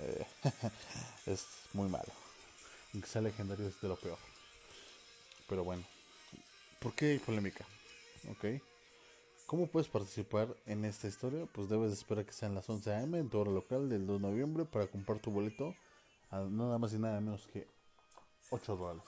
eh, 0.00 0.26
es 1.26 1.46
muy 1.72 1.88
malo. 1.88 2.12
Aunque 2.92 3.08
sea 3.08 3.22
legendario 3.22 3.66
es 3.66 3.80
de 3.80 3.88
lo 3.88 3.96
peor. 3.96 4.18
Pero 5.48 5.64
bueno, 5.64 5.82
¿por 6.80 6.92
qué 6.92 7.12
hay 7.12 7.18
polémica? 7.18 7.64
Ok. 8.30 8.60
¿Cómo 9.46 9.68
puedes 9.68 9.88
participar 9.88 10.48
en 10.66 10.84
esta 10.84 11.08
historia? 11.08 11.46
Pues 11.52 11.68
debes 11.70 11.92
esperar 11.92 12.26
que 12.26 12.32
sean 12.32 12.54
las 12.54 12.68
11 12.68 12.94
am 12.94 13.14
en 13.14 13.30
tu 13.30 13.38
hora 13.38 13.50
local 13.50 13.88
del 13.88 14.06
2 14.06 14.20
de 14.20 14.28
noviembre 14.28 14.64
para 14.66 14.86
comprar 14.86 15.18
tu 15.18 15.30
boleto 15.30 15.74
a 16.30 16.40
nada 16.40 16.78
más 16.78 16.92
y 16.92 16.98
nada 16.98 17.20
menos 17.20 17.46
que 17.46 17.66
8 18.52 18.76
dólares. 18.76 19.02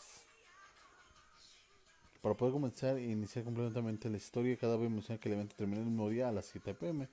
Para 2.23 2.35
poder 2.35 2.55
comenzar 2.55 2.97
e 2.97 3.05
iniciar 3.05 3.45
completamente 3.45 4.09
la 4.09 4.17
historia, 4.17 4.57
cada 4.57 4.77
vez 4.79 4.91
menciona 4.91 5.21
que 5.21 5.29
el 5.29 5.35
evento 5.35 5.55
termina 5.57 5.81
el 5.81 5.89
mismo 5.89 6.09
día 6.09 6.29
a 6.29 6.33
las 6.33 6.47
7 6.47 6.73
pm. 6.73 7.07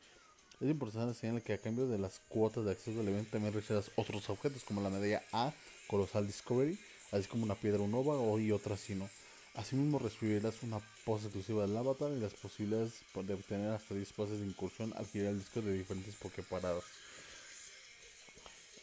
Es 0.61 0.69
importante 0.69 1.13
señalar 1.13 1.41
que 1.41 1.53
a 1.53 1.57
cambio 1.57 1.87
de 1.87 1.97
las 1.97 2.21
cuotas 2.29 2.63
de 2.63 2.71
acceso 2.71 3.01
al 3.01 3.07
evento 3.09 3.31
también 3.31 3.53
recibirás 3.53 3.91
otros 3.97 4.29
objetos 4.29 4.63
como 4.63 4.79
la 4.81 4.89
medalla 4.89 5.21
A 5.33 5.51
Colosal 5.87 6.25
Discovery, 6.27 6.79
así 7.11 7.27
como 7.27 7.43
una 7.43 7.55
piedra 7.55 7.81
Unova 7.81 8.39
y 8.39 8.53
otra 8.53 8.77
sino. 8.77 9.09
Asimismo 9.55 9.99
recibirás 9.99 10.63
una 10.63 10.79
pose 11.03 11.25
exclusiva 11.25 11.67
del 11.67 11.75
avatar 11.75 12.13
y 12.13 12.21
las 12.21 12.33
posibilidades 12.35 13.01
de 13.13 13.33
obtener 13.33 13.71
hasta 13.71 13.93
10 13.93 14.13
poses 14.13 14.39
de 14.39 14.45
incursión 14.45 14.93
al 14.95 15.05
girar 15.07 15.31
el 15.31 15.39
disco 15.39 15.61
de 15.61 15.73
diferentes 15.73 16.15
Poképaradas. 16.15 16.85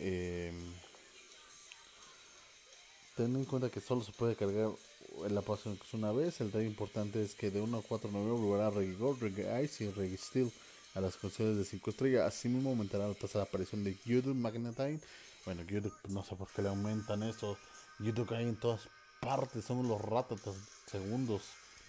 Eh, 0.01 0.53
Ten 3.19 3.35
en 3.35 3.45
cuenta 3.47 3.69
que 3.69 3.81
solo 3.81 4.01
se 4.05 4.13
puede 4.13 4.37
cargar 4.37 4.71
la 5.29 5.43
pasión 5.43 5.77
una 5.93 6.13
vez. 6.13 6.41
El 6.41 6.53
detalle 6.53 6.67
importante 6.67 7.21
es 7.21 7.35
que 7.35 7.51
de 7.51 7.61
1 7.61 7.79
a 7.79 7.83
4 7.83 8.09
de 8.09 8.17
noviembre 8.17 8.47
volverá 8.47 8.71
Reggae 8.71 8.95
Gold, 8.95 9.21
Reggae 9.21 9.65
Ice 9.65 9.83
y 9.83 9.91
Reggae 9.91 10.17
Steel 10.17 10.53
a 10.95 11.01
las 11.01 11.17
condiciones 11.17 11.57
de 11.57 11.65
5 11.65 11.91
estrellas. 11.91 12.29
Asimismo 12.29 12.71
aumentará 12.71 13.09
la 13.09 13.43
aparición 13.43 13.83
de 13.83 13.97
YouTube 14.07 14.37
Magnetine. 14.37 15.01
Bueno, 15.45 15.65
YouTube 15.65 15.93
no 16.11 16.23
sé 16.23 16.37
por 16.37 16.47
qué 16.47 16.63
le 16.63 16.69
aumentan 16.69 17.25
eso. 17.25 17.59
YouTube 17.99 18.33
hay 18.35 18.45
en 18.45 18.55
todas 18.55 18.83
partes, 19.21 19.65
son 19.65 19.89
los 19.89 20.01
ratatas 20.01 20.55
segundos. 20.87 21.43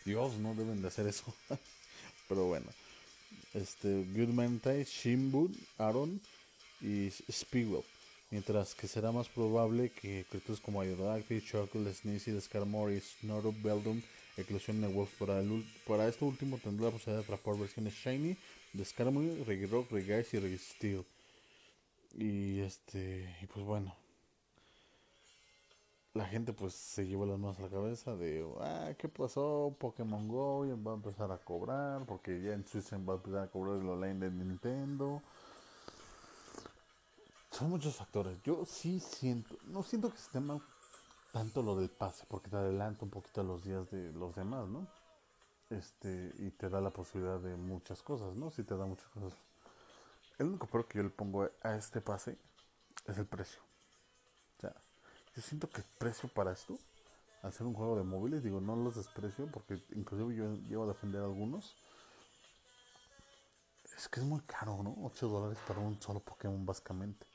Dios, 0.05 0.33
no 0.39 0.55
deben 0.55 0.81
de 0.81 0.87
hacer 0.87 1.05
eso. 1.05 1.31
Pero 2.27 2.45
bueno. 2.45 2.65
Este, 3.53 4.03
Good 4.15 4.29
Magnetine, 4.29 4.83
Shimbun, 4.83 5.55
Aaron 5.77 6.19
y 6.81 7.11
Speedwell 7.31 7.83
mientras 8.31 8.75
que 8.75 8.87
será 8.87 9.11
más 9.11 9.27
probable 9.27 9.91
que 9.91 10.25
criaturas 10.29 10.61
como 10.61 10.81
Aerodactyl, 10.81 11.43
Chocolate, 11.43 11.93
Sneezy, 11.93 12.39
Skarmory, 12.39 12.99
Snorlax, 12.99 13.63
Beldum 13.63 14.01
eclosionen 14.37 14.85
en 14.85 14.95
Wolf. 14.95 15.13
Para, 15.19 15.39
el, 15.39 15.65
para 15.87 16.07
esto 16.07 16.25
último 16.25 16.57
tendrá 16.57 16.85
la 16.85 16.91
posibilidad 16.91 17.25
de 17.25 17.33
atrapar 17.33 17.59
versiones 17.59 17.93
Shiny 17.93 18.37
de 18.73 18.85
Skarmory, 18.85 19.43
Regirock, 19.43 19.91
Regice 19.91 20.37
y 20.37 20.39
Registeel. 20.39 21.05
Y 22.17 22.59
este, 22.59 23.35
y 23.41 23.45
pues 23.45 23.65
bueno, 23.65 23.95
la 26.13 26.25
gente 26.25 26.53
pues 26.53 26.73
se 26.73 27.05
llevó 27.05 27.25
las 27.25 27.37
manos 27.37 27.59
a 27.59 27.63
la 27.63 27.69
cabeza 27.69 28.15
de, 28.15 28.45
ah, 28.61 28.93
¿qué 28.97 29.07
pasó? 29.07 29.75
Pokémon 29.79 30.27
Go 30.27 30.65
va 30.85 30.93
a 30.93 30.95
empezar 30.95 31.31
a 31.31 31.37
cobrar, 31.37 32.05
porque 32.05 32.41
ya 32.41 32.53
en 32.53 32.65
Suiza 32.65 32.97
va 32.97 33.13
a 33.13 33.17
empezar 33.17 33.43
a 33.43 33.47
cobrar 33.47 33.77
el 33.77 33.87
online 33.87 34.19
de 34.19 34.31
Nintendo 34.31 35.21
son 37.59 37.71
muchos 37.71 37.97
factores. 37.97 38.41
Yo 38.43 38.65
sí 38.65 39.01
siento, 39.01 39.57
no 39.65 39.83
siento 39.83 40.09
que 40.09 40.17
se 40.17 40.31
tema 40.31 40.61
tanto 41.33 41.61
lo 41.61 41.75
del 41.75 41.89
pase, 41.89 42.25
porque 42.29 42.49
te 42.49 42.55
adelanta 42.55 43.03
un 43.03 43.11
poquito 43.11 43.43
los 43.43 43.63
días 43.65 43.89
de 43.91 44.13
los 44.13 44.33
demás, 44.33 44.67
¿no? 44.69 44.87
Este, 45.69 46.33
y 46.37 46.51
te 46.51 46.69
da 46.69 46.79
la 46.79 46.89
posibilidad 46.89 47.39
de 47.39 47.55
muchas 47.57 48.01
cosas, 48.01 48.33
¿no? 48.35 48.49
Sí 48.49 48.63
te 48.63 48.77
da 48.77 48.85
muchas 48.85 49.07
cosas. 49.09 49.37
El 50.37 50.47
único 50.47 50.67
pero 50.67 50.87
que 50.87 50.99
yo 50.99 51.03
le 51.03 51.09
pongo 51.09 51.49
a 51.61 51.75
este 51.75 51.99
pase 51.99 52.37
es 53.05 53.17
el 53.17 53.25
precio. 53.25 53.61
yo 54.61 55.41
siento 55.41 55.69
que 55.69 55.81
el 55.81 55.87
precio 55.97 56.29
para 56.29 56.53
esto, 56.53 56.77
ser 57.51 57.67
un 57.67 57.73
juego 57.73 57.97
de 57.97 58.03
móviles, 58.03 58.41
digo, 58.41 58.61
no 58.61 58.75
los 58.75 58.95
desprecio 58.95 59.47
porque 59.51 59.83
inclusive 59.95 60.33
yo 60.35 60.53
llevo 60.69 60.85
a 60.85 60.87
defender 60.87 61.21
a 61.21 61.25
algunos. 61.25 61.75
Es 63.97 64.07
que 64.07 64.21
es 64.21 64.25
muy 64.25 64.39
caro, 64.41 64.81
¿no? 64.81 64.95
8 65.03 65.27
dólares 65.27 65.59
para 65.67 65.81
un 65.81 66.01
solo 66.01 66.21
Pokémon 66.21 66.65
básicamente. 66.65 67.28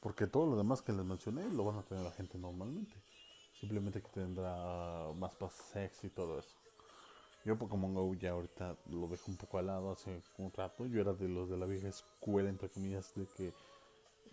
Porque 0.00 0.26
todo 0.26 0.46
lo 0.46 0.56
demás 0.56 0.82
que 0.82 0.92
les 0.92 1.04
mencioné 1.04 1.48
lo 1.50 1.64
van 1.64 1.78
a 1.78 1.82
tener 1.82 2.02
la 2.04 2.12
gente 2.12 2.38
normalmente. 2.38 2.96
Simplemente 3.60 4.00
que 4.00 4.08
tendrá 4.08 5.12
más 5.16 5.34
pases 5.34 5.92
y 6.02 6.08
todo 6.08 6.38
eso. 6.38 6.56
Yo 7.44 7.56
Pokémon 7.56 7.94
GO 7.94 8.14
ya 8.14 8.30
ahorita 8.30 8.76
lo 8.90 9.08
dejo 9.08 9.24
un 9.28 9.36
poco 9.36 9.58
al 9.58 9.66
lado 9.66 9.92
hace 9.92 10.22
un 10.38 10.52
rato. 10.52 10.86
Yo 10.86 11.00
era 11.00 11.12
de 11.12 11.28
los 11.28 11.48
de 11.48 11.56
la 11.56 11.66
vieja 11.66 11.88
escuela, 11.88 12.48
entre 12.48 12.68
comillas, 12.68 13.14
de 13.14 13.26
que 13.36 13.52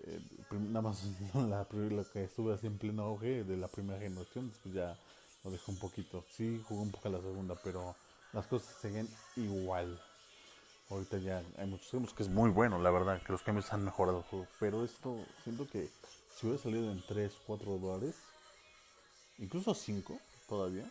eh, 0.04 0.22
nada 0.52 0.82
más 0.82 1.04
la, 1.36 1.68
lo 1.72 2.12
que 2.12 2.24
estuve 2.24 2.54
así 2.54 2.68
en 2.68 2.78
pleno 2.78 3.04
auge 3.04 3.44
de 3.44 3.58
la 3.58 3.68
primera 3.68 4.00
generación, 4.00 4.50
después 4.50 4.74
ya 4.74 4.98
lo 5.44 5.52
dejé 5.52 5.72
un 5.72 5.78
poquito. 5.78 6.24
Sí, 6.30 6.62
jugué 6.68 6.82
un 6.82 6.92
poco 6.92 7.08
a 7.08 7.12
la 7.12 7.22
segunda, 7.22 7.56
pero 7.64 7.96
las 8.34 8.48
cosas 8.48 8.76
siguen 8.82 9.08
igual. 9.36 10.00
Ahorita 10.90 11.18
ya 11.18 11.44
hay 11.58 11.68
muchos 11.68 11.92
cambios 11.92 12.14
que 12.14 12.24
es 12.24 12.30
muy 12.30 12.50
bueno, 12.50 12.80
la 12.80 12.92
verdad, 12.92 13.22
que 13.22 13.34
los 13.34 13.44
cambios 13.44 13.72
han 13.74 13.84
mejorado 13.84 14.20
el 14.20 14.24
juego. 14.24 14.48
Pero 14.60 14.86
esto, 14.86 15.18
siento 15.44 15.68
que 15.68 15.90
si 16.36 16.48
hubiera 16.48 16.64
salido 16.64 16.92
en 16.92 17.04
3, 17.06 17.34
4 17.46 17.78
dólares, 17.78 18.16
incluso 19.38 19.74
5 19.74 20.18
todavía, 20.48 20.90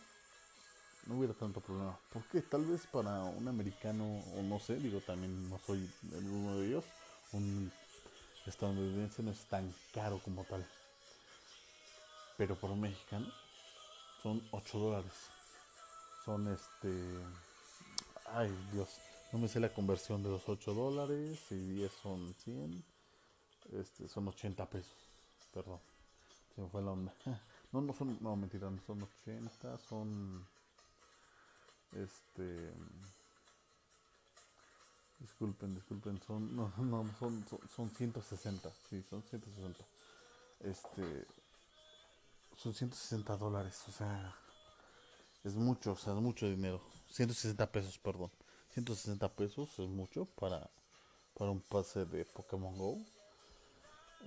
no 1.07 1.17
hubiera 1.17 1.33
tanto 1.33 1.61
problema. 1.61 1.97
Porque 2.13 2.41
tal 2.41 2.65
vez 2.65 2.85
para 2.85 3.23
un 3.23 3.47
americano, 3.47 4.23
o 4.37 4.43
no 4.43 4.59
sé, 4.59 4.75
digo, 4.75 4.99
también 5.01 5.49
no 5.49 5.57
soy 5.65 5.89
uno 6.11 6.57
de 6.57 6.67
ellos, 6.67 6.85
un 7.31 7.71
estadounidense 8.45 9.23
no 9.23 9.31
es 9.31 9.45
tan 9.45 9.73
caro 9.93 10.19
como 10.23 10.43
tal. 10.43 10.65
Pero 12.37 12.55
por 12.55 12.69
un 12.69 12.81
mexicano 12.81 13.25
son 14.21 14.47
8 14.51 14.77
dólares. 14.77 15.13
Son 16.23 16.47
este... 16.53 16.93
Ay 18.25 18.53
Dios, 18.73 18.99
no 19.31 19.39
me 19.39 19.47
sé 19.47 19.59
la 19.59 19.73
conversión 19.73 20.23
de 20.23 20.29
los 20.29 20.47
8 20.47 20.73
dólares 20.73 21.39
y 21.51 21.55
10 21.55 21.91
son 22.01 22.33
100. 22.43 22.83
Este, 23.73 24.07
son 24.07 24.27
80 24.27 24.69
pesos. 24.69 24.95
Perdón, 25.53 25.79
se 26.55 26.61
me 26.61 26.69
fue 26.69 26.81
la 26.81 26.91
onda. 26.91 27.13
No, 27.69 27.81
no 27.81 27.91
son, 27.91 28.17
no 28.21 28.33
mentira, 28.37 28.69
no 28.69 28.79
son 28.87 29.03
80, 29.03 29.77
son 29.89 30.47
este. 31.93 32.71
Disculpen, 35.19 35.73
disculpen, 35.75 36.21
son. 36.25 36.55
No, 36.55 36.71
no, 36.77 37.05
son, 37.19 37.45
son, 37.75 37.89
160. 37.89 38.71
Sí, 38.89 39.03
son 39.09 39.21
160. 39.23 39.83
Este. 40.61 41.25
Son 42.55 42.73
160 42.73 43.37
dólares, 43.37 43.83
o 43.87 43.91
sea. 43.91 44.33
Es 45.43 45.55
mucho, 45.55 45.91
o 45.91 45.97
sea, 45.97 46.13
es 46.13 46.19
mucho 46.19 46.47
dinero. 46.47 46.81
160 47.11 47.71
pesos, 47.71 47.97
perdón. 47.99 48.31
160 48.77 49.27
pesos 49.29 49.79
es 49.79 49.89
mucho 49.89 50.25
para, 50.39 50.69
para 51.35 51.49
un 51.49 51.61
pase 51.61 52.05
de 52.05 52.25
Pokémon 52.25 52.77
Go. 52.77 52.99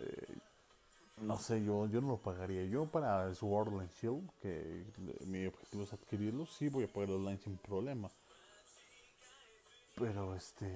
Eh, 0.00 0.38
no 1.18 1.38
sé, 1.38 1.62
yo, 1.64 1.86
yo 1.86 2.00
no 2.00 2.08
lo 2.08 2.16
pagaría. 2.16 2.64
Yo 2.64 2.86
para 2.86 3.32
Sword 3.32 3.78
and 3.78 3.92
Shield, 3.92 4.28
que 4.40 4.84
mi 5.26 5.46
objetivo 5.46 5.84
es 5.84 5.92
adquirirlo, 5.92 6.46
sí 6.46 6.68
voy 6.68 6.84
a 6.84 6.92
pagar 6.92 7.10
online 7.10 7.38
sin 7.38 7.58
problema. 7.58 8.10
Pero 9.94 10.34
este, 10.34 10.66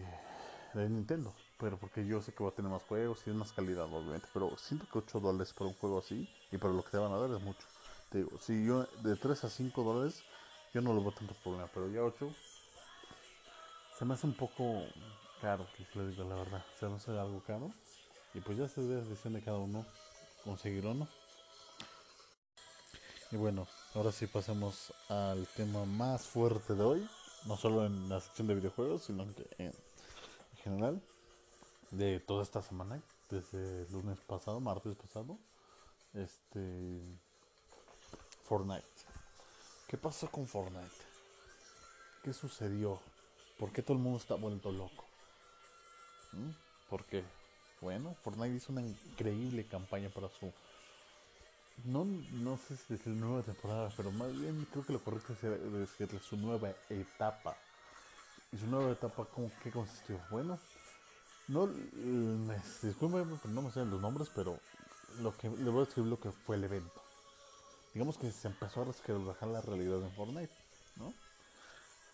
de 0.75 0.89
Nintendo. 0.89 1.35
Pero 1.59 1.77
porque 1.77 2.07
yo 2.07 2.23
sé 2.23 2.33
que 2.33 2.45
va 2.45 2.51
a 2.51 2.55
tener 2.55 2.71
más 2.71 2.83
juegos 2.83 3.27
y 3.27 3.31
es 3.31 3.37
más 3.37 3.53
calidad, 3.53 3.93
obviamente. 3.93 4.29
Pero 4.33 4.57
siento 4.57 4.87
que 4.87 4.99
8 4.99 5.19
dólares 5.19 5.53
por 5.53 5.67
un 5.67 5.75
juego 5.75 5.99
así 5.99 6.29
y 6.53 6.59
para 6.59 6.73
lo 6.73 6.85
que 6.85 6.91
te 6.91 6.99
van 6.99 7.13
a 7.13 7.19
dar 7.19 7.31
es 7.33 7.43
mucho. 7.43 7.67
Te 8.11 8.19
digo, 8.19 8.39
si 8.39 8.65
yo 8.65 8.85
de 9.03 9.17
3 9.17 9.43
a 9.43 9.51
5 9.51 9.83
dólares, 9.83 10.23
yo 10.73 10.81
no 10.81 10.93
lo 10.93 11.01
veo 11.01 11.11
tanto 11.11 11.35
problema. 11.43 11.69
Pero 11.75 11.91
ya 11.91 12.03
8 12.03 12.31
se 13.99 14.05
me 14.05 14.15
hace 14.15 14.27
un 14.27 14.35
poco 14.35 14.83
caro, 15.41 15.67
les 15.95 16.11
digo 16.11 16.29
la 16.29 16.37
verdad. 16.37 16.65
Se 16.79 16.87
me 16.87 16.97
hace 16.97 17.11
algo 17.13 17.43
caro. 17.47 17.71
Y 18.35 18.41
pues 18.41 18.59
ya 18.59 18.69
se 18.69 18.81
ve 18.81 18.97
decisión 18.97 19.35
de 19.35 19.43
cada 19.43 19.59
uno 19.59 19.87
conseguirlo 20.43 20.95
no. 20.95 21.09
Y 23.31 23.37
bueno, 23.37 23.67
ahora 23.95 24.13
sí 24.13 24.27
pasemos 24.27 24.93
al 25.09 25.47
tema 25.57 25.85
más 25.85 26.23
fuerte 26.23 26.75
de 26.75 26.83
hoy, 26.83 27.09
no 27.47 27.57
solo 27.57 27.87
en 27.87 28.09
la 28.09 28.21
sección 28.21 28.47
de 28.47 28.55
videojuegos, 28.55 29.05
sino 29.05 29.27
que 29.35 29.49
en 29.59 29.73
general 30.63 31.03
de 31.91 32.21
toda 32.21 32.43
esta 32.43 32.63
semana, 32.63 33.01
desde 33.31 33.89
lunes 33.91 34.19
pasado, 34.21 34.61
martes 34.61 34.97
pasado, 34.97 35.39
este 36.13 37.01
Fortnite. 38.45 38.85
¿Qué 39.89 39.97
pasó 39.97 40.31
con 40.31 40.47
Fortnite? 40.47 40.91
¿Qué 42.23 42.33
sucedió? 42.33 43.01
¿Por 43.59 43.73
qué 43.73 43.83
todo 43.83 43.97
el 43.97 44.03
mundo 44.03 44.19
está 44.19 44.35
vuelto 44.35 44.73
loco? 44.73 45.05
¿Mm? 46.33 46.51
¿Por 46.89 47.05
qué? 47.05 47.25
bueno. 47.85 48.17
Fortnite 48.25 48.57
hizo 48.57 48.73
una 48.73 48.83
increíble 48.83 49.65
campaña 49.67 50.09
para 50.09 50.29
su. 50.29 50.53
No, 51.85 52.05
no 52.05 52.57
sé 52.57 52.77
si 52.77 53.11
la 53.11 53.15
nueva 53.15 53.43
temporada, 53.43 53.91
pero 53.97 54.11
más 54.13 54.33
bien 54.33 54.67
creo 54.73 54.87
que 54.87 54.93
lo 54.93 55.03
correcto 55.03 55.33
es 55.35 55.73
decirle 55.73 56.19
su 56.21 56.37
nueva 56.37 56.71
etapa. 56.89 57.57
Y 58.53 58.59
su 58.59 58.67
nueva 58.67 58.93
etapa, 58.93 59.25
¿cómo 59.27 59.51
qué 59.63 59.71
consistió? 59.71 60.21
Bueno, 60.31 60.59
no, 61.49 61.67
me, 61.67 62.57
disculpen, 62.83 63.39
no 63.53 63.63
me 63.63 63.71
sé 63.73 63.85
los 63.85 64.01
nombres, 64.01 64.31
pero 64.35 64.59
lo 65.21 65.37
que 65.37 65.49
le 65.51 65.71
voy 65.71 65.83
a 65.83 65.85
describir 65.85 66.11
lo 66.11 66.21
que 66.21 66.31
fue 66.31 66.57
el 66.57 66.65
evento. 66.65 67.03
Digamos 67.93 68.17
que 68.17 68.31
se 68.31 68.49
empezó 68.49 68.83
a 68.83 68.85
resquebrajar 68.87 69.49
la 69.49 69.61
realidad 69.61 70.01
en 70.03 70.13
Fortnite, 70.13 70.55
¿no? 70.97 71.13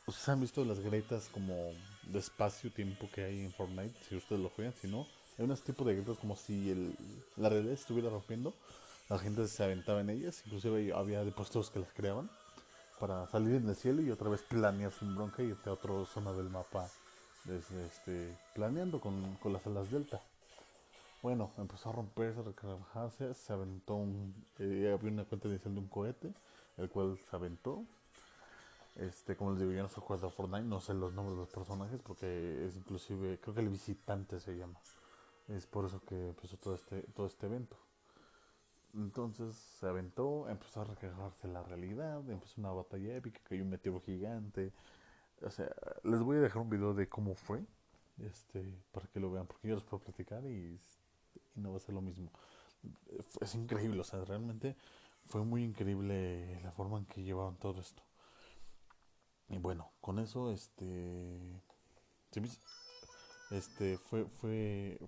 Ustedes 0.06 0.28
han 0.28 0.40
visto 0.40 0.64
las 0.64 0.80
gretas 0.80 1.28
como 1.32 1.54
de 2.02 2.18
espacio-tiempo 2.18 3.08
que 3.14 3.24
hay 3.24 3.40
en 3.40 3.52
Fortnite, 3.52 3.94
si 4.08 4.16
ustedes 4.16 4.42
lo 4.42 4.48
juegan, 4.50 4.74
si 4.80 4.88
no, 4.88 5.06
hay 5.38 5.44
unos 5.44 5.62
tipos 5.62 5.86
de 5.86 5.94
gritos 5.94 6.18
como 6.18 6.36
si 6.36 6.70
el, 6.70 6.94
la 7.36 7.48
realidad 7.48 7.74
estuviera 7.74 8.10
rompiendo. 8.10 8.52
La 9.08 9.18
gente 9.18 9.48
se 9.48 9.64
aventaba 9.64 10.00
en 10.02 10.10
ellas. 10.10 10.42
Inclusive 10.44 10.92
había 10.94 11.24
depósitos 11.24 11.70
que 11.70 11.80
las 11.80 11.92
creaban 11.92 12.30
para 13.00 13.26
salir 13.28 13.56
en 13.56 13.68
el 13.68 13.74
cielo 13.74 14.02
y 14.02 14.10
otra 14.10 14.28
vez 14.28 14.42
planear 14.42 14.92
sin 14.92 15.14
bronca 15.16 15.42
y 15.42 15.46
irte 15.46 15.70
a 15.70 15.72
otra 15.72 16.04
zona 16.04 16.32
del 16.32 16.50
mapa 16.50 16.88
desde 17.44 17.86
este 17.86 18.36
planeando 18.54 19.00
con, 19.00 19.36
con 19.36 19.52
las 19.52 19.66
alas 19.66 19.90
delta. 19.90 20.20
Bueno, 21.22 21.50
empezó 21.58 21.88
a 21.88 21.92
romperse, 21.92 22.40
a 22.40 22.42
recargarse, 22.42 23.34
se 23.34 23.52
aventó 23.52 23.94
un... 23.94 24.34
Eh, 24.58 24.90
había 24.92 25.10
una 25.10 25.24
cuenta 25.24 25.48
inicial 25.48 25.74
de 25.74 25.80
un 25.80 25.88
cohete, 25.88 26.32
el 26.76 26.88
cual 26.88 27.18
se 27.18 27.34
aventó. 27.34 27.82
Este, 28.96 29.36
como 29.36 29.52
les 29.52 29.60
digo, 29.60 29.72
yo 29.72 29.82
no 29.82 29.88
se 29.88 30.00
acuerdo 30.00 30.28
de 30.28 30.32
Fortnite, 30.32 30.64
no 30.64 30.80
sé 30.80 30.94
los 30.94 31.12
nombres 31.14 31.36
de 31.36 31.42
los 31.42 31.50
personajes 31.50 32.00
porque 32.02 32.66
es 32.66 32.76
inclusive, 32.76 33.38
creo 33.40 33.54
que 33.54 33.60
el 33.60 33.68
visitante 33.68 34.40
se 34.40 34.56
llama. 34.56 34.78
Es 35.48 35.66
por 35.66 35.86
eso 35.86 36.00
que 36.04 36.28
empezó 36.28 36.56
todo 36.56 36.74
este, 36.74 37.02
todo 37.14 37.26
este 37.26 37.46
evento. 37.46 37.76
Entonces 38.94 39.54
se 39.54 39.86
aventó, 39.86 40.48
empezó 40.48 40.80
a 40.80 40.84
recargarse 40.84 41.48
la 41.48 41.62
realidad, 41.62 42.28
empezó 42.28 42.60
una 42.60 42.72
batalla 42.72 43.16
épica, 43.16 43.40
cayó 43.44 43.62
un 43.62 43.70
meteoro 43.70 44.00
gigante. 44.00 44.72
O 45.42 45.50
sea, 45.50 45.70
les 46.04 46.20
voy 46.20 46.38
a 46.38 46.40
dejar 46.40 46.62
un 46.62 46.70
video 46.70 46.92
de 46.94 47.08
cómo 47.08 47.34
fue, 47.34 47.64
este, 48.18 48.74
para 48.92 49.06
que 49.08 49.20
lo 49.20 49.30
vean, 49.30 49.46
porque 49.46 49.68
yo 49.68 49.74
les 49.76 49.84
puedo 49.84 50.02
platicar 50.02 50.44
y, 50.44 50.80
y 51.56 51.60
no 51.60 51.70
va 51.70 51.76
a 51.78 51.80
ser 51.80 51.94
lo 51.94 52.02
mismo. 52.02 52.30
Es 53.40 53.54
increíble, 53.54 54.00
o 54.00 54.04
sea, 54.04 54.24
realmente 54.24 54.76
fue 55.26 55.44
muy 55.44 55.64
increíble 55.64 56.60
la 56.62 56.72
forma 56.72 56.98
en 56.98 57.06
que 57.06 57.22
llevaron 57.22 57.56
todo 57.56 57.80
esto. 57.80 58.02
Bueno, 59.60 59.92
con 60.00 60.18
eso, 60.18 60.50
este, 60.52 61.38
este, 63.50 63.98
fue, 63.98 64.24
fue, 64.24 64.98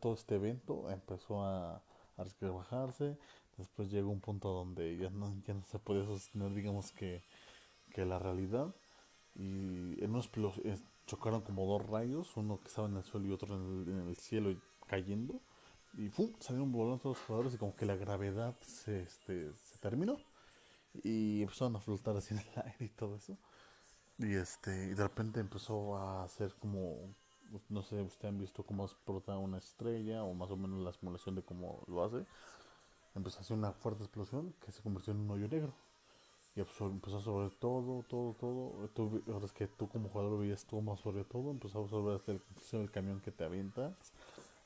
todo 0.00 0.14
este 0.14 0.36
evento, 0.36 0.88
empezó 0.90 1.42
a, 1.42 1.82
a 2.16 2.24
resquebrajarse, 2.24 3.18
después 3.56 3.90
llegó 3.90 4.10
un 4.10 4.20
punto 4.20 4.50
donde 4.50 4.96
ya 4.96 5.10
no, 5.10 5.34
ya 5.44 5.54
no 5.54 5.64
se 5.64 5.80
podía 5.80 6.04
sostener, 6.04 6.54
digamos 6.54 6.92
que, 6.92 7.24
que 7.92 8.06
la 8.06 8.20
realidad, 8.20 8.72
y 9.34 10.02
en 10.04 10.10
unos 10.10 10.30
chocaron 11.06 11.40
como 11.40 11.66
dos 11.66 11.84
rayos, 11.88 12.36
uno 12.36 12.60
que 12.60 12.68
estaba 12.68 12.86
en 12.86 12.96
el 12.96 13.02
suelo 13.02 13.26
y 13.26 13.32
otro 13.32 13.56
en 13.56 14.06
el, 14.06 14.16
cielo 14.16 14.56
cayendo, 14.86 15.40
y 15.94 16.10
¡pum! 16.10 16.32
salieron 16.38 16.70
volando 16.70 16.98
todos 16.98 17.18
los 17.18 17.26
jugadores 17.26 17.54
y 17.54 17.58
como 17.58 17.74
que 17.74 17.86
la 17.86 17.96
gravedad 17.96 18.56
se, 18.60 19.02
este, 19.02 19.52
se 19.52 19.78
terminó, 19.80 20.16
y 21.02 21.42
empezaron 21.42 21.74
a 21.74 21.80
flotar 21.80 22.16
así 22.16 22.34
en 22.34 22.40
el 22.40 22.46
aire 22.64 22.84
y 22.84 22.88
todo 22.90 23.16
eso. 23.16 23.36
Y 24.20 24.34
este, 24.34 24.88
y 24.88 24.94
de 24.94 25.02
repente 25.02 25.40
empezó 25.40 25.96
a 25.96 26.24
hacer 26.24 26.54
como 26.60 27.14
no 27.68 27.82
sé, 27.82 28.00
ustedes 28.00 28.32
han 28.32 28.38
visto 28.38 28.62
cómo 28.62 28.84
explota 28.84 29.36
una 29.36 29.58
estrella 29.58 30.22
o 30.22 30.34
más 30.34 30.50
o 30.50 30.56
menos 30.56 30.80
la 30.80 30.92
simulación 30.92 31.34
de 31.34 31.42
cómo 31.42 31.82
lo 31.88 32.04
hace. 32.04 32.24
Empezó 33.14 33.38
a 33.38 33.40
hacer 33.40 33.56
una 33.56 33.72
fuerte 33.72 34.04
explosión 34.04 34.54
que 34.64 34.70
se 34.70 34.82
convirtió 34.82 35.12
en 35.12 35.20
un 35.20 35.30
hoyo 35.30 35.48
negro. 35.48 35.72
Y 36.54 36.60
empezó 36.60 37.16
a 37.16 37.18
absorber 37.18 37.50
todo, 37.58 38.04
todo, 38.08 38.34
todo. 38.34 38.88
Tú, 38.88 39.22
ahora 39.32 39.46
es 39.46 39.52
que 39.52 39.66
tú 39.66 39.88
como 39.88 40.08
jugador 40.10 40.38
veías 40.38 40.64
cómo 40.64 40.92
absorbió 40.92 41.24
todo. 41.24 41.50
Empezó 41.50 41.80
a 41.80 41.82
absorber 41.82 42.16
hasta 42.16 42.76
el, 42.76 42.90
camión 42.90 43.20
que 43.20 43.32
te 43.32 43.44
avientas 43.44 44.12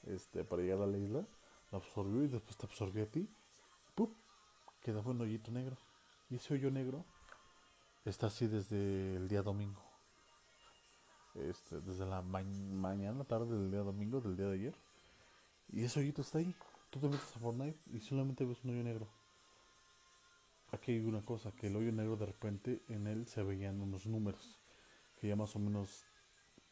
este, 0.07 0.45
para 0.45 0.63
llegar 0.63 0.83
a 0.83 0.87
la 0.87 0.99
isla. 0.99 1.25
Lo 1.71 1.79
absorbió 1.79 2.25
y 2.25 2.29
después 2.29 2.57
te 2.57 2.67
absorbió 2.67 3.05
a 3.05 3.07
ti. 3.07 3.29
¡Pum! 3.95 4.11
quedaba 4.83 5.11
un 5.11 5.21
hoyito 5.21 5.51
negro. 5.51 5.77
Y 6.29 6.37
ese 6.37 6.55
hoyo 6.55 6.71
negro 6.71 7.05
está 8.05 8.27
así 8.27 8.47
desde 8.47 9.17
el 9.17 9.29
día 9.29 9.43
domingo. 9.43 9.83
Este, 11.35 11.81
desde 11.81 12.07
la 12.07 12.23
mañana, 12.23 13.25
tarde 13.25 13.59
del 13.59 13.71
día 13.71 13.81
domingo, 13.81 14.21
del 14.21 14.37
día 14.37 14.47
de 14.47 14.55
ayer. 14.55 14.75
Y 15.73 15.85
ese 15.85 16.01
hoyito 16.01 16.23
está 16.23 16.39
ahí. 16.39 16.55
Tú 16.91 17.01
te 17.01 17.09
metes 17.09 17.35
a 17.35 17.41
Fortnite 17.41 17.79
y 17.93 18.01
solamente 18.01 18.45
ves 18.45 18.63
un 18.63 18.71
hoyo 18.71 18.85
negro. 18.85 19.09
Aquí 20.71 20.93
hay 20.93 21.01
una 21.05 21.25
cosa, 21.25 21.53
que 21.53 21.69
el 21.69 21.77
hoyo 21.77 21.93
negro 21.93 22.17
de 22.17 22.27
repente 22.27 22.83
en 22.89 23.07
él 23.07 23.27
se 23.27 23.43
veían 23.43 23.81
unos 23.81 24.07
números. 24.07 24.61
Que 25.21 25.29
ya 25.29 25.37
más 25.37 25.57
o 25.57 25.59
menos 25.59 26.05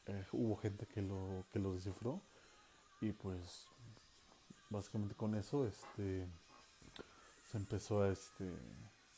eh, 0.07 0.25
hubo 0.33 0.57
gente 0.57 0.87
que 0.87 1.03
lo, 1.03 1.45
que 1.51 1.59
lo 1.59 1.75
descifró. 1.75 2.23
Y 3.01 3.13
pues 3.13 3.69
básicamente 4.71 5.15
con 5.15 5.35
eso 5.35 5.67
este 5.67 6.27
se 7.43 7.59
empezó 7.59 8.03
a 8.03 8.09
este 8.09 8.51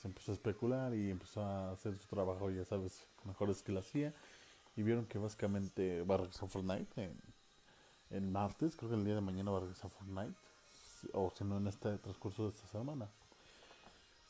empezó 0.05 0.33
a 0.33 0.35
especular 0.35 0.95
y 0.95 1.11
empezó 1.11 1.43
a 1.43 1.73
hacer 1.73 1.97
su 1.99 2.07
trabajo 2.09 2.51
ya 2.51 2.65
sabes 2.65 3.07
mejores 3.25 3.63
que 3.63 3.73
lo 3.73 3.81
hacía. 3.81 4.13
Y 4.77 4.83
vieron 4.83 5.07
que 5.07 5.19
básicamente 5.19 6.03
va 6.03 6.17
a 6.17 6.19
regresar 6.19 6.49
Fortnite 6.49 7.11
en, 8.11 8.33
martes 8.33 8.77
creo 8.77 8.91
que 8.91 8.97
el 8.97 9.05
día 9.05 9.15
de 9.15 9.21
mañana 9.21 9.51
va 9.51 9.59
a 9.59 9.61
regresar 9.61 9.91
Fortnite 9.91 10.35
o 11.13 11.31
si 11.31 11.45
no 11.45 11.59
en 11.59 11.67
este 11.67 11.97
transcurso 11.99 12.45
de 12.45 12.51
esta 12.51 12.67
semana. 12.69 13.09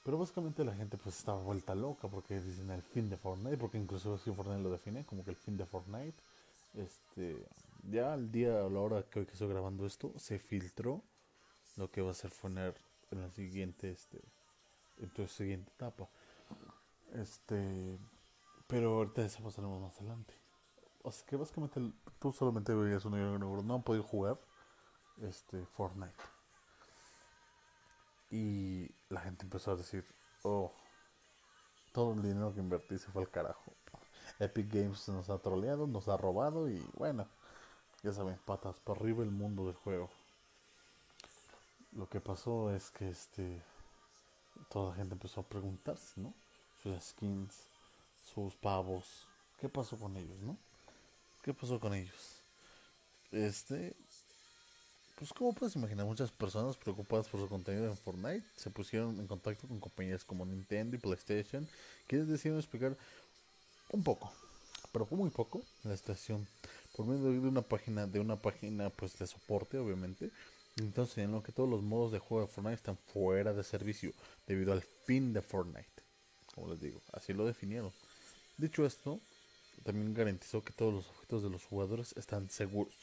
Pero 0.04 0.18
básicamente 0.18 0.64
la 0.64 0.74
gente 0.74 0.98
pues 0.98 1.16
estaba 1.16 1.40
vuelta 1.40 1.74
loca 1.74 2.08
porque 2.08 2.40
dicen 2.40 2.70
el 2.70 2.82
fin 2.82 3.08
de 3.08 3.16
Fortnite 3.16 3.56
porque 3.56 3.78
incluso 3.78 4.14
así 4.14 4.30
Fortnite 4.32 4.62
lo 4.62 4.70
define 4.70 5.04
como 5.04 5.24
que 5.24 5.30
el 5.30 5.36
fin 5.36 5.56
de 5.56 5.66
Fortnite. 5.66 6.16
Este 6.74 7.46
ya 7.90 8.12
al 8.12 8.30
día 8.30 8.64
a 8.64 8.70
la 8.70 8.80
hora 8.80 9.02
que 9.02 9.20
hoy 9.20 9.26
que 9.26 9.32
estoy 9.32 9.48
grabando 9.48 9.86
esto 9.86 10.12
se 10.18 10.38
filtró 10.38 11.02
lo 11.76 11.90
que 11.90 12.02
va 12.02 12.10
a 12.10 12.14
ser 12.14 12.30
poner 12.40 12.74
en 13.10 13.20
la 13.22 13.30
siguiente 13.30 13.90
este 13.90 14.20
tu 15.14 15.26
siguiente 15.28 15.70
etapa. 15.72 16.08
Este 17.12 17.98
pero 18.66 18.94
ahorita 18.94 19.24
eso 19.24 19.42
pasaremos 19.42 19.80
más 19.80 19.96
adelante. 20.00 20.34
O 21.02 21.12
sea 21.12 21.26
que 21.26 21.36
básicamente 21.36 21.80
tú 22.18 22.32
solamente 22.32 22.74
veías 22.74 23.04
un 23.04 23.66
no 23.66 23.74
han 23.74 23.82
podido 23.82 24.04
jugar 24.04 24.38
este 25.22 25.64
Fortnite. 25.66 26.14
Y 28.30 28.90
la 29.10 29.20
gente 29.20 29.44
empezó 29.44 29.72
a 29.72 29.76
decir 29.76 30.04
oh 30.42 30.72
todo 31.92 32.14
el 32.14 32.22
dinero 32.22 32.52
que 32.52 32.60
invertí 32.60 32.98
se 32.98 33.10
fue 33.12 33.22
al 33.22 33.30
carajo. 33.30 33.72
Epic 34.40 34.72
Games 34.72 35.08
nos 35.08 35.30
ha 35.30 35.38
troleado 35.38 35.86
nos 35.86 36.08
ha 36.08 36.16
robado 36.16 36.68
y 36.68 36.84
bueno 36.94 37.28
ya 38.02 38.12
saben 38.12 38.38
patas 38.44 38.80
para 38.80 38.98
arriba 38.98 39.22
el 39.22 39.30
mundo 39.30 39.66
del 39.66 39.74
juego 39.74 40.10
lo 41.92 42.08
que 42.08 42.20
pasó 42.20 42.74
es 42.74 42.90
que 42.90 43.08
este 43.08 43.62
toda 44.70 44.90
la 44.90 44.96
gente 44.96 45.14
empezó 45.14 45.40
a 45.40 45.48
preguntarse, 45.48 46.20
¿no? 46.20 46.34
Sus 46.82 47.02
skins, 47.02 47.54
sus 48.34 48.54
pavos, 48.54 49.26
¿qué 49.60 49.68
pasó 49.68 49.96
con 49.96 50.16
ellos, 50.16 50.38
no? 50.40 50.56
¿Qué 51.42 51.54
pasó 51.54 51.78
con 51.78 51.94
ellos? 51.94 52.42
Este, 53.32 53.94
pues 55.18 55.32
como 55.32 55.52
puedes 55.52 55.76
imaginar, 55.76 56.06
muchas 56.06 56.30
personas 56.30 56.76
preocupadas 56.76 57.28
por 57.28 57.40
su 57.40 57.48
contenido 57.48 57.86
en 57.86 57.96
Fortnite 57.96 58.44
se 58.56 58.70
pusieron 58.70 59.18
en 59.18 59.26
contacto 59.26 59.68
con 59.68 59.80
compañías 59.80 60.24
como 60.24 60.44
Nintendo 60.44 60.96
y 60.96 60.98
PlayStation, 60.98 61.68
quienes 62.06 62.28
decidieron 62.28 62.60
explicar 62.60 62.96
un 63.90 64.02
poco, 64.02 64.32
pero 64.92 65.06
muy 65.10 65.30
poco, 65.30 65.62
la 65.84 65.94
estación 65.94 66.46
por 66.96 67.06
medio 67.06 67.30
de 67.30 67.48
una 67.48 67.62
página, 67.62 68.06
de 68.06 68.20
una 68.20 68.36
página 68.36 68.90
pues 68.90 69.18
de 69.18 69.26
soporte, 69.26 69.78
obviamente, 69.78 70.30
entonces, 70.76 71.18
en 71.18 71.32
lo 71.32 71.42
que 71.42 71.52
todos 71.52 71.68
los 71.68 71.82
modos 71.82 72.10
de 72.10 72.18
juego 72.18 72.46
de 72.46 72.52
Fortnite 72.52 72.74
están 72.76 72.96
fuera 72.96 73.52
de 73.52 73.62
servicio 73.62 74.12
debido 74.46 74.72
al 74.72 74.82
fin 74.82 75.32
de 75.32 75.40
Fortnite. 75.40 75.88
Como 76.54 76.68
les 76.68 76.80
digo, 76.80 77.00
así 77.12 77.32
lo 77.32 77.46
definieron. 77.46 77.92
Dicho 78.56 78.84
esto, 78.84 79.20
también 79.84 80.14
garantizó 80.14 80.62
que 80.64 80.72
todos 80.72 80.92
los 80.92 81.08
objetos 81.08 81.42
de 81.42 81.50
los 81.50 81.64
jugadores 81.64 82.14
están 82.16 82.50
seguros. 82.50 82.94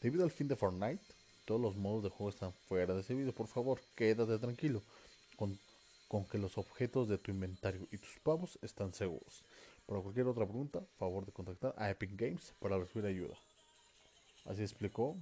Debido 0.00 0.24
al 0.24 0.30
fin 0.30 0.48
de 0.48 0.56
Fortnite, 0.56 1.02
todos 1.44 1.60
los 1.60 1.76
modos 1.76 2.04
de 2.04 2.10
juego 2.10 2.30
están 2.30 2.52
fuera 2.68 2.94
de 2.94 3.02
servicio. 3.02 3.32
Por 3.32 3.48
favor, 3.48 3.80
quédate 3.96 4.38
tranquilo 4.38 4.82
con, 5.36 5.58
con 6.08 6.24
que 6.26 6.38
los 6.38 6.58
objetos 6.58 7.08
de 7.08 7.18
tu 7.18 7.32
inventario 7.32 7.88
y 7.90 7.98
tus 7.98 8.20
pavos 8.22 8.58
están 8.62 8.94
seguros. 8.94 9.42
Para 9.86 10.00
cualquier 10.00 10.28
otra 10.28 10.46
pregunta, 10.46 10.80
favor 10.96 11.26
de 11.26 11.32
contactar 11.32 11.74
a 11.76 11.90
Epic 11.90 12.12
Games 12.14 12.52
para 12.60 12.78
recibir 12.78 13.06
ayuda. 13.06 13.34
Así 14.44 14.62
explicó 14.62 15.16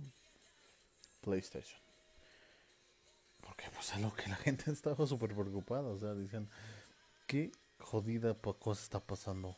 PlayStation. 1.28 1.78
Porque 3.42 3.64
pues 3.74 3.94
a 3.94 3.98
lo 3.98 4.14
que 4.14 4.28
la 4.28 4.36
gente 4.46 4.70
estaba 4.70 5.06
súper 5.06 5.34
preocupada. 5.34 5.88
O 5.88 5.98
sea, 5.98 6.14
dicen, 6.14 6.48
qué 7.26 7.52
jodida 7.78 8.34
cosa 8.34 8.82
está 8.82 9.00
pasando. 9.00 9.56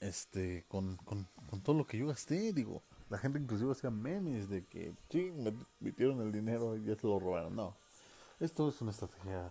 Este, 0.00 0.64
con, 0.68 0.96
con, 0.98 1.28
con 1.50 1.60
todo 1.60 1.76
lo 1.76 1.86
que 1.86 1.98
yo 1.98 2.06
gasté, 2.06 2.52
digo. 2.52 2.82
La 3.10 3.18
gente 3.18 3.38
inclusive 3.38 3.72
hacía 3.72 3.90
memes 3.90 4.48
de 4.48 4.66
que, 4.66 4.94
sí, 5.10 5.32
me 5.34 5.52
metieron 5.80 6.20
el 6.20 6.30
dinero 6.30 6.76
y 6.76 6.84
ya 6.84 6.94
se 6.94 7.06
lo 7.06 7.18
robaron. 7.18 7.56
No. 7.56 7.76
Esto 8.38 8.68
es 8.68 8.80
una 8.80 8.92
estrategia 8.92 9.44
de 9.44 9.50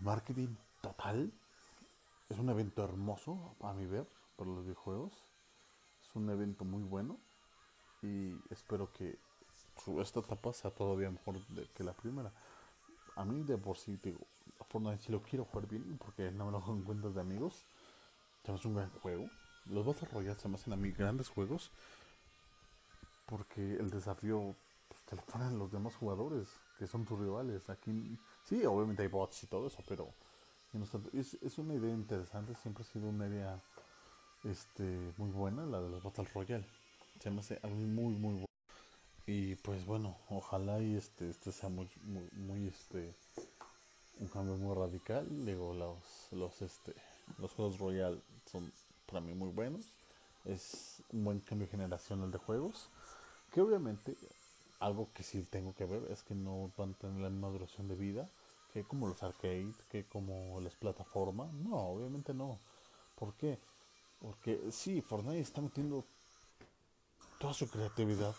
marketing 0.00 0.54
total. 0.80 1.32
Es 2.28 2.38
un 2.38 2.48
evento 2.48 2.82
hermoso, 2.82 3.56
a 3.60 3.72
mi 3.74 3.86
ver, 3.86 4.06
por 4.36 4.46
los 4.46 4.64
videojuegos. 4.64 5.12
Es 6.08 6.16
un 6.16 6.30
evento 6.30 6.64
muy 6.64 6.82
bueno. 6.82 7.18
Y 8.02 8.34
espero 8.50 8.92
que 8.92 9.18
esta 10.00 10.20
etapa 10.20 10.52
sea 10.52 10.70
todavía 10.70 11.10
mejor 11.10 11.36
que 11.74 11.84
la 11.84 11.92
primera. 11.92 12.32
A 13.16 13.24
mí 13.24 13.42
de 13.42 13.58
por 13.58 13.76
sí, 13.76 13.98
digo, 14.02 14.20
Fortnite 14.68 15.02
si 15.02 15.12
lo 15.12 15.22
quiero 15.22 15.44
jugar 15.44 15.68
bien, 15.68 15.98
porque 15.98 16.30
no 16.30 16.46
me 16.46 16.52
lo 16.52 16.58
hago 16.58 16.72
en 16.72 16.82
cuentas 16.82 17.14
de 17.14 17.20
amigos. 17.20 17.64
Es 18.44 18.64
un 18.64 18.74
gran 18.74 18.90
juego. 19.00 19.28
Los 19.66 19.86
Battle 19.86 20.08
Royale 20.12 20.38
se 20.38 20.48
me 20.48 20.56
hacen 20.56 20.72
a 20.72 20.76
mí 20.76 20.90
grandes 20.90 21.28
juegos. 21.28 21.70
Porque 23.26 23.76
el 23.76 23.90
desafío 23.90 24.54
pues, 24.88 25.02
te 25.04 25.16
lo 25.16 25.22
ponen 25.22 25.58
los 25.58 25.70
demás 25.70 25.94
jugadores, 25.94 26.48
que 26.78 26.86
son 26.86 27.04
tus 27.04 27.18
rivales. 27.18 27.68
Aquí, 27.70 28.18
sí, 28.44 28.64
obviamente 28.64 29.02
hay 29.02 29.08
bots 29.08 29.44
y 29.44 29.46
todo 29.46 29.66
eso, 29.66 29.82
pero 29.88 30.12
es, 31.12 31.34
es 31.34 31.58
una 31.58 31.74
idea 31.74 31.92
interesante. 31.92 32.54
Siempre 32.56 32.82
ha 32.82 32.86
sido 32.86 33.08
una 33.08 33.26
idea 33.26 33.60
este, 34.44 35.12
muy 35.16 35.30
buena, 35.30 35.64
la 35.66 35.80
de 35.80 35.90
los 35.90 36.02
Battle 36.02 36.28
Royale. 36.34 36.66
Se 37.20 37.30
me 37.30 37.40
hace 37.40 37.60
algo 37.62 37.76
muy, 37.76 38.14
muy 38.14 38.34
bueno. 38.34 38.51
Y 39.26 39.54
pues 39.56 39.86
bueno, 39.86 40.16
ojalá 40.28 40.80
y 40.80 40.96
este, 40.96 41.30
este 41.30 41.52
sea 41.52 41.68
muy, 41.68 41.88
muy, 42.32 42.66
este, 42.66 43.14
un 44.18 44.28
cambio 44.28 44.56
muy 44.56 44.74
radical. 44.74 45.26
Digo, 45.46 45.74
los, 45.74 46.32
los, 46.32 46.60
este, 46.62 46.94
los 47.38 47.52
juegos 47.52 47.78
Royal 47.78 48.20
son 48.50 48.72
para 49.06 49.20
mí 49.20 49.32
muy 49.34 49.50
buenos. 49.50 49.92
Es 50.44 51.02
un 51.12 51.24
buen 51.24 51.40
cambio 51.40 51.68
generacional 51.68 52.32
de 52.32 52.38
juegos. 52.38 52.88
Que 53.52 53.60
obviamente, 53.60 54.16
algo 54.80 55.08
que 55.14 55.22
sí 55.22 55.42
tengo 55.44 55.74
que 55.74 55.84
ver 55.84 56.10
es 56.10 56.24
que 56.24 56.34
no 56.34 56.72
van 56.76 56.90
a 56.90 56.98
tener 56.98 57.20
la 57.20 57.30
misma 57.30 57.48
duración 57.48 57.86
de 57.86 57.94
vida 57.94 58.28
que 58.72 58.84
como 58.84 59.06
los 59.06 59.22
arcades, 59.22 59.76
que 59.90 60.04
como 60.06 60.60
las 60.60 60.74
plataformas. 60.74 61.52
No, 61.52 61.76
obviamente 61.76 62.34
no. 62.34 62.58
¿Por 63.14 63.34
qué? 63.34 63.58
Porque 64.20 64.72
sí, 64.72 65.00
Fortnite 65.00 65.40
está 65.40 65.60
metiendo 65.60 66.04
toda 67.38 67.52
su 67.52 67.68
creatividad 67.68 68.34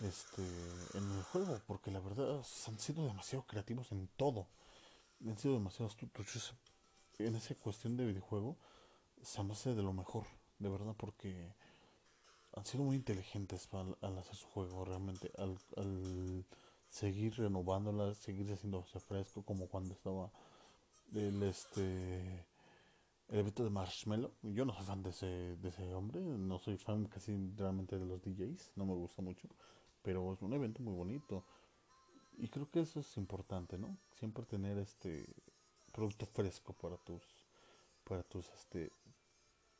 este, 0.00 0.42
en 0.94 1.10
el 1.10 1.22
juego, 1.24 1.60
porque 1.66 1.90
la 1.90 2.00
verdad 2.00 2.42
han 2.66 2.78
sido 2.78 3.06
demasiado 3.06 3.44
creativos 3.46 3.90
en 3.92 4.08
todo. 4.16 4.46
Han 5.26 5.36
sido 5.38 5.54
demasiado 5.54 5.86
astutos. 5.86 6.54
En 7.18 7.34
esa 7.34 7.54
cuestión 7.56 7.96
de 7.96 8.06
videojuego, 8.06 8.56
se 9.22 9.42
me 9.42 9.52
hace 9.52 9.74
de 9.74 9.82
lo 9.82 9.92
mejor, 9.92 10.24
de 10.60 10.68
verdad, 10.68 10.94
porque 10.96 11.52
han 12.54 12.64
sido 12.64 12.84
muy 12.84 12.96
inteligentes 12.96 13.68
al, 13.72 14.18
hacer 14.18 14.36
su 14.36 14.46
juego, 14.46 14.84
realmente, 14.84 15.32
al, 15.36 16.44
seguir 16.90 17.36
renovándola, 17.36 18.14
seguir 18.14 18.50
haciéndose 18.52 19.00
fresco, 19.00 19.42
como 19.42 19.66
cuando 19.66 19.94
estaba 19.94 20.30
el 21.12 21.42
este 21.42 22.46
el 23.28 23.40
evento 23.40 23.62
de 23.64 23.70
Marshmallow. 23.70 24.32
Yo 24.42 24.64
no 24.64 24.72
soy 24.72 24.84
fan 24.84 25.02
de 25.02 25.10
ese, 25.10 25.26
de 25.26 25.68
ese 25.68 25.94
hombre, 25.94 26.20
no 26.20 26.58
soy 26.58 26.78
fan 26.78 27.06
casi 27.06 27.36
realmente 27.56 27.98
de 27.98 28.06
los 28.06 28.22
DJs, 28.22 28.72
no 28.76 28.86
me 28.86 28.94
gusta 28.94 29.20
mucho 29.22 29.48
pero 30.02 30.32
es 30.32 30.42
un 30.42 30.52
evento 30.52 30.82
muy 30.82 30.94
bonito. 30.94 31.44
Y 32.38 32.48
creo 32.48 32.70
que 32.70 32.80
eso 32.80 33.00
es 33.00 33.16
importante, 33.16 33.78
¿no? 33.78 33.96
Siempre 34.18 34.44
tener 34.44 34.78
este 34.78 35.26
producto 35.92 36.26
fresco 36.26 36.72
para 36.72 36.96
tus 36.98 37.22
para 38.04 38.22
tus 38.22 38.48
este 38.50 38.92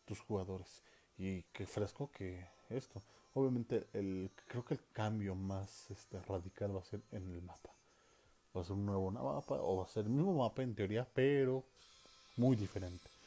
tus 0.04 0.20
jugadores 0.20 0.82
y 1.16 1.42
qué 1.52 1.66
fresco 1.66 2.10
que 2.10 2.46
esto. 2.70 3.02
Obviamente 3.34 3.86
el 3.92 4.30
creo 4.48 4.64
que 4.64 4.74
el 4.74 4.80
cambio 4.92 5.34
más 5.34 5.90
este 5.90 6.20
radical 6.22 6.74
va 6.74 6.80
a 6.80 6.84
ser 6.84 7.02
en 7.12 7.28
el 7.30 7.42
mapa. 7.42 7.70
Va 8.56 8.62
a 8.62 8.64
ser 8.64 8.74
un 8.74 8.86
nuevo 8.86 9.10
mapa 9.10 9.56
o 9.60 9.76
va 9.76 9.84
a 9.84 9.88
ser 9.88 10.04
el 10.04 10.10
mismo 10.10 10.34
mapa 10.34 10.62
en 10.62 10.74
teoría, 10.74 11.06
pero 11.14 11.64
muy 12.36 12.56
diferente. 12.56 13.17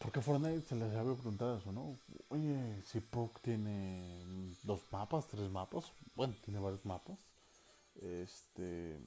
Porque 0.00 0.20
Fortnite 0.20 0.62
se 0.62 0.76
les 0.76 0.94
había 0.94 1.14
preguntado 1.14 1.56
eso, 1.58 1.72
¿no? 1.72 1.96
Oye, 2.28 2.82
si 2.84 3.00
Puck 3.00 3.40
tiene 3.40 4.24
dos 4.62 4.82
mapas, 4.90 5.26
tres 5.26 5.50
mapas, 5.50 5.92
bueno, 6.14 6.34
tiene 6.44 6.60
varios 6.60 6.84
mapas. 6.84 7.18
Este, 8.02 8.98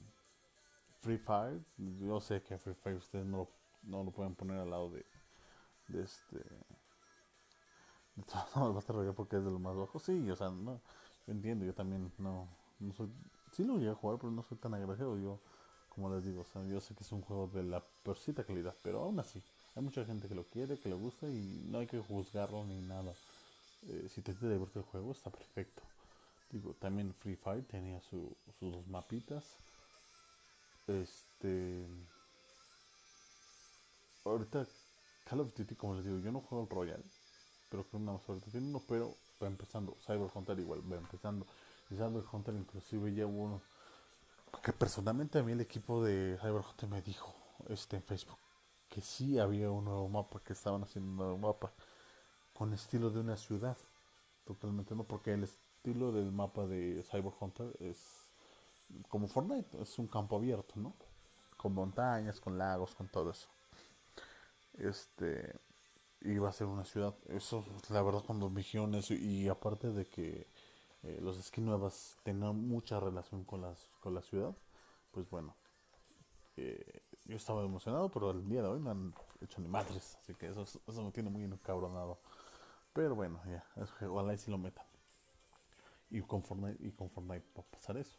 Free 1.01 1.17
Fire, 1.17 1.61
yo 1.77 2.19
sé 2.19 2.41
que 2.41 2.57
Free 2.57 2.73
Fire 2.73 2.97
ustedes 2.97 3.25
no, 3.25 3.47
no 3.83 4.03
lo 4.03 4.11
pueden 4.11 4.35
poner 4.35 4.57
al 4.57 4.69
lado 4.69 4.89
de, 4.89 5.05
de 5.89 6.03
este. 6.03 6.37
De 8.15 8.23
todo, 8.53 8.73
va 8.73 8.79
a 8.79 9.13
porque 9.13 9.37
es 9.37 9.43
de 9.43 9.51
lo 9.51 9.59
más 9.59 9.75
bajo. 9.75 9.99
Sí, 9.99 10.29
o 10.29 10.35
sea, 10.35 10.49
no, 10.49 10.81
yo 11.25 11.33
entiendo, 11.33 11.65
yo 11.65 11.73
también 11.73 12.11
no, 12.17 12.47
no 12.79 12.93
soy. 12.93 13.09
Sí 13.51 13.63
lo 13.63 13.73
voy 13.75 13.87
a 13.87 13.95
jugar, 13.95 14.17
pero 14.19 14.31
no 14.31 14.43
soy 14.43 14.57
tan 14.57 14.73
agradecido. 14.73 15.17
Yo, 15.17 15.39
como 15.89 16.09
les 16.13 16.23
digo, 16.23 16.41
o 16.41 16.45
sea, 16.45 16.63
yo 16.65 16.79
sé 16.81 16.95
que 16.95 17.03
es 17.03 17.11
un 17.11 17.21
juego 17.21 17.47
de 17.47 17.63
la 17.63 17.83
peorcita 18.03 18.43
calidad, 18.43 18.75
pero 18.83 19.01
aún 19.01 19.19
así, 19.19 19.41
hay 19.75 19.83
mucha 19.83 20.05
gente 20.05 20.27
que 20.27 20.35
lo 20.35 20.43
quiere, 20.45 20.79
que 20.79 20.89
le 20.89 20.95
gusta 20.95 21.27
y 21.27 21.65
no 21.69 21.79
hay 21.79 21.87
que 21.87 21.99
juzgarlo 21.99 22.65
ni 22.65 22.81
nada. 22.81 23.13
Eh, 23.87 24.09
si 24.13 24.21
te 24.21 24.33
divierte 24.33 24.79
el 24.79 24.85
juego, 24.85 25.11
está 25.11 25.29
perfecto. 25.29 25.81
Digo, 26.51 26.73
también 26.79 27.13
Free 27.13 27.35
Fire 27.35 27.63
tenía 27.65 28.01
su, 28.01 28.35
sus 28.59 28.73
dos 28.73 28.87
mapitas. 28.87 29.43
Este. 30.87 31.85
Ahorita, 34.25 34.65
Call 35.25 35.41
of 35.41 35.53
Duty, 35.55 35.75
como 35.75 35.95
les 35.95 36.05
digo, 36.05 36.19
yo 36.19 36.31
no 36.31 36.41
juego 36.41 36.63
el 36.63 36.69
Royal. 36.69 37.03
Pero 37.69 37.83
creo 37.83 37.99
que 38.01 38.05
más 38.05 38.27
ahorita 38.27 38.49
tiene 38.51 38.67
uno, 38.67 38.81
pero 38.87 39.15
va 39.41 39.47
empezando. 39.47 39.95
Cyber 40.05 40.29
Hunter 40.33 40.59
igual, 40.59 40.81
va 40.91 40.97
empezando. 40.97 41.45
Y 41.91 41.95
Cyber 41.95 42.23
Hunter 42.31 42.55
inclusive 42.55 43.13
ya 43.13 43.27
uno. 43.27 43.61
Que 44.63 44.73
personalmente 44.73 45.37
a 45.37 45.43
mí 45.43 45.51
el 45.51 45.61
equipo 45.61 46.03
de 46.03 46.37
Cyber 46.41 46.63
Hunter 46.67 46.89
me 46.89 47.01
dijo 47.03 47.35
este 47.69 47.97
en 47.97 48.03
Facebook 48.03 48.39
que 48.89 49.01
sí 49.01 49.39
había 49.39 49.71
un 49.71 49.85
nuevo 49.85 50.09
mapa, 50.09 50.41
que 50.43 50.53
estaban 50.53 50.83
haciendo 50.83 51.11
un 51.11 51.17
nuevo 51.17 51.37
mapa 51.37 51.71
con 52.53 52.73
estilo 52.73 53.09
de 53.09 53.19
una 53.19 53.37
ciudad. 53.37 53.77
Totalmente 54.45 54.95
no, 54.95 55.03
porque 55.03 55.33
el 55.33 55.43
estilo 55.43 56.11
del 56.11 56.31
mapa 56.31 56.65
de 56.65 57.03
Cyber 57.03 57.33
Hunter 57.39 57.75
es 57.79 58.27
como 59.07 59.27
Fortnite, 59.27 59.81
es 59.81 59.99
un 59.99 60.07
campo 60.07 60.35
abierto, 60.37 60.73
¿no? 60.77 60.93
Con 61.57 61.73
montañas, 61.73 62.39
con 62.39 62.57
lagos, 62.57 62.95
con 62.95 63.07
todo 63.07 63.31
eso. 63.31 63.49
Este 64.77 65.59
iba 66.21 66.49
a 66.49 66.53
ser 66.53 66.67
una 66.67 66.85
ciudad. 66.85 67.15
Eso, 67.29 67.63
la 67.89 68.01
verdad, 68.01 68.23
cuando 68.25 68.49
misiones 68.49 69.11
y 69.11 69.47
aparte 69.47 69.91
de 69.91 70.05
que 70.05 70.47
eh, 71.03 71.19
los 71.21 71.41
skins 71.41 71.67
nuevas 71.67 72.17
tenían 72.23 72.67
mucha 72.67 72.99
relación 72.99 73.43
con 73.45 73.61
las 73.61 73.89
con 74.01 74.13
la 74.13 74.21
ciudad, 74.21 74.55
pues 75.11 75.29
bueno, 75.29 75.55
eh, 76.57 77.01
yo 77.29 77.37
estaba 77.37 77.63
emocionado, 77.63 78.09
pero 78.09 78.31
el 78.31 78.47
día 78.49 78.63
de 78.63 78.67
hoy 78.67 78.79
no 78.79 78.89
han 78.89 79.13
hecho 79.39 79.61
ni 79.61 79.67
madres, 79.67 80.17
así 80.21 80.33
que 80.33 80.47
eso, 80.47 80.63
eso 80.63 81.03
me 81.03 81.11
tiene 81.11 81.29
muy 81.29 81.43
encabronado. 81.43 82.17
Pero 82.91 83.15
bueno, 83.15 83.39
ya, 83.45 83.63
ojalá 84.07 84.33
y 84.33 84.37
si 84.39 84.49
lo 84.49 84.57
metan. 84.57 84.85
Y 86.09 86.21
conforme, 86.21 86.75
y 86.79 86.91
conforme 86.91 87.39
va 87.39 87.61
a 87.61 87.61
pasar 87.61 87.97
eso. 87.97 88.17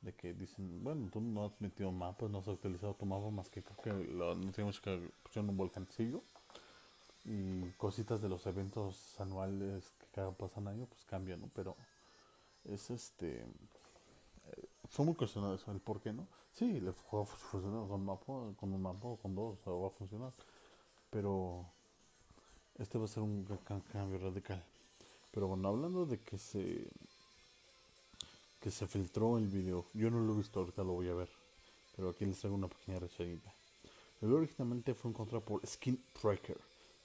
De 0.00 0.14
que 0.14 0.32
dicen, 0.32 0.82
bueno, 0.82 1.10
tú 1.12 1.20
no 1.20 1.44
has 1.44 1.60
metido 1.60 1.92
mapas, 1.92 2.30
no 2.30 2.38
has 2.38 2.48
utilizado 2.48 2.94
tu 2.94 3.04
mapa 3.04 3.30
más 3.30 3.50
que 3.50 3.62
creo 3.62 3.76
que 3.82 4.12
lo, 4.12 4.34
no 4.34 4.52
tenemos 4.52 4.80
que 4.80 5.10
pusieron 5.22 5.50
un 5.50 5.56
volcancillo. 5.56 6.22
Y 7.24 7.70
cositas 7.72 8.22
de 8.22 8.28
los 8.28 8.46
eventos 8.46 9.20
anuales 9.20 9.92
que 9.98 10.06
cada 10.14 10.30
pasan 10.32 10.68
año, 10.68 10.86
pues 10.86 11.04
cambian, 11.04 11.40
¿no? 11.40 11.50
Pero 11.54 11.76
es 12.64 12.90
este. 12.90 13.44
Fue 14.90 15.04
muy 15.04 15.14
cuestionado 15.14 15.54
eso, 15.54 15.70
el 15.72 15.80
por 15.80 16.00
qué, 16.00 16.12
¿no? 16.12 16.26
Sí, 16.52 16.80
le 16.80 16.92
juego 16.92 17.26
funcionar 17.26 17.88
con, 17.88 18.04
mapa, 18.04 18.32
con 18.58 18.72
un 18.72 18.82
mapa 18.82 19.08
o 19.08 19.16
con 19.16 19.34
dos, 19.34 19.58
o 19.66 19.80
va 19.82 19.88
a 19.88 19.90
funcionar. 19.90 20.32
Pero 21.10 21.66
este 22.78 22.98
va 22.98 23.04
a 23.04 23.08
ser 23.08 23.22
un 23.22 23.44
cambio 23.92 24.18
radical. 24.18 24.62
Pero 25.32 25.48
bueno, 25.48 25.68
hablando 25.68 26.06
de 26.06 26.18
que 26.18 26.38
se 26.38 26.88
que 28.66 28.70
se 28.72 28.88
filtró 28.88 29.38
el 29.38 29.46
video, 29.46 29.86
yo 29.94 30.10
no 30.10 30.18
lo 30.18 30.34
he 30.34 30.38
visto, 30.38 30.58
ahorita 30.58 30.82
lo 30.82 30.94
voy 30.94 31.08
a 31.08 31.14
ver. 31.14 31.28
Pero 31.94 32.10
aquí 32.10 32.24
les 32.24 32.38
traigo 32.40 32.56
una 32.56 32.66
pequeña 32.66 32.98
reseñita. 32.98 33.54
El 34.20 34.28
video 34.28 34.38
originalmente 34.38 34.92
fue 34.92 35.10
encontrado 35.10 35.44
por 35.44 35.64
Skin 35.64 36.02
Tracker. 36.20 36.58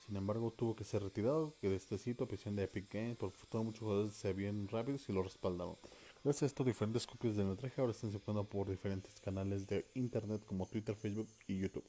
Sin 0.07 0.15
embargo, 0.15 0.51
tuvo 0.51 0.75
que 0.75 0.83
ser 0.83 1.03
retirado 1.03 1.53
que 1.61 1.69
de 1.69 1.75
este 1.75 1.97
sitio 1.99 2.25
a 2.25 2.27
petición 2.27 2.55
de 2.55 2.63
Epic 2.63 2.91
Games, 2.91 3.15
por 3.15 3.31
todos 3.49 3.63
muchos 3.63 3.81
jugadores 3.81 4.13
se 4.13 4.29
habían 4.29 4.67
rápidos 4.69 5.07
y 5.07 5.13
lo 5.13 5.21
respaldaron. 5.21 5.75
Gracias 6.23 6.43
a 6.43 6.45
esto, 6.45 6.63
diferentes 6.63 7.07
copias 7.07 7.35
del 7.35 7.47
metraje 7.47 7.81
ahora 7.81 7.93
están 7.93 8.11
circulando 8.11 8.47
por 8.47 8.69
diferentes 8.69 9.19
canales 9.21 9.65
de 9.65 9.87
internet 9.95 10.45
como 10.45 10.67
Twitter, 10.67 10.95
Facebook 10.95 11.27
y 11.47 11.57
YouTube. 11.57 11.83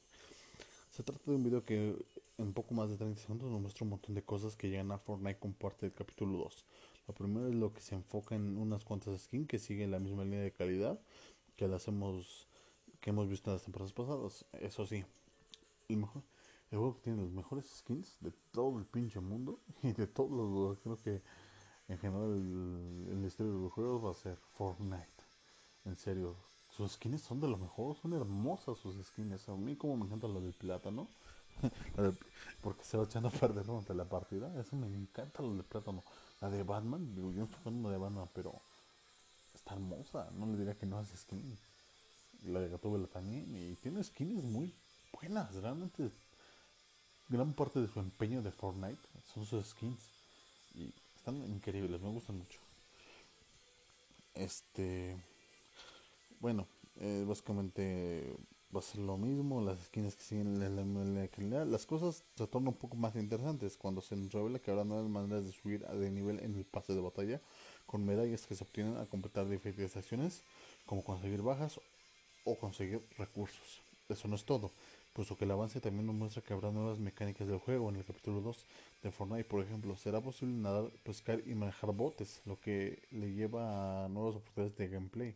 Se 0.91 1.03
trata 1.03 1.21
de 1.27 1.37
un 1.37 1.45
video 1.45 1.63
que 1.63 2.03
en 2.39 2.55
poco 2.55 2.73
más 2.73 2.89
de 2.89 2.97
30 2.97 3.21
segundos 3.21 3.51
nos 3.51 3.61
muestra 3.61 3.85
un 3.85 3.91
montón 3.91 4.15
de 4.15 4.23
cosas 4.23 4.57
que 4.57 4.71
llegan 4.71 4.91
a 4.91 4.97
Fortnite 4.97 5.39
con 5.39 5.53
parte 5.53 5.85
del 5.85 5.95
capítulo 5.95 6.39
2. 6.39 6.65
Lo 7.09 7.15
primero 7.15 7.47
es 7.47 7.55
lo 7.55 7.75
que 7.75 7.83
se 7.83 7.95
enfoca 7.95 8.35
en 8.35 8.57
unas 8.57 8.87
cuantas 8.87 9.21
skins 9.21 9.47
que 9.47 9.59
siguen 9.59 9.91
la 9.91 9.99
misma 9.99 10.25
línea 10.25 10.41
de 10.41 10.51
calidad 10.51 10.99
que 11.55 11.69
las 11.69 11.87
hemos 11.89 12.49
que 13.03 13.11
hemos 13.11 13.29
visto 13.29 13.51
en 13.51 13.57
las 13.57 13.65
temporadas 13.65 13.93
pasadas. 13.93 14.47
Eso 14.63 14.87
sí, 14.87 15.05
el 15.91 15.99
mejor 15.99 16.23
el 16.71 16.79
juego 16.79 16.95
que 16.95 17.03
tiene 17.03 17.21
los 17.21 17.33
mejores 17.33 17.67
skins 17.67 18.17
de 18.21 18.33
todo 18.51 18.79
el 18.79 18.87
pinche 18.87 19.21
mundo 19.21 19.61
y 19.83 19.93
de 19.93 20.07
todos 20.07 20.31
los. 20.31 20.79
Creo 20.79 20.97
que 20.97 21.21
en 21.93 21.99
general 21.99 22.33
el, 22.33 23.19
el 23.19 23.25
historia 23.27 23.53
de 23.53 23.59
los 23.59 23.73
juegos 23.73 24.05
va 24.05 24.11
a 24.11 24.15
ser 24.15 24.37
Fortnite. 24.57 25.07
En 25.85 25.97
serio, 25.97 26.37
sus 26.77 26.93
skins 26.93 27.21
son 27.21 27.41
de 27.41 27.49
lo 27.49 27.59
mejor, 27.59 27.97
son 27.97 28.15
hermosas 28.15 28.79
sus 28.79 28.95
skins. 29.07 29.49
A 29.49 29.57
mí 29.57 29.77
como 29.77 29.97
me 29.97 30.07
encanta 30.07 30.27
la 30.29 30.41
del 30.41 30.55
plátano. 30.55 31.09
porque 32.63 32.85
se 32.85 32.97
va 32.97 33.05
echando 33.05 33.29
a 33.29 33.33
perder 33.33 33.65
durante 33.65 33.95
la 33.95 34.05
partida. 34.05 34.53
Eso 34.59 34.77
me 34.77 34.87
encanta 34.87 35.43
la 35.43 35.55
de 35.55 35.63
plátano. 35.63 36.03
La 36.41 36.49
de 36.49 36.63
Batman, 36.63 37.15
digo, 37.15 37.31
yo 37.33 37.45
estoy 37.45 37.59
jugando 37.63 37.91
de 37.91 37.99
Batman, 37.99 38.29
pero 38.33 38.61
está 39.55 39.75
hermosa. 39.75 40.31
No 40.33 40.47
le 40.47 40.57
diría 40.57 40.79
que 40.79 40.87
no 40.87 40.99
hace 40.99 41.17
skin. 41.17 41.59
La 42.45 42.61
de 42.61 42.69
Gatúbela 42.69 43.07
también. 43.07 43.55
Y 43.55 43.75
tiene 43.77 44.03
skins 44.03 44.43
muy 44.43 44.75
buenas. 45.13 45.55
Realmente, 45.55 46.11
gran 47.29 47.53
parte 47.53 47.81
de 47.81 47.89
su 47.89 48.01
empeño 48.01 48.43
de 48.43 48.51
Fortnite 48.51 49.03
son 49.33 49.45
sus 49.45 49.67
skins. 49.67 50.01
Y 50.75 50.93
están 51.23 51.37
increíbles, 51.49 52.01
me 52.01 52.09
gustan 52.09 52.37
mucho. 52.37 52.59
Este. 54.35 55.17
Bueno, 56.41 56.67
eh, 56.97 57.25
básicamente 57.25 58.37
va 58.75 58.81
a 58.81 58.83
ser 58.83 59.03
lo 59.03 59.17
mismo, 59.17 59.61
las 59.61 59.79
skins 59.85 60.17
que 60.17 60.23
siguen 60.25 60.59
la, 60.59 61.65
las 61.65 61.87
cosas 61.87 62.25
se 62.35 62.47
tornan 62.49 62.69
un 62.69 62.75
poco 62.75 62.97
más 62.97 63.15
interesantes 63.15 63.77
cuando 63.77 64.01
se 64.01 64.17
nos 64.17 64.33
revela 64.33 64.59
que 64.59 64.73
habrá 64.73 64.83
nuevas 64.83 65.09
maneras 65.09 65.45
de 65.45 65.53
subir 65.53 65.87
de 65.87 66.11
nivel 66.11 66.41
en 66.41 66.57
el 66.57 66.65
pase 66.65 66.95
de 66.95 67.01
batalla 67.01 67.41
con 67.87 68.05
medallas 68.05 68.47
que 68.47 68.57
se 68.57 68.65
obtienen 68.65 68.97
a 68.97 69.07
completar 69.07 69.49
diferentes 69.49 69.97
acciones 69.97 70.43
como 70.87 71.05
conseguir 71.05 71.43
bajas 71.43 71.79
o 72.45 72.57
conseguir 72.57 73.07
recursos. 73.19 73.83
Eso 74.09 74.27
no 74.27 74.35
es 74.35 74.45
todo, 74.45 74.73
puesto 75.13 75.37
que 75.37 75.45
el 75.45 75.51
avance 75.51 75.81
también 75.81 76.07
nos 76.07 76.15
muestra 76.15 76.43
que 76.43 76.53
habrá 76.53 76.71
nuevas 76.71 76.99
mecánicas 76.99 77.47
del 77.47 77.59
juego. 77.59 77.91
En 77.91 77.97
el 77.97 78.05
capítulo 78.05 78.41
2 78.41 78.67
de 79.03 79.11
Fortnite, 79.11 79.45
por 79.45 79.63
ejemplo, 79.63 79.97
será 79.97 80.21
posible 80.21 80.55
nadar, 80.55 80.91
pescar 81.03 81.43
y 81.47 81.55
manejar 81.55 81.93
botes, 81.93 82.41
lo 82.45 82.59
que 82.59 83.03
le 83.11 83.33
lleva 83.33 84.05
a 84.05 84.09
nuevas 84.09 84.37
oportunidades 84.37 84.77
de 84.77 84.89
gameplay 84.89 85.35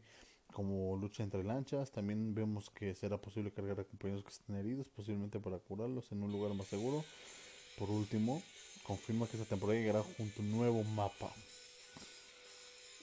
como 0.53 0.97
lucha 0.97 1.23
entre 1.23 1.45
lanchas. 1.45 1.91
También 1.91 2.35
vemos 2.35 2.71
que 2.71 2.95
será 2.95 3.19
posible 3.19 3.51
cargar 3.51 3.79
a 3.81 3.85
compañeros 3.85 4.25
que 4.25 4.31
estén 4.31 4.57
heridos, 4.57 4.89
posiblemente 4.89 5.39
para 5.39 5.59
curarlos 5.59 6.11
en 6.13 6.23
un 6.23 6.33
lugar 6.33 6.55
más 6.55 6.67
seguro. 6.67 7.05
Por 7.79 7.91
último, 7.91 8.43
confirma 8.85 9.27
que 9.27 9.37
esta 9.37 9.49
temporada 9.49 9.79
llegará 9.79 10.03
junto 10.03 10.41
a 10.41 10.45
un 10.45 10.53
nuevo 10.53 10.83
mapa. 10.85 11.31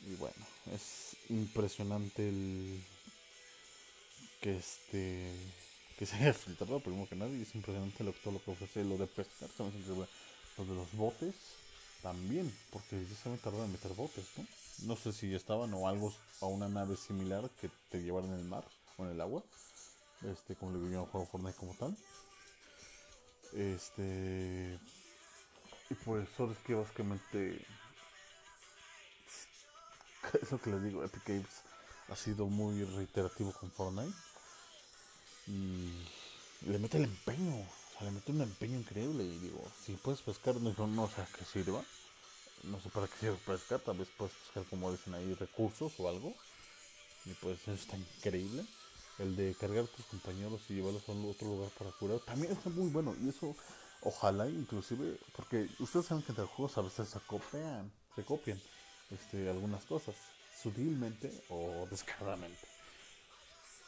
Y 0.05 0.15
bueno, 0.15 0.36
es 0.74 1.15
impresionante 1.30 2.28
el 2.28 2.84
que 4.41 4.57
este 4.57 5.30
que 5.98 6.06
se 6.06 6.16
haya 6.16 6.34
filtrado 6.34 6.80
primero 6.80 7.08
que 7.08 7.16
nada 7.16 7.32
y 7.32 7.41
es 7.41 7.56
impresionante 7.56 8.04
lo, 8.04 8.12
todo 8.14 8.34
lo 8.34 8.44
que 8.44 8.52
ofrece 8.52 8.84
lo 8.84 8.98
de 8.98 9.08
pescar, 9.08 9.50
lo 9.58 10.66
de 10.66 10.76
los 10.76 10.94
botes 10.94 11.36
también, 12.04 12.54
porque 12.72 13.04
ya 13.10 13.16
se 13.16 13.30
me 13.30 13.38
tardado 13.38 13.64
en 13.64 13.72
meter 13.72 13.94
botes, 13.94 14.26
¿no? 14.38 14.46
No 14.88 14.96
sé 14.98 15.14
si 15.14 15.34
estaban 15.34 15.74
o 15.74 15.88
algo, 15.88 16.14
a 16.41 16.48
una 16.48 16.68
nave 16.68 16.98
similar 16.98 17.50
que 17.62 17.70
te 17.89 18.02
llevaran 18.02 18.34
en 18.34 18.39
el 18.39 18.46
mar 18.46 18.66
o 18.98 19.06
en 19.06 19.12
el 19.12 19.22
agua. 19.22 19.41
Este, 20.22 20.56
como 20.56 20.74
le 20.74 20.80
digo 20.80 20.91
yo, 20.91 21.06
juego 21.06 21.26
Fortnite 21.28 21.58
como 21.58 21.74
tal. 21.76 21.96
Este. 23.54 24.80
Y 25.89 25.94
pues, 26.06 26.28
solo 26.36 26.52
es 26.52 26.60
que 26.60 26.74
básicamente. 26.76 27.66
Es 30.41 30.52
lo 30.52 30.60
que 30.60 30.72
les 30.72 30.84
digo, 30.84 31.04
Epic 31.04 31.28
Games 31.28 31.62
ha 32.08 32.16
sido 32.16 32.48
muy 32.48 32.84
reiterativo 32.86 33.52
con 33.52 33.70
Fortnite. 33.72 34.14
Y 35.48 35.91
le 36.70 36.80
mete 36.80 36.98
el 36.98 37.06
empeño, 37.06 37.56
o 37.56 37.98
sea, 37.98 38.04
le 38.04 38.12
mete 38.12 38.32
un 38.32 38.41
empeño 38.41 38.78
increíble. 38.80 39.24
Y 39.24 39.39
digo, 39.39 39.64
si 39.86 39.94
puedes 39.94 40.22
pescar, 40.22 40.56
no, 40.56 40.88
no 40.88 41.04
o 41.04 41.10
sea, 41.10 41.26
que 41.38 41.46
sirva 41.46 41.84
no 42.64 42.80
sé 42.80 42.89
para 42.89 43.08
qué 43.08 43.18
sirve 43.18 43.38
pescar, 43.46 43.80
tal 43.82 43.98
vez 43.98 44.08
puedes 44.18 44.34
buscar 44.39 44.64
como 44.70 44.91
dicen 44.91 45.14
ahí 45.14 45.34
recursos 45.34 45.91
o 46.00 46.10
algo. 46.10 46.34
Y 47.26 47.34
pues 47.36 47.60
eso 47.62 47.74
está 47.74 47.98
increíble. 47.98 48.66
El 49.20 49.36
de 49.36 49.54
cargar 49.56 49.84
a 49.84 49.88
tus 49.88 50.06
compañeros 50.06 50.62
y 50.70 50.76
llevarlos 50.76 51.08
a 51.08 51.12
otro 51.12 51.48
lugar 51.48 51.70
para 51.78 51.91
curar 51.91 52.20
también 52.22 52.52
está 52.54 52.70
muy 52.70 52.89
bueno. 52.89 53.16
Y 53.22 53.30
eso, 53.30 53.56
ojalá 54.02 54.48
inclusive, 54.48 55.18
porque 55.36 55.70
ustedes 55.80 56.08
saben 56.08 56.24
que 56.24 56.32
entre 56.32 56.46
juegos 56.46 56.78
a 56.78 56.82
veces 56.82 57.10
se 57.10 57.20
copian, 57.20 57.91
se 58.16 58.24
copian 58.24 58.60
este, 59.12 59.50
algunas 59.50 59.84
cosas, 59.86 60.16
sutilmente 60.62 61.32
o 61.50 61.88
descaradamente. 61.89 62.72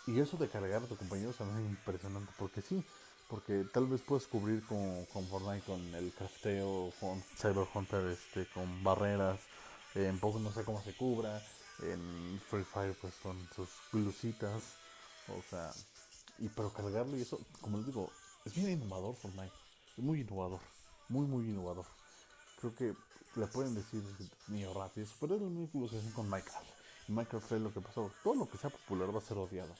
Y 0.07 0.19
eso 0.19 0.37
de 0.37 0.47
cargar 0.47 0.83
a 0.83 0.87
tu 0.87 0.95
compañero 0.95 1.33
también 1.33 1.65
es 1.65 1.71
impresionante, 1.71 2.31
porque 2.37 2.61
sí, 2.61 2.83
porque 3.27 3.65
tal 3.73 3.87
vez 3.87 4.01
puedes 4.01 4.27
cubrir 4.27 4.63
con, 4.67 5.05
con 5.05 5.25
Fortnite 5.25 5.65
con 5.65 5.95
el 5.95 6.11
crafteo, 6.11 6.93
con 6.99 7.23
Cyber 7.23 7.67
Hunter 7.73 8.05
este, 8.09 8.45
con 8.53 8.83
barreras, 8.83 9.39
en 9.95 10.19
poco 10.19 10.37
no 10.37 10.51
sé 10.51 10.63
cómo 10.63 10.79
se 10.83 10.95
cubra, 10.95 11.41
en 11.81 12.39
Free 12.49 12.63
Fire 12.63 12.95
pues 13.01 13.15
con 13.23 13.35
sus 13.55 13.67
lucitas, 13.93 14.61
o 15.27 15.41
sea, 15.49 15.71
y 16.37 16.49
pero 16.49 16.71
cargarlo 16.71 17.17
y 17.17 17.23
eso, 17.23 17.39
como 17.59 17.77
les 17.77 17.87
digo, 17.87 18.11
es 18.45 18.53
bien 18.53 18.69
innovador 18.69 19.15
Fortnite, 19.15 19.53
es 19.97 20.03
muy 20.03 20.21
innovador, 20.21 20.59
muy 21.09 21.25
muy 21.25 21.45
innovador. 21.45 21.85
Creo 22.61 22.75
que 22.75 22.95
le 23.39 23.47
pueden 23.47 23.73
decir 23.73 24.03
niño 24.49 24.71
rápido, 24.71 25.07
pero 25.19 25.33
es 25.33 25.41
lo 25.41 25.49
mismo 25.49 25.89
que 25.89 25.97
hacen 25.97 26.11
con 26.11 26.29
Minecraft. 26.29 26.67
Minecraft 27.07 27.51
es 27.53 27.61
lo 27.61 27.73
que 27.73 27.81
pasó, 27.81 28.11
todo 28.23 28.35
lo 28.35 28.47
que 28.47 28.59
sea 28.59 28.69
popular 28.69 29.13
va 29.13 29.17
a 29.17 29.23
ser 29.23 29.37
odiado 29.37 29.73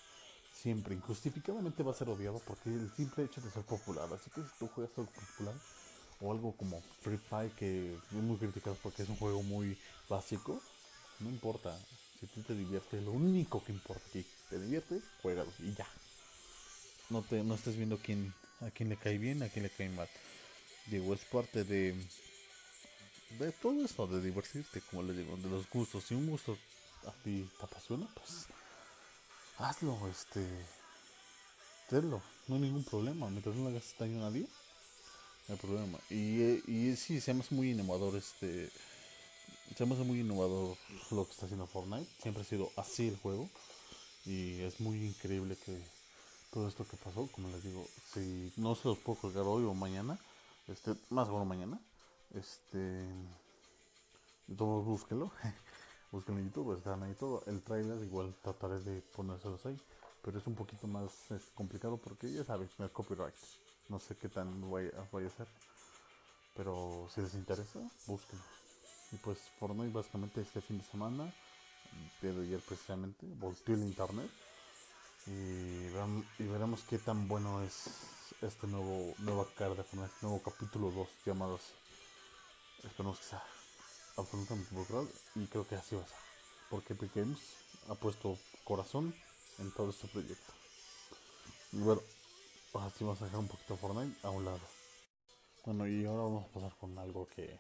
siempre, 0.55 0.95
injustificadamente 0.95 1.83
va 1.83 1.91
a 1.91 1.95
ser 1.95 2.09
odiado 2.09 2.39
porque 2.39 2.69
el 2.69 2.89
simple 2.95 3.25
hecho 3.25 3.41
de 3.41 3.51
ser 3.51 3.63
popular. 3.63 4.07
Así 4.13 4.29
que 4.31 4.41
si 4.41 4.49
tú 4.57 4.67
juegas 4.67 4.97
algo 4.97 5.11
popular 5.11 5.55
o 6.21 6.31
algo 6.31 6.55
como 6.55 6.81
Free 7.01 7.17
Fire 7.17 7.51
que 7.51 7.93
es 7.93 8.11
muy 8.13 8.37
criticado 8.37 8.77
porque 8.81 9.03
es 9.03 9.09
un 9.09 9.17
juego 9.17 9.43
muy 9.43 9.77
básico, 10.09 10.61
no 11.19 11.29
importa. 11.29 11.77
Si 12.19 12.27
tú 12.27 12.41
te 12.41 12.55
diviertes, 12.55 13.03
lo 13.03 13.11
único 13.11 13.63
que 13.63 13.73
importa 13.73 14.01
aquí, 14.07 14.25
te 14.49 14.57
diviertes, 14.57 15.03
juégalo 15.21 15.51
y 15.59 15.73
ya. 15.73 15.87
No 17.09 17.21
te 17.21 17.43
no 17.43 17.55
estés 17.55 17.75
viendo 17.75 17.97
quién, 17.97 18.33
a 18.61 18.71
quién 18.71 18.89
le 18.89 18.97
cae 18.97 19.17
bien, 19.17 19.43
a 19.43 19.49
quién 19.49 19.63
le 19.63 19.69
cae 19.69 19.89
mal. 19.89 20.07
Digo, 20.87 21.13
es 21.13 21.25
parte 21.25 21.63
de 21.65 21.93
de 23.37 23.51
todo 23.51 23.83
eso, 23.83 24.07
de 24.07 24.21
divertirte, 24.21 24.81
como 24.89 25.03
les 25.03 25.17
digo, 25.17 25.35
de 25.35 25.49
los 25.49 25.69
gustos. 25.69 26.05
Si 26.05 26.15
un 26.15 26.27
gusto 26.27 26.57
a 27.05 27.11
ti 27.23 27.49
te 27.57 27.65
apasiona, 27.65 28.07
pues 28.15 28.47
hazlo, 29.57 29.97
este, 30.09 30.45
hazlo, 31.89 32.21
no 32.47 32.55
hay 32.55 32.61
ningún 32.61 32.83
problema, 32.83 33.29
mientras 33.29 33.55
no 33.55 33.69
le 33.69 33.77
hagas 33.77 33.95
daño 33.97 34.17
a 34.19 34.29
nadie, 34.29 34.47
no 35.47 35.55
hay 35.55 35.59
problema. 35.59 35.99
Y, 36.09 36.41
eh, 36.41 36.63
y 36.67 36.95
sí, 36.95 37.21
se 37.21 37.33
me 37.33 37.41
hace 37.41 37.55
muy 37.55 37.71
innovador, 37.71 38.15
este, 38.15 38.69
se 39.75 39.85
me 39.85 39.95
hace 39.95 40.03
muy 40.03 40.19
innovador 40.19 40.77
lo 41.11 41.25
que 41.25 41.31
está 41.31 41.45
haciendo 41.45 41.67
Fortnite, 41.67 42.09
siempre 42.21 42.43
ha 42.43 42.45
sido 42.45 42.71
así 42.75 43.07
el 43.07 43.17
juego, 43.17 43.49
y 44.25 44.61
es 44.61 44.79
muy 44.79 45.03
increíble 45.03 45.57
que 45.65 45.81
todo 46.51 46.67
esto 46.67 46.87
que 46.87 46.97
pasó, 46.97 47.27
como 47.31 47.49
les 47.49 47.63
digo, 47.63 47.85
si 48.13 48.51
no 48.57 48.75
se 48.75 48.87
los 48.87 48.97
puedo 48.99 49.19
colgar 49.19 49.43
hoy 49.45 49.65
o 49.65 49.73
mañana, 49.73 50.17
este, 50.67 50.95
más 51.09 51.27
bueno 51.29 51.45
mañana, 51.45 51.79
este, 52.33 53.05
todos 54.57 54.85
búsquenlo. 54.85 55.31
busquen 56.15 56.37
en 56.37 56.45
YouTube, 56.45 56.77
están 56.77 57.03
ahí 57.03 57.13
todo. 57.13 57.43
El 57.45 57.61
trailer 57.61 58.01
igual 58.03 58.33
trataré 58.41 58.79
de 58.79 59.01
ponérselos 59.01 59.65
ahí, 59.65 59.77
pero 60.21 60.39
es 60.39 60.47
un 60.47 60.55
poquito 60.55 60.87
más 60.87 61.11
complicado 61.53 61.97
porque 61.97 62.31
ya 62.31 62.43
saben, 62.43 62.69
el 62.79 62.91
copyright. 62.91 63.35
No 63.89 63.99
sé 63.99 64.15
qué 64.15 64.29
tan 64.29 64.71
vaya 64.71 64.89
a 64.97 65.29
ser, 65.29 65.47
pero 66.55 67.07
si 67.13 67.21
les 67.21 67.35
interesa, 67.35 67.79
busquen. 68.07 68.39
Y 69.11 69.17
pues 69.17 69.37
Fortnite 69.59 69.91
básicamente 69.91 70.41
este 70.41 70.61
fin 70.61 70.79
de 70.79 70.85
semana, 70.85 71.33
de 72.21 72.29
ayer 72.29 72.61
precisamente, 72.61 73.27
volteó 73.35 73.75
el 73.75 73.83
internet 73.83 74.29
y, 75.27 76.43
veremos 76.43 76.81
qué 76.89 76.97
tan 76.97 77.27
bueno 77.27 77.61
es 77.61 77.89
este 78.41 78.67
nuevo 78.67 79.13
nueva 79.19 79.45
cara 79.57 79.75
de 79.75 79.83
Fortnite, 79.83 80.15
nuevo 80.21 80.41
capítulo 80.41 80.91
2 80.91 81.07
llamados 81.25 81.61
esperemos 82.83 83.19
que 83.19 83.25
sea 83.25 83.54
absolutamente 84.17 84.73
brutal 84.73 85.07
y 85.35 85.45
creo 85.47 85.67
que 85.67 85.75
así 85.75 85.95
va 85.95 86.03
a 86.03 86.07
ser. 86.07 86.17
Porque 86.69 86.93
Epic 86.93 87.13
Games 87.15 87.39
ha 87.89 87.95
puesto 87.95 88.37
corazón 88.63 89.13
en 89.59 89.71
todo 89.71 89.89
este 89.89 90.07
proyecto. 90.07 90.53
Bueno, 91.71 92.01
así 92.73 93.03
vamos 93.03 93.21
a 93.21 93.25
dejar 93.25 93.39
un 93.39 93.47
poquito 93.47 93.77
Fortnite 93.77 94.17
a 94.23 94.29
un 94.29 94.45
lado. 94.45 94.61
Bueno, 95.65 95.87
y 95.87 96.05
ahora 96.05 96.23
vamos 96.23 96.45
a 96.45 96.53
pasar 96.53 96.75
con 96.79 96.97
algo 96.97 97.27
que 97.35 97.59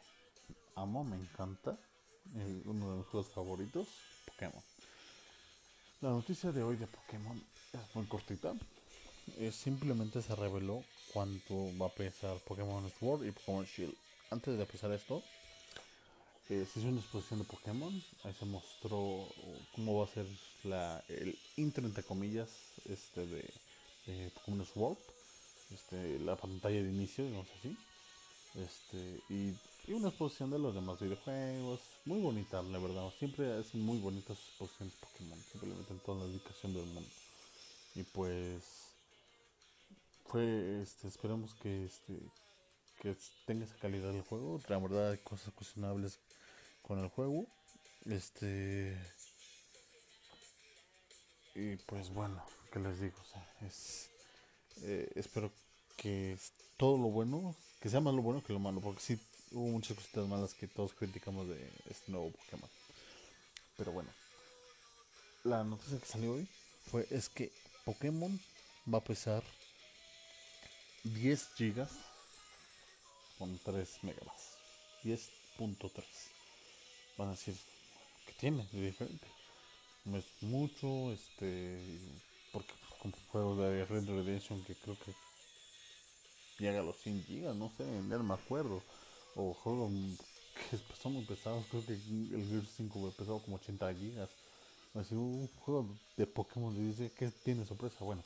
amo, 0.75 1.03
me 1.03 1.15
encanta. 1.15 1.77
uno 2.65 2.91
de 2.91 2.97
mis 2.97 3.07
juegos 3.07 3.31
favoritos, 3.31 3.87
Pokémon. 4.25 4.63
La 6.01 6.09
noticia 6.09 6.51
de 6.51 6.61
hoy 6.61 6.75
de 6.75 6.87
Pokémon 6.87 7.41
es 7.73 7.95
muy 7.95 8.05
cortita. 8.05 8.53
Es, 9.37 9.55
simplemente 9.55 10.21
se 10.21 10.35
reveló 10.35 10.83
cuánto 11.13 11.75
va 11.79 11.87
a 11.87 11.93
pesar 11.93 12.37
Pokémon 12.39 12.91
Sword 12.99 13.25
y 13.25 13.31
Pokémon 13.31 13.65
Shield. 13.65 13.95
Antes 14.29 14.55
de 14.55 14.61
empezar 14.61 14.91
esto, 14.91 15.23
eh, 16.49 16.65
se 16.71 16.79
hizo 16.79 16.89
una 16.89 17.01
exposición 17.01 17.39
de 17.39 17.45
Pokémon, 17.45 18.03
ahí 18.23 18.33
se 18.33 18.45
mostró 18.45 19.27
cómo 19.73 19.99
va 19.99 20.05
a 20.05 20.13
ser 20.13 20.27
la, 20.63 21.03
el 21.07 21.37
intro 21.57 21.85
entre 21.85 22.03
comillas 22.03 22.49
este 22.85 23.25
de, 23.25 23.53
de 24.05 24.29
Pokémon 24.31 24.65
Sword, 24.65 24.97
este, 25.73 26.19
la 26.19 26.35
pantalla 26.35 26.83
de 26.83 26.89
inicio, 26.89 27.25
digamos 27.25 27.47
así, 27.59 27.75
este, 28.55 29.19
y, 29.29 29.55
y, 29.87 29.93
una 29.93 30.09
exposición 30.09 30.51
de 30.51 30.59
los 30.59 30.75
demás 30.75 30.99
videojuegos, 30.99 31.81
muy 32.05 32.19
bonita 32.21 32.61
la 32.61 32.79
verdad, 32.79 33.11
siempre 33.17 33.51
hacen 33.59 33.81
muy 33.81 33.97
bonitas 33.97 34.37
exposiciones 34.37 34.93
Pokémon, 34.95 35.39
simplemente 35.51 35.93
en 35.93 35.99
toda 35.99 36.19
la 36.19 36.27
dedicación 36.27 36.73
del 36.73 36.85
mundo. 36.85 37.09
Y 37.95 38.03
pues 38.03 38.63
fue 40.25 40.81
este 40.81 41.07
esperemos 41.07 41.53
que 41.55 41.85
este 41.85 42.19
que 43.05 43.15
tenga 43.45 43.65
esa 43.65 43.75
calidad 43.75 44.11
del 44.11 44.23
juego. 44.23 44.59
La 44.67 44.79
verdad 44.79 45.11
hay 45.11 45.19
cosas 45.19 45.53
cuestionables 45.53 46.19
con 46.81 46.97
el 46.97 47.09
juego. 47.09 47.45
Este. 48.05 48.97
Y 51.53 51.75
pues 51.77 52.09
bueno, 52.09 52.43
que 52.71 52.79
les 52.79 52.99
digo? 52.99 53.17
es. 53.61 54.09
Eh, 54.81 55.11
espero 55.15 55.51
que 55.97 56.37
todo 56.77 56.97
lo 56.97 57.09
bueno, 57.09 57.55
que 57.79 57.89
sea 57.89 58.01
más 58.01 58.13
lo 58.13 58.23
bueno 58.23 58.43
que 58.43 58.53
lo 58.53 58.59
malo, 58.59 58.81
porque 58.81 59.01
sí 59.01 59.19
hubo 59.51 59.67
muchas 59.67 59.95
cositas 59.95 60.27
malas 60.27 60.53
que 60.53 60.67
todos 60.67 60.93
criticamos 60.93 61.47
de 61.47 61.71
este 61.89 62.11
nuevo 62.11 62.31
Pokémon. 62.31 62.69
Pero 63.77 63.91
bueno, 63.91 64.09
la 65.43 65.63
noticia 65.63 65.99
que 65.99 66.05
salió 66.05 66.33
hoy 66.33 66.47
fue 66.89 67.07
es 67.11 67.29
que 67.29 67.51
Pokémon 67.85 68.37
va 68.91 68.97
a 68.97 69.03
pesar 69.03 69.43
10 71.03 71.49
gigas 71.55 71.91
con 73.37 73.57
3 73.59 74.03
megas. 74.03 74.57
10.3 75.03 76.03
van 77.17 77.29
a 77.29 77.31
decir 77.31 77.55
que 78.25 78.33
tiene 78.33 78.67
de 78.71 78.81
diferente. 78.81 79.27
No 80.05 80.17
es 80.17 80.25
mucho, 80.41 81.11
este, 81.11 81.99
porque 82.51 82.73
como 83.01 83.13
juegos 83.31 83.57
de 83.57 83.85
Red 83.85 84.05
Redemption 84.05 84.63
que 84.63 84.75
creo 84.75 84.97
que 84.99 85.13
llega 86.59 86.79
a 86.79 86.83
los 86.83 86.97
100 86.97 87.23
gigas, 87.25 87.55
no 87.55 87.71
sé, 87.77 87.85
no 87.85 88.23
me 88.23 88.33
acuerdo. 88.33 88.81
O 89.35 89.53
juegos 89.53 89.91
que 90.69 90.77
son 91.01 91.13
muy 91.13 91.25
pesados, 91.25 91.65
creo 91.69 91.85
que 91.85 91.93
el 91.93 92.47
Gear 92.49 92.65
5 92.65 93.13
pesado 93.17 93.39
como 93.39 93.57
80 93.57 93.93
gigas. 93.95 94.29
Así 94.93 95.13
un 95.13 95.49
juego 95.59 95.89
de 96.15 96.25
Pokémon 96.25 96.73
dice 96.73 97.11
que 97.11 97.29
tiene 97.29 97.65
sorpresa. 97.65 97.97
Bueno, 97.99 98.23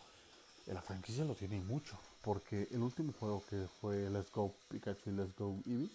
la 0.74 0.82
franquicia 0.82 1.26
lo 1.26 1.36
tiene 1.36 1.60
mucho, 1.62 1.98
porque 2.22 2.68
el 2.72 2.82
último 2.82 3.14
juego 3.14 3.44
que 3.50 3.68
fue 3.82 4.10
Let's 4.10 4.32
Go 4.32 4.54
Pikachu 4.70 5.10
y 5.10 5.14
Let's 5.14 5.36
Go 5.36 5.58
Eevee, 5.66 5.90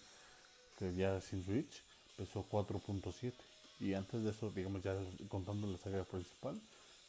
que 0.79 0.95
ya 0.95 1.21
sin 1.21 1.45
Switch, 1.45 1.83
pesó 2.17 2.45
4.7 2.49 3.33
y 3.81 3.95
antes 3.95 4.23
de 4.23 4.31
eso 4.31 4.51
digamos 4.51 4.83
ya 4.83 4.97
contando 5.29 5.67
la 5.67 5.79
saga 5.79 6.05
principal 6.05 6.61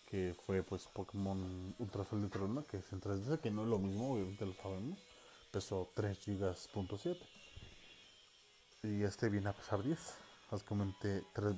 que 0.10 0.36
fue 0.46 0.64
pues 0.64 0.88
Pokémon 0.88 1.76
Ultra 1.80 2.04
Sol 2.04 2.26
y 2.26 2.64
que 2.68 2.78
es 2.78 2.92
en 2.92 3.02
3DS 3.02 3.40
que 3.40 3.52
no 3.52 3.64
es 3.64 3.70
lo 3.70 3.80
mismo 3.80 4.14
obviamente 4.14 4.46
lo 4.46 4.54
sabemos 4.54 4.98
pesó 5.52 5.90
3 5.94 6.18
gigas 6.18 6.70
y 8.84 9.04
este 9.04 9.30
viene 9.30 9.50
a 9.50 9.54
pesar 9.54 9.84
10 9.84 10.00
básicamente 10.52 11.24
tres, 11.34 11.56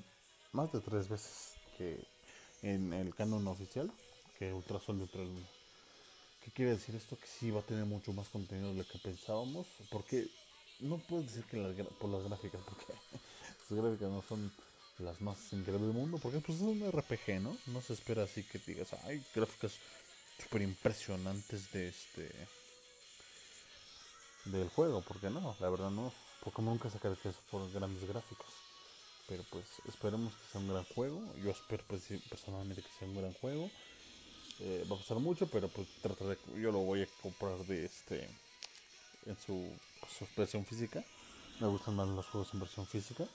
más 0.51 0.71
de 0.71 0.81
3 0.81 1.09
veces 1.09 1.55
que 1.77 2.05
en 2.61 2.93
el 2.93 3.13
canon 3.15 3.47
oficial 3.47 3.91
que 4.37 4.53
Ultra 4.53 4.79
Sol 4.79 5.01
y 5.01 5.56
¿Qué 6.47 6.53
quiere 6.53 6.71
decir 6.71 6.95
esto? 6.95 7.19
Que 7.19 7.27
sí 7.27 7.51
va 7.51 7.59
a 7.59 7.63
tener 7.63 7.83
mucho 7.83 8.13
más 8.13 8.29
contenido 8.29 8.69
de 8.69 8.75
lo 8.75 8.87
que 8.87 8.97
pensábamos 8.99 9.67
porque 9.91 10.29
no 10.79 10.97
puedo 10.97 11.23
decir 11.23 11.43
que 11.43 11.57
por 11.99 12.09
las 12.09 12.23
gráficas 12.23 12.61
porque 12.65 12.85
sus 13.67 13.77
gráficas 13.77 14.09
no 14.09 14.23
son 14.23 14.49
las 14.99 15.19
más 15.19 15.37
increíbles 15.51 15.81
del 15.81 15.91
mundo, 15.91 16.19
porque 16.23 16.39
pues 16.39 16.59
es 16.59 16.63
un 16.63 16.89
RPG, 16.89 17.41
¿no? 17.41 17.57
No 17.65 17.81
se 17.81 17.91
espera 17.91 18.23
así 18.23 18.43
que 18.43 18.59
digas, 18.59 18.93
hay 19.03 19.21
gráficas 19.35 19.73
súper 20.41 20.61
impresionantes 20.61 21.69
de 21.73 21.89
este 21.89 22.31
del 24.45 24.69
juego, 24.69 25.01
porque 25.01 25.29
no, 25.29 25.53
la 25.59 25.69
verdad 25.69 25.89
no, 25.89 26.13
Pokémon 26.45 26.75
nunca 26.75 26.89
se 26.89 26.97
caracteriza 26.97 27.41
por 27.51 27.69
grandes 27.73 28.07
gráficos. 28.07 28.47
Pero 29.27 29.43
pues 29.49 29.65
esperemos 29.85 30.33
que 30.33 30.47
sea 30.49 30.61
un 30.61 30.69
gran 30.69 30.85
juego. 30.85 31.21
Yo 31.43 31.51
espero 31.51 31.83
pues, 31.87 32.03
personalmente 32.29 32.81
que 32.81 32.89
sea 32.97 33.09
un 33.09 33.17
gran 33.17 33.33
juego. 33.33 33.69
Eh, 34.59 34.85
va 34.89 34.95
a 34.95 34.99
pasar 34.99 35.19
mucho, 35.19 35.47
pero 35.47 35.67
pues 35.67 35.87
trataré, 36.01 36.37
yo 36.55 36.71
lo 36.71 36.79
voy 36.79 37.03
a 37.03 37.07
comprar 37.21 37.57
de 37.65 37.85
este 37.85 38.27
en 39.25 39.37
su, 39.45 39.69
su 40.17 40.27
versión 40.35 40.65
física. 40.65 41.03
Me 41.59 41.67
gustan 41.67 41.95
más 41.95 42.07
los 42.07 42.25
juegos 42.27 42.53
en 42.53 42.59
versión 42.61 42.87
física. 42.87 43.25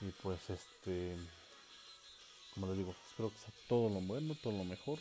Y 0.00 0.10
pues 0.22 0.38
este, 0.50 1.16
como 2.54 2.66
les 2.66 2.76
digo, 2.78 2.94
espero 3.08 3.30
que 3.30 3.38
sea 3.38 3.52
todo 3.68 3.88
lo 3.88 4.00
bueno, 4.00 4.34
todo 4.42 4.52
lo 4.52 4.64
mejor. 4.64 4.98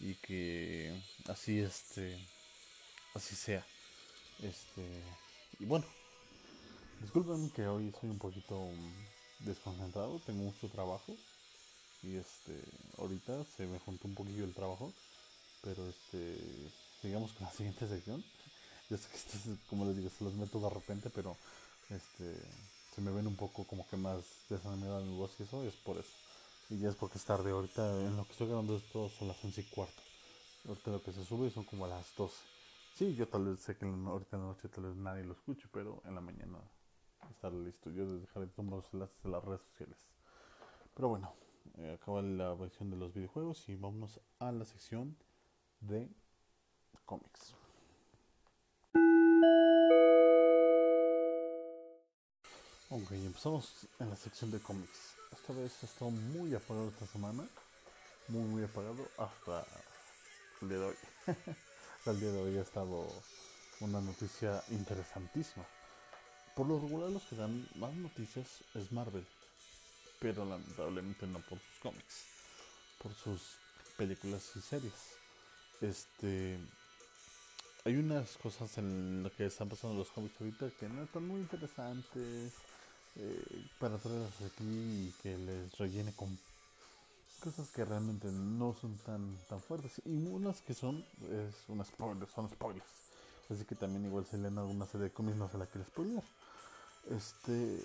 y 0.00 0.14
que 0.16 0.94
así 1.28 1.58
este 1.60 2.18
así 3.14 3.34
sea. 3.34 3.66
Este 4.42 5.02
y 5.58 5.64
bueno, 5.64 5.86
disculpen 7.00 7.50
que 7.50 7.66
hoy 7.66 7.92
soy 8.00 8.10
un 8.10 8.18
poquito 8.18 8.68
desconcentrado, 9.40 10.20
tengo 10.26 10.44
mucho 10.44 10.68
trabajo 10.68 11.16
y 12.02 12.16
este 12.16 12.62
ahorita 12.98 13.44
se 13.56 13.66
me 13.66 13.78
juntó 13.78 14.08
un 14.08 14.14
poquillo 14.14 14.44
el 14.44 14.54
trabajo, 14.54 14.92
pero 15.62 15.88
este 15.88 16.38
sigamos 17.02 17.32
con 17.32 17.46
la 17.46 17.52
siguiente 17.56 17.88
sección. 17.88 18.24
Yo 18.88 18.96
sé 18.96 19.08
que 19.08 19.16
esto 19.16 19.38
como 19.68 19.84
les 19.84 19.96
digo, 19.96 20.10
se 20.10 20.24
los 20.24 20.34
meto 20.34 20.60
de 20.60 20.70
repente, 20.70 21.10
pero 21.10 21.36
este 21.90 22.40
se 22.94 23.00
me 23.00 23.10
ven 23.10 23.26
un 23.26 23.36
poco 23.36 23.64
como 23.64 23.86
que 23.88 23.96
más 23.96 24.24
desanimada 24.48 25.00
mi 25.00 25.16
voz 25.16 25.32
y 25.38 25.42
eso 25.42 25.62
es 25.64 25.74
por 25.74 25.98
eso. 25.98 26.12
Y 26.70 26.78
ya 26.78 26.88
es 26.88 26.94
porque 26.94 27.18
es 27.18 27.24
tarde. 27.24 27.50
Ahorita 27.50 27.86
en 28.00 28.16
lo 28.16 28.24
que 28.24 28.32
estoy 28.32 28.48
grabando 28.48 28.76
esto 28.76 29.10
son 29.10 29.28
las 29.28 29.44
11 29.44 29.60
y 29.60 29.64
cuarto. 29.64 30.02
Ahorita 30.66 30.90
lo 30.90 31.02
que 31.02 31.12
se 31.12 31.24
sube 31.24 31.50
son 31.50 31.64
como 31.64 31.86
las 31.86 32.06
12. 32.16 32.34
Sí, 32.96 33.14
yo 33.14 33.28
tal 33.28 33.44
vez 33.44 33.60
sé 33.60 33.76
que 33.76 33.84
ahorita 33.84 34.36
en 34.36 34.42
la 34.42 34.48
noche 34.48 34.68
tal 34.68 34.84
vez 34.84 34.96
nadie 34.96 35.24
lo 35.24 35.34
escuche, 35.34 35.68
pero 35.70 36.02
en 36.06 36.14
la 36.14 36.20
mañana 36.22 36.58
estar 37.30 37.52
listo. 37.52 37.90
Yo 37.90 38.04
les 38.04 38.22
dejaré 38.22 38.46
todos 38.46 38.70
los 38.70 38.84
enlaces 38.94 39.16
en 39.24 39.32
las 39.32 39.44
redes 39.44 39.60
sociales. 39.70 39.98
Pero 40.94 41.08
bueno, 41.08 41.34
acaba 41.94 42.22
la 42.22 42.54
versión 42.54 42.90
de 42.90 42.96
los 42.96 43.12
videojuegos 43.12 43.68
y 43.68 43.76
vámonos 43.76 44.20
a 44.38 44.52
la 44.52 44.64
sección 44.64 45.16
de 45.80 46.08
cómics. 47.04 47.54
Ok, 52.88 53.10
empezamos 53.12 53.88
en 53.98 54.10
la 54.10 54.16
sección 54.16 54.50
de 54.50 54.60
cómics. 54.60 55.16
Esta 55.32 55.52
vez 55.52 55.82
he 55.82 55.86
estado 55.86 56.10
muy 56.10 56.54
apagado 56.54 56.88
esta 56.88 57.06
semana. 57.06 57.44
Muy, 58.28 58.42
muy 58.42 58.64
apagado 58.64 59.08
hasta 59.18 59.66
el 60.62 60.68
día 60.68 60.78
de 60.78 60.84
hoy. 60.84 60.96
hasta 61.98 62.10
el 62.10 62.20
día 62.20 62.32
de 62.32 62.40
hoy 62.40 62.58
ha 62.58 62.62
estado 62.62 63.06
una 63.80 64.00
noticia 64.00 64.62
interesantísima. 64.70 65.66
Por 66.54 66.68
lo 66.68 66.80
regular 66.80 67.10
los 67.10 67.24
que 67.24 67.36
dan 67.36 67.68
más 67.74 67.92
noticias 67.94 68.62
es 68.74 68.90
Marvel. 68.92 69.26
Pero 70.18 70.44
lamentablemente 70.44 71.26
no 71.26 71.40
por 71.40 71.58
sus 71.58 71.78
cómics. 71.80 72.24
Por 73.02 73.14
sus 73.14 73.40
películas 73.96 74.50
y 74.56 74.60
series. 74.60 75.16
Este 75.80 76.58
hay 77.86 77.96
unas 77.96 78.36
cosas 78.38 78.78
en 78.78 79.22
lo 79.22 79.30
que 79.30 79.46
están 79.46 79.68
pasando 79.68 79.96
los 79.96 80.10
cómics 80.10 80.40
ahorita 80.40 80.70
que 80.80 80.88
no 80.88 81.04
están 81.04 81.24
muy 81.28 81.40
interesantes 81.40 82.52
eh, 83.14 83.64
para 83.78 83.96
traerlas 83.96 84.42
aquí 84.42 84.64
y 84.64 85.14
que 85.22 85.38
les 85.38 85.78
rellene 85.78 86.12
con 86.16 86.36
cosas 87.38 87.70
que 87.70 87.84
realmente 87.84 88.26
no 88.32 88.74
son 88.80 88.98
tan 88.98 89.38
tan 89.48 89.60
fuertes 89.60 90.02
y 90.04 90.26
unas 90.26 90.62
que 90.62 90.74
son 90.74 91.04
es 91.30 91.54
una 91.68 91.84
spoiler, 91.84 92.28
son 92.34 92.50
spoilers 92.50 92.84
así 93.50 93.64
que 93.64 93.76
también 93.76 94.04
igual 94.04 94.26
se 94.26 94.36
leen 94.36 94.58
alguna 94.58 94.86
serie 94.86 95.04
de 95.04 95.12
cómics 95.12 95.36
no 95.36 95.48
se 95.48 95.56
la 95.56 95.66
quiero 95.66 95.86
spoiler 95.86 96.24
este 97.08 97.84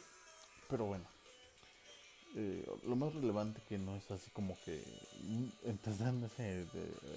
pero 0.68 0.86
bueno 0.86 1.06
eh, 2.36 2.66
lo 2.84 2.96
más 2.96 3.14
relevante 3.14 3.62
que 3.68 3.78
no 3.78 3.96
es 3.96 4.10
así 4.12 4.30
como 4.32 4.58
que 4.66 4.84
entendan 5.64 6.24
ese, 6.24 6.66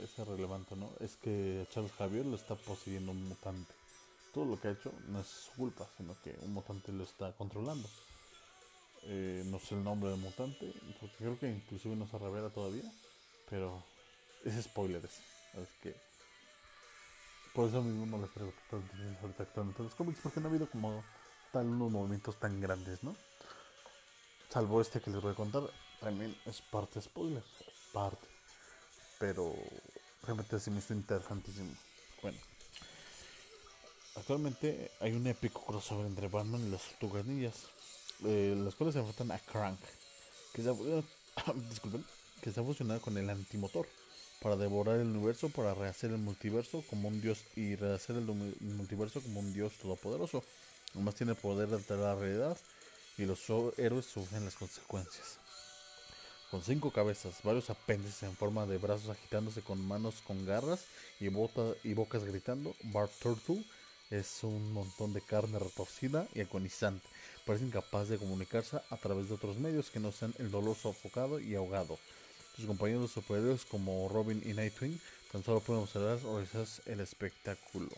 ese 0.02 0.24
relevante 0.24 0.74
no 0.76 0.90
es 1.00 1.16
que 1.16 1.66
Charles 1.70 1.92
Javier 1.92 2.26
lo 2.26 2.36
está 2.36 2.56
poseyendo 2.56 3.12
un 3.12 3.28
mutante 3.28 3.74
todo 4.34 4.44
lo 4.44 4.60
que 4.60 4.68
ha 4.68 4.72
hecho 4.72 4.92
no 5.08 5.20
es 5.20 5.26
su 5.28 5.52
culpa, 5.52 5.88
sino 5.96 6.20
que 6.22 6.36
un 6.42 6.52
mutante 6.52 6.92
lo 6.92 7.04
está 7.04 7.32
controlando. 7.32 7.88
Eh, 9.04 9.44
no 9.46 9.60
sé 9.60 9.76
el 9.76 9.84
nombre 9.84 10.10
del 10.10 10.18
mutante, 10.18 10.72
porque 11.00 11.16
creo 11.18 11.38
que 11.38 11.48
inclusive 11.48 11.94
no 11.94 12.06
se 12.08 12.18
revela 12.18 12.50
todavía, 12.50 12.90
pero 13.48 13.82
es 14.44 14.60
spoiler 14.64 15.04
ese. 15.04 15.22
Así 15.54 15.72
que 15.82 15.94
por 17.54 17.68
eso 17.68 17.80
mismo 17.80 18.06
no 18.06 18.20
les 18.20 18.30
que 18.30 18.40
ahorita 19.22 19.44
actualmente 19.44 19.84
los 19.84 19.94
cómics, 19.94 20.18
porque 20.20 20.40
no 20.40 20.48
ha 20.48 20.50
habido 20.50 20.68
como 20.68 21.04
tal 21.52 21.66
unos 21.68 21.92
movimientos 21.92 22.38
tan 22.40 22.60
grandes, 22.60 23.04
¿no? 23.04 23.14
Salvo 24.50 24.80
este 24.80 25.00
que 25.00 25.10
les 25.10 25.20
voy 25.20 25.32
a 25.32 25.36
contar, 25.36 25.64
también 26.00 26.36
es 26.46 26.60
parte 26.60 27.00
spoiler, 27.00 27.42
parte. 27.92 28.28
Pero 29.18 29.54
realmente 30.22 30.60
sí 30.60 30.70
me 30.70 30.78
hizo 30.78 30.94
interesantísimo. 30.94 31.74
Bueno. 32.22 32.38
Actualmente 34.16 34.92
hay 35.00 35.12
un 35.12 35.26
épico 35.26 35.64
crossover 35.64 36.06
entre 36.06 36.28
Batman 36.28 36.64
y 36.66 36.70
las 36.70 36.82
tortugas 37.00 37.24
eh, 38.24 38.54
las 38.56 38.74
cuales 38.76 38.94
se 38.94 39.00
enfrentan 39.00 39.32
a 39.32 39.38
Crank, 39.40 39.80
que 40.52 40.62
se, 40.62 40.70
disculpen, 41.68 42.04
que 42.40 42.52
se 42.52 42.60
ha 42.60 42.62
fusionado 42.62 43.00
con 43.00 43.18
el 43.18 43.28
antimotor 43.28 43.88
para 44.40 44.56
devorar 44.56 45.00
el 45.00 45.08
universo, 45.08 45.48
para 45.48 45.74
rehacer 45.74 46.10
el 46.10 46.18
multiverso 46.18 46.84
como 46.88 47.08
un 47.08 47.20
dios 47.20 47.44
y 47.56 47.76
rehacer 47.76 48.16
el, 48.16 48.24
multiverso 48.24 49.20
como 49.20 49.40
un 49.40 49.52
dios 49.52 49.72
todopoderoso. 49.80 50.44
Además 50.94 51.14
tiene 51.16 51.34
poder 51.34 51.68
de 51.68 51.76
alterar 51.76 52.02
la 52.02 52.14
realidad 52.14 52.56
y 53.16 53.24
los 53.24 53.40
héroes 53.78 54.06
sufren 54.06 54.44
las 54.44 54.56
consecuencias. 54.56 55.38
Con 56.50 56.62
cinco 56.62 56.92
cabezas, 56.92 57.34
varios 57.42 57.70
apéndices 57.70 58.22
en 58.22 58.36
forma 58.36 58.66
de 58.66 58.78
brazos 58.78 59.10
agitándose 59.10 59.62
con 59.62 59.84
manos 59.86 60.22
con 60.26 60.46
garras 60.46 60.84
y, 61.18 61.26
y 61.26 61.94
bocas 61.94 62.24
gritando, 62.24 62.74
Bart 62.84 63.10
Turtle 63.20 63.64
es 64.10 64.44
un 64.44 64.72
montón 64.72 65.12
de 65.12 65.20
carne 65.20 65.58
retorcida 65.58 66.28
y 66.34 66.40
agonizante. 66.40 67.06
Parece 67.44 67.64
incapaz 67.64 68.08
de 68.08 68.18
comunicarse 68.18 68.80
a 68.88 68.96
través 68.96 69.28
de 69.28 69.34
otros 69.34 69.58
medios 69.58 69.90
que 69.90 70.00
no 70.00 70.12
sean 70.12 70.34
el 70.38 70.50
dolor 70.50 70.76
sofocado 70.76 71.40
y 71.40 71.54
ahogado. 71.54 71.98
Sus 72.56 72.66
compañeros 72.66 73.10
superiores 73.10 73.64
como 73.64 74.08
Robin 74.08 74.40
y 74.44 74.54
Nightwing 74.54 75.00
tan 75.32 75.42
solo 75.42 75.60
pueden 75.60 75.82
observar 75.82 76.24
o 76.24 76.40
es 76.40 76.82
el 76.86 77.00
espectáculo. 77.00 77.90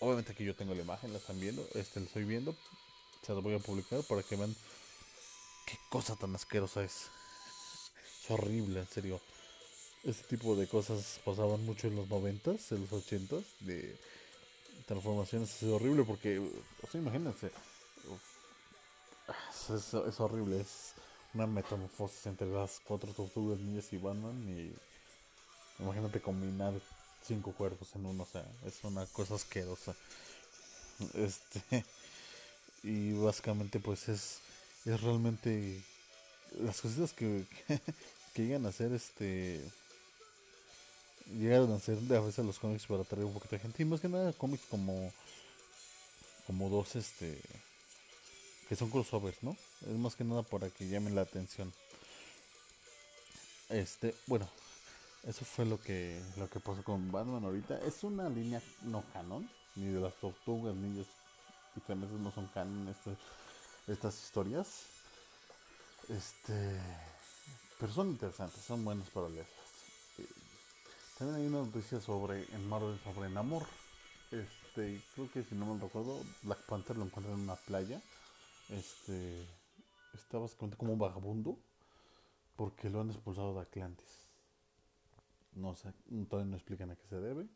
Obviamente 0.00 0.32
aquí 0.32 0.44
yo 0.44 0.54
tengo 0.54 0.74
la 0.74 0.82
imagen, 0.82 1.12
la 1.12 1.18
están 1.18 1.40
viendo, 1.40 1.66
este 1.74 2.00
la 2.00 2.06
estoy 2.06 2.24
viendo. 2.24 2.54
Se 3.24 3.32
la 3.32 3.40
voy 3.40 3.54
a 3.54 3.58
publicar 3.58 4.02
para 4.04 4.22
que 4.22 4.36
vean 4.36 4.54
qué 5.66 5.78
cosa 5.88 6.16
tan 6.16 6.34
asquerosa 6.34 6.82
es. 6.82 7.06
Es 8.22 8.30
horrible, 8.30 8.80
en 8.80 8.88
serio. 8.88 9.20
Este 10.04 10.36
tipo 10.36 10.56
de 10.56 10.66
cosas 10.66 11.20
pasaban 11.24 11.64
mucho 11.64 11.86
en 11.86 11.96
los 11.96 12.08
noventas, 12.08 12.72
en 12.72 12.80
los 12.80 12.92
ochentas, 12.92 13.44
de 13.60 13.96
transformaciones 14.86 15.62
es 15.62 15.68
horrible 15.68 16.04
porque, 16.04 16.38
o 16.38 16.86
sea, 16.90 17.00
imagínense, 17.00 17.50
es, 19.70 20.20
horrible, 20.20 20.60
es 20.60 20.92
una 21.34 21.46
metamorfosis 21.46 22.26
entre 22.26 22.48
las 22.48 22.80
cuatro 22.84 23.12
tortugas 23.12 23.58
niñas 23.60 23.92
y 23.92 23.98
Batman 23.98 24.36
y 24.48 25.82
imagínate 25.82 26.20
combinar 26.20 26.74
cinco 27.26 27.52
cuerpos 27.52 27.94
en 27.94 28.06
uno, 28.06 28.24
o 28.24 28.26
sea, 28.26 28.44
es 28.66 28.82
una 28.82 29.06
cosa 29.06 29.36
asquerosa. 29.36 29.94
Este 31.14 31.84
y 32.82 33.12
básicamente 33.12 33.78
pues 33.80 34.08
es 34.08 34.40
es 34.84 35.00
realmente 35.00 35.80
las 36.60 36.80
cositas 36.80 37.12
que, 37.12 37.46
que 38.34 38.42
llegan 38.42 38.66
a 38.66 38.70
hacer 38.70 38.92
este 38.92 39.64
llegaron 41.26 41.72
a 41.72 41.76
hacer 41.76 41.98
a 42.10 42.20
veces 42.20 42.44
los 42.44 42.58
cómics 42.58 42.86
para 42.86 43.02
atraer 43.02 43.24
un 43.24 43.34
poquito 43.34 43.56
de 43.56 43.62
gente 43.62 43.82
y 43.82 43.86
más 43.86 44.00
que 44.00 44.08
nada 44.08 44.32
cómics 44.32 44.64
como 44.68 45.12
como 46.46 46.68
dos 46.68 46.96
este 46.96 47.40
que 48.68 48.76
son 48.76 48.90
crossovers 48.90 49.42
no 49.42 49.56
es 49.82 49.96
más 49.96 50.16
que 50.16 50.24
nada 50.24 50.42
para 50.42 50.68
que 50.70 50.88
llamen 50.88 51.14
la 51.14 51.22
atención. 51.22 51.72
Este 53.68 54.14
bueno 54.26 54.48
eso 55.24 55.44
fue 55.44 55.64
lo 55.64 55.80
que 55.80 56.20
lo 56.36 56.50
que 56.50 56.58
pasó 56.58 56.82
con 56.82 57.12
Batman 57.12 57.44
ahorita. 57.44 57.78
Es 57.86 58.02
una 58.02 58.28
línea 58.28 58.60
no 58.82 59.04
canon 59.12 59.48
ni 59.76 59.86
de 59.86 60.00
las 60.00 60.14
tortugas 60.14 60.74
ni 60.74 61.04
y 61.76 61.80
también 61.80 62.22
no 62.22 62.30
son 62.32 62.46
canon 62.48 62.88
este, 62.88 63.16
estas 63.86 64.22
historias 64.22 64.86
este 66.08 66.80
pero 67.78 67.92
son 67.92 68.08
interesantes 68.10 68.62
son 68.64 68.84
buenas 68.84 69.08
para 69.10 69.28
leerlas 69.28 69.62
también 71.22 71.40
hay 71.40 71.46
una 71.46 71.58
noticia 71.58 72.00
sobre 72.00 72.52
en 72.52 72.68
Marvel 72.68 72.98
sobre 73.04 73.30
Namor. 73.30 73.64
Este, 74.32 75.00
creo 75.14 75.30
que 75.30 75.44
si 75.44 75.54
no 75.54 75.72
me 75.72 75.80
recuerdo, 75.80 76.20
Black 76.42 76.66
Panther 76.66 76.96
lo 76.96 77.04
encuentra 77.04 77.32
en 77.32 77.40
una 77.40 77.54
playa. 77.54 78.02
Este, 78.70 79.46
está 80.14 80.38
básicamente 80.38 80.76
como 80.76 80.94
un 80.94 80.98
vagabundo 80.98 81.56
porque 82.56 82.90
lo 82.90 83.02
han 83.02 83.10
expulsado 83.10 83.54
de 83.54 83.60
Atlantis. 83.60 84.26
No 85.54 85.76
sé, 85.76 85.92
todavía 86.28 86.50
no 86.50 86.56
explican 86.56 86.90
a 86.90 86.96
qué 86.96 87.06
se 87.06 87.20
debe. 87.20 87.46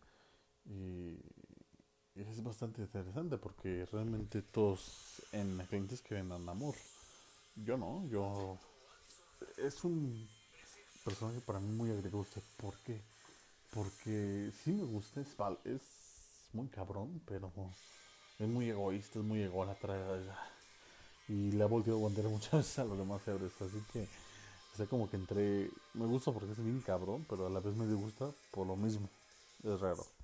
Y, 0.67 1.19
es 2.23 2.43
bastante 2.43 2.83
interesante 2.83 3.37
porque 3.37 3.87
realmente 3.93 4.41
todos 4.41 5.23
en 5.33 5.61
Atlantis 5.61 6.01
quieren 6.01 6.33
a 6.33 6.39
Namor. 6.39 6.75
Yo 7.57 7.77
no, 7.77 8.07
yo. 8.09 8.59
Es 9.59 9.85
un 9.85 10.29
personaje 11.05 11.41
para 11.41 11.61
mí 11.61 11.73
muy 11.75 11.91
agridulce. 11.91 12.41
¿Por 12.57 12.75
qué? 12.79 13.01
Porque 13.75 14.51
sí 14.65 14.73
me 14.73 14.85
gusta, 14.85 15.21
es, 15.21 15.29
es 15.65 15.83
muy 16.53 16.69
cabrón, 16.69 17.21
pero 17.27 17.53
es 18.39 18.49
muy 18.49 18.71
egoísta, 18.71 19.19
es 19.19 19.25
muy 19.25 19.43
ególatra. 19.43 19.97
Y 21.29 21.53
le 21.53 21.65
ha 21.65 21.67
volteado 21.67 21.99
a 21.99 22.01
aguantar 22.01 22.25
muchas 22.31 22.53
veces 22.53 22.79
a 22.79 22.85
los 22.85 22.97
demás 22.97 23.21
héroes. 23.29 23.53
Así 23.61 23.83
que 23.93 24.07
sea 24.77 24.87
como 24.87 25.11
que 25.11 25.17
entre, 25.17 25.71
me 25.95 26.07
gusta 26.07 26.33
porque 26.33 26.53
es 26.53 26.63
bien 26.63 26.81
cabrón, 26.81 27.27
pero 27.29 27.47
a 27.47 27.51
la 27.51 27.61
vez 27.61 27.75
me 27.75 27.87
disgusta 27.87 28.31
por 28.51 28.67
lo 28.67 28.77
mismo, 28.77 29.09
es 29.65 29.81
raro. 29.81 30.16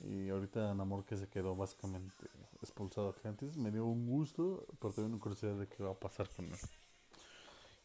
Y 0.00 0.28
ahorita 0.28 0.74
Namor 0.74 1.04
que 1.04 1.16
se 1.16 1.28
quedó 1.28 1.56
básicamente 1.56 2.14
expulsado 2.62 3.08
a 3.08 3.10
Atlantis, 3.10 3.56
me 3.56 3.70
dio 3.70 3.84
un 3.86 4.06
gusto, 4.06 4.66
pero 4.80 4.92
también 4.92 5.14
una 5.14 5.22
curiosidad 5.22 5.54
de 5.54 5.66
qué 5.68 5.82
va 5.82 5.92
a 5.92 5.98
pasar 5.98 6.28
con 6.30 6.46
él. 6.46 6.58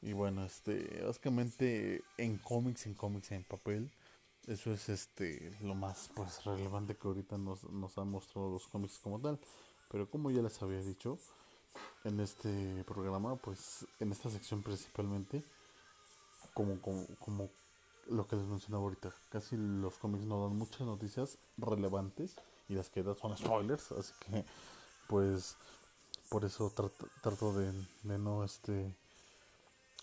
Y 0.02 0.14
bueno, 0.14 0.44
este, 0.44 1.02
básicamente 1.06 2.04
en 2.18 2.38
cómics, 2.38 2.86
en 2.86 2.94
cómics, 2.94 3.32
en 3.32 3.44
papel, 3.44 3.90
eso 4.48 4.74
es 4.74 4.90
este 4.90 5.56
lo 5.62 5.74
más 5.74 6.12
pues 6.14 6.44
relevante 6.44 6.98
que 6.98 7.08
ahorita 7.08 7.38
nos, 7.38 7.64
nos 7.64 7.98
han 7.98 8.10
mostrado 8.10 8.50
los 8.50 8.68
cómics 8.68 9.00
como 9.00 9.20
tal. 9.20 9.40
Pero 9.90 10.10
como 10.10 10.32
ya 10.32 10.42
les 10.42 10.62
había 10.62 10.82
dicho 10.82 11.18
en 12.04 12.20
este 12.20 12.84
programa, 12.84 13.36
pues 13.38 13.88
en 14.00 14.12
esta 14.12 14.30
sección 14.30 14.62
principalmente, 14.62 15.44
como, 16.54 16.82
como, 16.82 17.06
como 17.20 17.50
lo 18.10 18.28
que 18.28 18.36
les 18.36 18.46
mencionaba 18.46 18.84
ahorita, 18.84 19.14
casi 19.30 19.56
los 19.58 19.98
cómics 19.98 20.26
no 20.26 20.44
dan 20.44 20.58
muchas 20.58 20.82
noticias 20.82 21.38
relevantes 21.58 22.36
y 22.70 22.74
las 22.74 22.90
que 22.90 23.04
dan 23.04 23.16
son 23.18 23.38
spoilers, 23.38 23.92
así 23.94 24.14
que 24.26 24.46
pues 25.08 25.56
por 26.30 26.46
eso 26.46 26.72
trato, 27.22 27.54
de, 27.54 27.72
no 28.18 28.44
este 28.44 28.94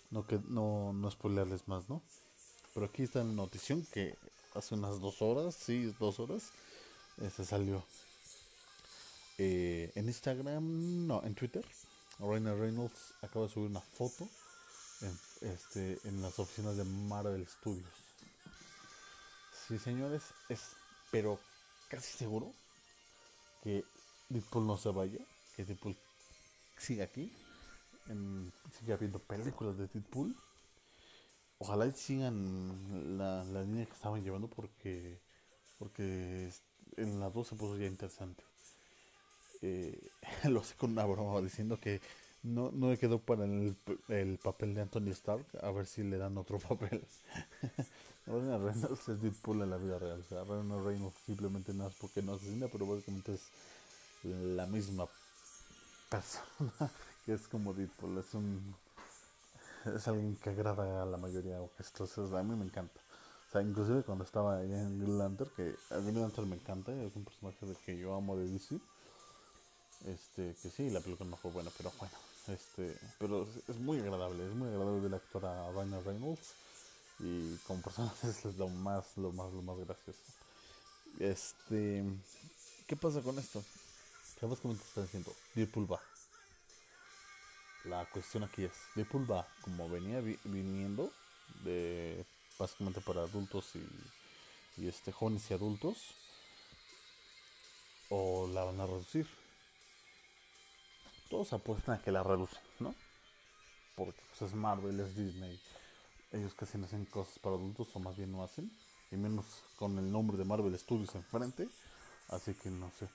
no 0.09 0.25
que 0.25 0.39
no, 0.47 0.93
no 0.93 1.11
spoilerles 1.11 1.67
más, 1.67 1.89
¿no? 1.89 2.01
Pero 2.73 2.85
aquí 2.85 3.03
está 3.03 3.23
la 3.23 3.31
notición 3.31 3.85
que 3.91 4.17
hace 4.55 4.75
unas 4.75 4.99
dos 4.99 5.21
horas, 5.21 5.55
sí, 5.55 5.93
dos 5.99 6.19
horas, 6.19 6.51
este 7.21 7.45
salió 7.45 7.83
eh, 9.37 9.91
en 9.95 10.07
Instagram, 10.07 11.07
no, 11.07 11.23
en 11.23 11.35
Twitter. 11.35 11.65
Raina 12.19 12.53
Reynolds 12.53 13.13
acaba 13.21 13.47
de 13.47 13.51
subir 13.51 13.69
una 13.69 13.81
foto 13.81 14.27
en, 15.01 15.19
este, 15.41 15.99
en 16.05 16.21
las 16.21 16.39
oficinas 16.39 16.77
de 16.77 16.83
Marvel 16.83 17.47
Studios. 17.47 17.89
Sí, 19.67 19.77
señores, 19.77 20.21
es 20.49 20.75
pero 21.11 21.39
casi 21.89 22.17
seguro 22.17 22.53
que 23.63 23.83
Deadpool 24.29 24.65
no 24.65 24.77
se 24.77 24.89
vaya, 24.89 25.19
que 25.55 25.65
Deadpool 25.65 25.95
siga 26.77 27.03
aquí 27.03 27.31
en, 28.07 28.51
sigue 28.79 28.93
habiendo 28.93 29.19
películas 29.19 29.77
de 29.77 29.87
Deadpool. 29.87 30.35
Ojalá 31.59 31.91
sigan 31.91 33.17
la, 33.17 33.43
la 33.43 33.61
línea 33.61 33.85
que 33.85 33.93
estaban 33.93 34.23
llevando 34.23 34.47
porque 34.47 35.19
porque 35.77 36.51
en 36.97 37.19
las 37.19 37.33
dos 37.33 37.47
se 37.47 37.55
puso 37.55 37.77
ya 37.77 37.87
interesante. 37.87 38.43
Eh, 39.61 40.09
lo 40.45 40.63
sé 40.63 40.75
con 40.75 40.91
una 40.91 41.05
broma 41.05 41.41
diciendo 41.41 41.79
que 41.79 42.01
no, 42.43 42.71
no 42.71 42.89
le 42.89 42.97
quedó 42.97 43.19
para 43.19 43.45
el, 43.45 43.75
el, 44.07 44.37
papel 44.37 44.73
de 44.73 44.81
Anthony 44.81 45.09
Stark, 45.09 45.45
a 45.61 45.71
ver 45.71 45.85
si 45.85 46.03
le 46.03 46.17
dan 46.17 46.37
otro 46.37 46.59
papel. 46.69 47.05
Ryan 48.25 48.63
Reynolds 48.63 49.09
es 49.09 49.21
Deadpool 49.21 49.61
en 49.61 49.69
la 49.69 49.77
vida 49.77 49.99
real, 49.99 50.23
Reynolds 50.29 51.17
simplemente 51.25 51.73
no 51.73 51.87
es 51.87 51.95
porque 51.95 52.21
no 52.21 52.33
asesina, 52.33 52.67
pero 52.71 52.85
básicamente 52.85 53.33
es 53.33 53.41
la 54.23 54.65
misma 54.67 55.07
persona 56.09 56.91
que 57.25 57.33
es 57.33 57.47
como 57.47 57.73
Deadpool, 57.73 58.17
es 58.17 58.33
un 58.33 58.75
es 59.85 60.07
alguien 60.07 60.35
que 60.35 60.51
agrada 60.51 61.01
a 61.01 61.05
la 61.05 61.17
mayoría 61.17 61.57
entonces 61.57 62.31
a 62.31 62.43
mí 62.43 62.55
me 62.55 62.65
encanta. 62.65 63.01
O 63.49 63.51
sea, 63.51 63.61
inclusive 63.61 64.03
cuando 64.03 64.23
estaba 64.23 64.59
ahí 64.59 64.71
en 64.71 64.99
Green 64.99 65.17
Lantern, 65.17 65.49
que 65.55 65.75
a 65.89 65.97
Green 65.97 66.21
Lantern 66.21 66.49
me 66.49 66.55
encanta, 66.55 66.93
es 66.93 67.15
un 67.15 67.25
personaje 67.25 67.65
de 67.65 67.75
que 67.75 67.97
yo 67.97 68.15
amo 68.15 68.37
de 68.37 68.47
DC. 68.47 68.79
Este, 70.05 70.55
que 70.61 70.69
sí, 70.69 70.89
la 70.89 70.99
película 70.99 71.29
no 71.29 71.35
fue 71.35 71.51
buena, 71.51 71.69
pero 71.77 71.91
bueno, 71.99 72.13
este, 72.47 72.97
pero 73.19 73.47
es, 73.67 73.77
muy 73.77 73.99
agradable, 73.99 74.45
es 74.45 74.53
muy 74.53 74.69
agradable 74.69 75.01
ver 75.01 75.15
actor 75.15 75.45
a 75.45 75.71
Ryan 75.71 76.03
Reynolds 76.03 76.53
y 77.19 77.55
como 77.67 77.81
persona 77.81 78.13
es 78.23 78.43
lo 78.57 78.69
más, 78.69 79.17
lo 79.17 79.31
más, 79.31 79.51
lo 79.53 79.61
más 79.61 79.77
gracioso. 79.77 80.19
Este, 81.19 82.03
¿qué 82.87 82.95
pasa 82.95 83.21
con 83.21 83.37
esto? 83.37 83.63
¿Qué 84.39 84.47
más 84.47 84.59
te 84.59 84.71
está 84.71 85.01
diciendo? 85.03 85.33
Deadpool 85.55 85.91
va 85.91 86.01
la 87.85 88.05
cuestión 88.05 88.43
aquí 88.43 88.63
es, 88.63 88.73
Deadpool 88.95 89.29
va 89.29 89.47
como 89.61 89.89
venía 89.89 90.21
viniendo 90.43 91.11
básicamente 92.57 93.01
para 93.01 93.21
adultos 93.21 93.75
y, 93.75 94.81
y 94.81 94.87
este 94.87 95.11
jóvenes 95.11 95.49
y 95.49 95.53
adultos 95.53 95.97
o 98.09 98.47
la 98.47 98.63
van 98.63 98.79
a 98.79 98.85
reducir. 98.85 99.27
Todos 101.31 101.53
apuestan 101.53 101.95
a 101.95 102.01
que 102.01 102.11
la 102.11 102.23
reducen, 102.23 102.59
¿no? 102.79 102.93
Porque 103.95 104.21
pues, 104.29 104.41
es 104.41 104.53
Marvel, 104.53 104.99
es 104.99 105.15
Disney. 105.15 105.57
Ellos 106.33 106.53
casi 106.53 106.77
no 106.77 106.85
hacen 106.85 107.05
cosas 107.05 107.39
para 107.39 107.55
adultos 107.55 107.87
o 107.93 107.99
más 107.99 108.17
bien 108.17 108.33
no 108.33 108.43
hacen. 108.43 108.69
Y 109.11 109.15
menos 109.15 109.45
con 109.77 109.97
el 109.97 110.11
nombre 110.11 110.35
de 110.37 110.43
Marvel 110.43 110.77
Studios 110.77 111.15
enfrente. 111.15 111.69
Así 112.27 112.53
que 112.53 112.69
no 112.69 112.91
sé. 112.99 113.07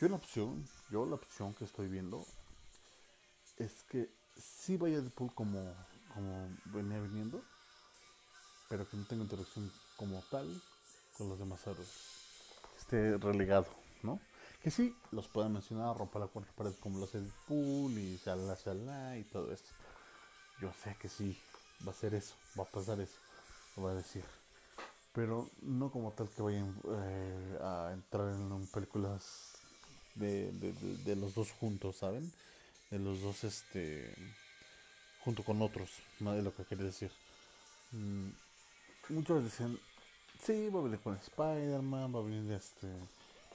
Yo 0.00 0.08
la 0.08 0.14
opción, 0.14 0.64
yo 0.88 1.04
la 1.04 1.16
opción 1.16 1.52
que 1.54 1.64
estoy 1.64 1.88
viendo 1.88 2.24
es 3.56 3.82
que 3.90 4.08
sí 4.36 4.76
vaya 4.76 5.00
Deadpool 5.00 5.34
como, 5.34 5.74
como 6.14 6.56
venía 6.66 7.00
viniendo, 7.00 7.42
pero 8.68 8.88
que 8.88 8.96
no 8.96 9.04
tenga 9.04 9.24
interacción 9.24 9.72
como 9.96 10.22
tal 10.30 10.46
con 11.16 11.28
los 11.28 11.40
demás 11.40 11.66
héroes. 11.66 11.90
Esté 12.78 13.18
relegado, 13.18 13.66
¿no? 14.04 14.20
Que 14.62 14.70
sí, 14.70 14.94
los 15.12 15.28
pueden 15.28 15.52
mencionar, 15.52 15.96
romper 15.96 16.22
la 16.22 16.26
cuarta 16.28 16.52
pared 16.56 16.72
como 16.80 16.98
lo 16.98 17.04
hace 17.04 17.20
Deadpool 17.20 17.92
y 17.98 18.18
shalala, 18.24 18.54
shalala 18.54 19.18
y 19.18 19.24
todo 19.24 19.52
esto. 19.52 19.70
Yo 20.60 20.72
sé 20.82 20.96
que 21.00 21.08
sí, 21.08 21.38
va 21.86 21.92
a 21.92 21.94
ser 21.94 22.14
eso, 22.14 22.34
va 22.58 22.64
a 22.64 22.66
pasar 22.66 23.00
eso, 23.00 23.18
lo 23.76 23.84
va 23.84 23.92
a 23.92 23.94
decir. 23.94 24.24
Pero 25.12 25.48
no 25.62 25.90
como 25.90 26.12
tal 26.12 26.28
que 26.28 26.42
vayan 26.42 26.74
eh, 26.84 27.58
a 27.62 27.90
entrar 27.92 28.34
en 28.34 28.66
películas 28.66 29.52
de, 30.16 30.50
de, 30.52 30.72
de 30.72 31.16
los 31.16 31.34
dos 31.34 31.52
juntos, 31.52 31.96
¿saben? 31.96 32.32
de 32.90 32.98
los 32.98 33.20
dos 33.20 33.44
este 33.44 34.14
junto 35.20 35.42
con 35.42 35.60
otros 35.60 35.90
no 36.20 36.34
es 36.34 36.42
lo 36.42 36.54
que 36.54 36.64
quiere 36.64 36.84
decir 36.84 37.10
mm, 37.92 38.28
muchos 39.10 39.44
decían 39.44 39.78
sí 40.42 40.68
va 40.70 40.80
a 40.80 40.84
venir 40.84 41.00
con 41.00 41.16
Spider-Man 41.16 42.14
va 42.14 42.20
a 42.20 42.22
venir 42.22 42.52
este 42.52 42.86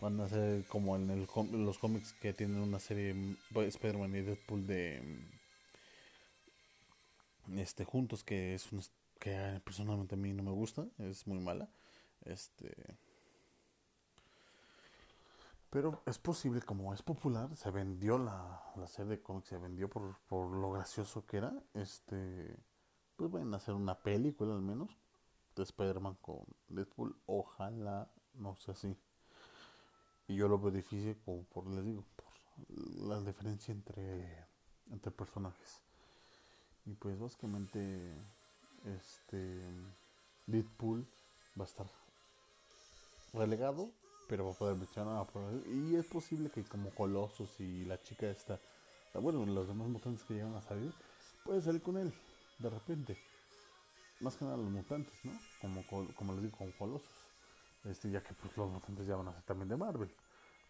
van 0.02 0.20
a 0.20 0.28
ser 0.28 0.66
como 0.66 0.96
en, 0.96 1.10
el, 1.10 1.28
los 1.52 1.78
cómics 1.78 2.14
que 2.14 2.34
tienen 2.34 2.60
una 2.60 2.80
serie 2.80 3.14
mm, 3.14 3.38
Spider-Man 3.56 4.16
y 4.16 4.22
Deadpool 4.22 4.68
de 4.68 5.28
mm, 7.48 7.60
este 7.60 7.86
juntos 7.86 8.24
que 8.24 8.54
es 8.56 8.72
una 8.72 8.84
que 9.20 9.62
personalmente 9.64 10.16
a 10.16 10.18
mí 10.18 10.34
no 10.34 10.44
me 10.44 10.52
gusta 10.52 10.86
es 11.00 11.26
muy 11.28 11.39
mala 11.39 11.70
este 12.26 12.98
pero 15.74 16.04
es 16.06 16.20
posible, 16.20 16.62
como 16.62 16.94
es 16.94 17.02
popular, 17.02 17.58
se 17.58 17.72
vendió 17.72 18.20
la, 18.20 18.62
la 18.76 18.86
serie 18.86 19.14
de 19.14 19.24
cómics, 19.24 19.48
se 19.48 19.58
vendió 19.58 19.89
por, 19.89 20.20
por 20.28 20.52
lo 20.52 20.70
gracioso 20.70 21.26
que 21.26 21.38
era. 21.38 21.52
Este, 21.74 22.56
pues 23.16 23.32
van 23.32 23.52
a 23.56 23.58
hacer 23.58 23.74
una 23.74 23.96
película 23.96 24.54
al 24.54 24.62
menos 24.62 24.96
de 25.56 25.64
Spider-Man 25.64 26.16
con 26.22 26.46
Deadpool. 26.68 27.16
Ojalá 27.26 28.08
no 28.36 28.56
sea 28.56 28.76
así. 28.76 28.96
Y 30.28 30.36
yo 30.36 30.48
lo 30.48 30.60
veo 30.60 30.72
difícil, 30.72 31.18
como 31.26 31.44
por 31.44 31.68
les 31.68 31.86
digo, 31.86 32.04
por 32.16 33.08
la 33.08 33.20
diferencia 33.22 33.74
entre, 33.74 34.46
entre 34.92 35.12
personajes. 35.12 35.82
Y 36.86 36.94
pues 36.94 37.20
básicamente, 37.20 38.14
este, 38.86 39.62
Deadpool 40.48 41.08
va 41.60 41.64
a 41.64 41.68
estar 41.68 41.88
relegado 43.34 43.92
pero 44.28 44.46
va 44.46 44.52
a 44.52 44.56
poder 44.56 44.76
mencionar 44.76 45.28
y 45.68 45.96
es 45.96 46.06
posible 46.06 46.50
que 46.50 46.64
como 46.64 46.90
Colosos 46.92 47.60
y 47.60 47.86
la 47.86 48.02
chica 48.02 48.28
esta 48.30 48.60
bueno 49.14 49.46
los 49.46 49.68
demás 49.68 49.88
mutantes 49.88 50.24
que 50.24 50.36
llegan 50.36 50.56
a 50.56 50.62
salir 50.62 50.94
puede 51.44 51.62
salir 51.62 51.82
con 51.82 51.98
él 51.98 52.14
de 52.60 52.70
repente. 52.70 53.18
Más 54.20 54.36
que 54.36 54.46
nada 54.46 54.58
los 54.58 54.70
mutantes 54.70 55.14
no 55.24 55.34
como 55.62 55.84
como 56.16 56.34
les 56.34 56.44
digo 56.44 56.58
con 56.58 56.72
Colosos 56.72 57.23
este 57.86 58.10
ya 58.10 58.22
que 58.24 58.34
pues 58.34 58.56
los 58.58 58.70
mutantes 58.70 59.08
ya 59.08 59.16
van 59.16 59.28
a 59.28 59.34
ser 59.34 59.44
también 59.44 59.70
de 59.70 59.78
Marvel 59.78 60.14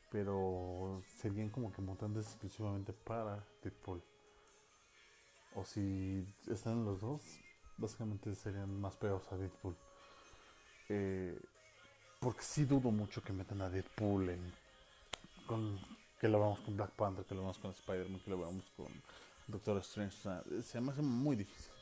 pero 0.09 1.01
serían 1.17 1.49
como 1.49 1.71
que 1.71 1.81
mutantes 1.81 2.27
exclusivamente 2.27 2.93
para 2.93 3.43
Deadpool 3.61 4.01
o 5.55 5.63
si 5.63 6.25
están 6.47 6.85
los 6.85 7.01
dos 7.01 7.21
básicamente 7.77 8.35
serían 8.35 8.79
más 8.79 8.95
pegados 8.95 9.31
a 9.31 9.37
Deadpool 9.37 9.75
eh, 10.89 11.39
porque 12.23 12.41
sí 12.41 12.63
dudo 12.63 12.89
mucho 12.89 13.21
que 13.21 13.33
metan 13.33 13.61
a 13.61 13.69
Deadpool 13.69 14.29
en, 14.29 14.53
con, 15.45 15.77
que 16.19 16.29
lo 16.29 16.39
vamos 16.39 16.61
con 16.61 16.77
Black 16.77 16.91
Panther, 16.91 17.25
que 17.25 17.35
lo 17.35 17.41
vamos 17.41 17.57
con 17.57 17.71
Spider-Man, 17.71 18.21
que 18.21 18.29
lo 18.29 18.37
vamos 18.39 18.63
con 18.77 18.87
Doctor 19.47 19.77
Strange. 19.79 20.17
se 20.61 20.79
me 20.79 20.91
hace 20.91 21.01
muy 21.01 21.35
difícil. 21.35 21.72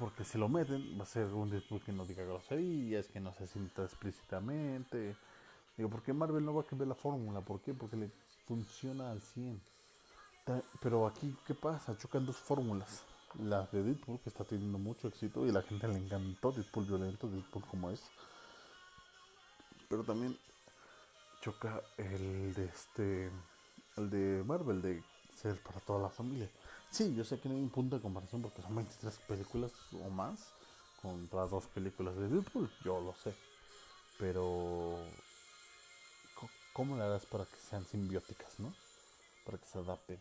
Porque 0.00 0.24
si 0.24 0.38
lo 0.38 0.48
meten, 0.48 0.98
va 0.98 1.02
a 1.02 1.06
ser 1.06 1.26
un 1.26 1.50
Deadpool 1.50 1.82
que 1.82 1.92
no 1.92 2.06
diga 2.06 2.24
groserías, 2.24 3.06
que 3.08 3.20
no 3.20 3.34
se 3.34 3.46
sienta 3.46 3.84
explícitamente. 3.84 5.14
Digo, 5.76 5.90
porque 5.90 6.14
Marvel 6.14 6.42
no 6.42 6.54
va 6.54 6.62
a 6.62 6.64
cambiar 6.64 6.88
la 6.88 6.94
fórmula. 6.94 7.42
¿Por 7.42 7.60
qué? 7.60 7.74
Porque 7.74 7.96
le 7.96 8.10
funciona 8.46 9.10
al 9.10 9.20
100. 9.20 9.60
Pero 10.80 11.06
aquí, 11.06 11.36
¿qué 11.46 11.52
pasa? 11.52 11.98
Chocan 11.98 12.24
dos 12.24 12.36
fórmulas. 12.36 13.04
la 13.38 13.68
de 13.70 13.82
Deadpool, 13.82 14.18
que 14.20 14.30
está 14.30 14.42
teniendo 14.42 14.78
mucho 14.78 15.06
éxito 15.06 15.46
y 15.46 15.52
la 15.52 15.60
gente 15.60 15.86
le 15.86 15.98
encantó 15.98 16.50
Deadpool 16.50 16.86
violento, 16.86 17.28
Deadpool 17.28 17.64
como 17.66 17.90
es. 17.90 18.02
Pero 19.90 20.02
también 20.02 20.34
choca 21.42 21.82
el 21.98 22.54
de 22.54 22.64
este, 22.64 23.30
el 23.98 24.08
de 24.08 24.42
Marvel, 24.44 24.80
de 24.80 25.04
ser 25.34 25.62
para 25.62 25.78
toda 25.80 26.00
la 26.00 26.08
familia. 26.08 26.48
Sí, 26.90 27.14
yo 27.14 27.24
sé 27.24 27.38
que 27.40 27.48
no 27.48 27.54
hay 27.54 27.62
un 27.62 27.70
punto 27.70 27.96
de 27.96 28.02
comparación 28.02 28.42
porque 28.42 28.62
son 28.62 28.74
23 28.74 29.18
películas 29.20 29.72
o 29.92 30.10
más 30.10 30.54
contra 30.96 31.46
dos 31.46 31.66
películas 31.68 32.16
de 32.16 32.28
Deadpool, 32.28 32.70
yo 32.84 33.00
lo 33.00 33.14
sé. 33.14 33.34
Pero, 34.18 35.24
¿cómo 36.72 36.96
le 36.96 37.04
harás 37.04 37.26
para 37.26 37.46
que 37.46 37.58
sean 37.58 37.84
simbióticas, 37.84 38.58
no? 38.60 38.74
Para 39.44 39.58
que 39.58 39.66
se 39.66 39.78
adapten. 39.78 40.20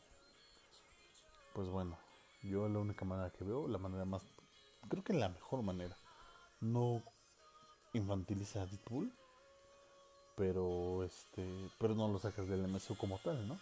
Pues 1.53 1.67
bueno, 1.69 1.97
yo 2.43 2.67
la 2.69 2.79
única 2.79 3.05
manera 3.05 3.29
que 3.31 3.43
veo, 3.43 3.67
la 3.67 3.77
manera 3.77 4.05
más, 4.05 4.23
creo 4.89 5.03
que 5.03 5.13
la 5.13 5.29
mejor 5.29 5.61
manera, 5.63 5.97
no 6.61 7.03
infantiliza 7.93 8.61
a 8.63 8.67
Deadpool, 8.67 9.11
pero 10.35 11.03
este, 11.03 11.43
pero 11.77 11.95
no 11.95 12.07
lo 12.07 12.19
sacas 12.19 12.47
del 12.47 12.63
MSU 12.65 12.97
como 12.97 13.19
tal, 13.19 13.47
¿no? 13.47 13.59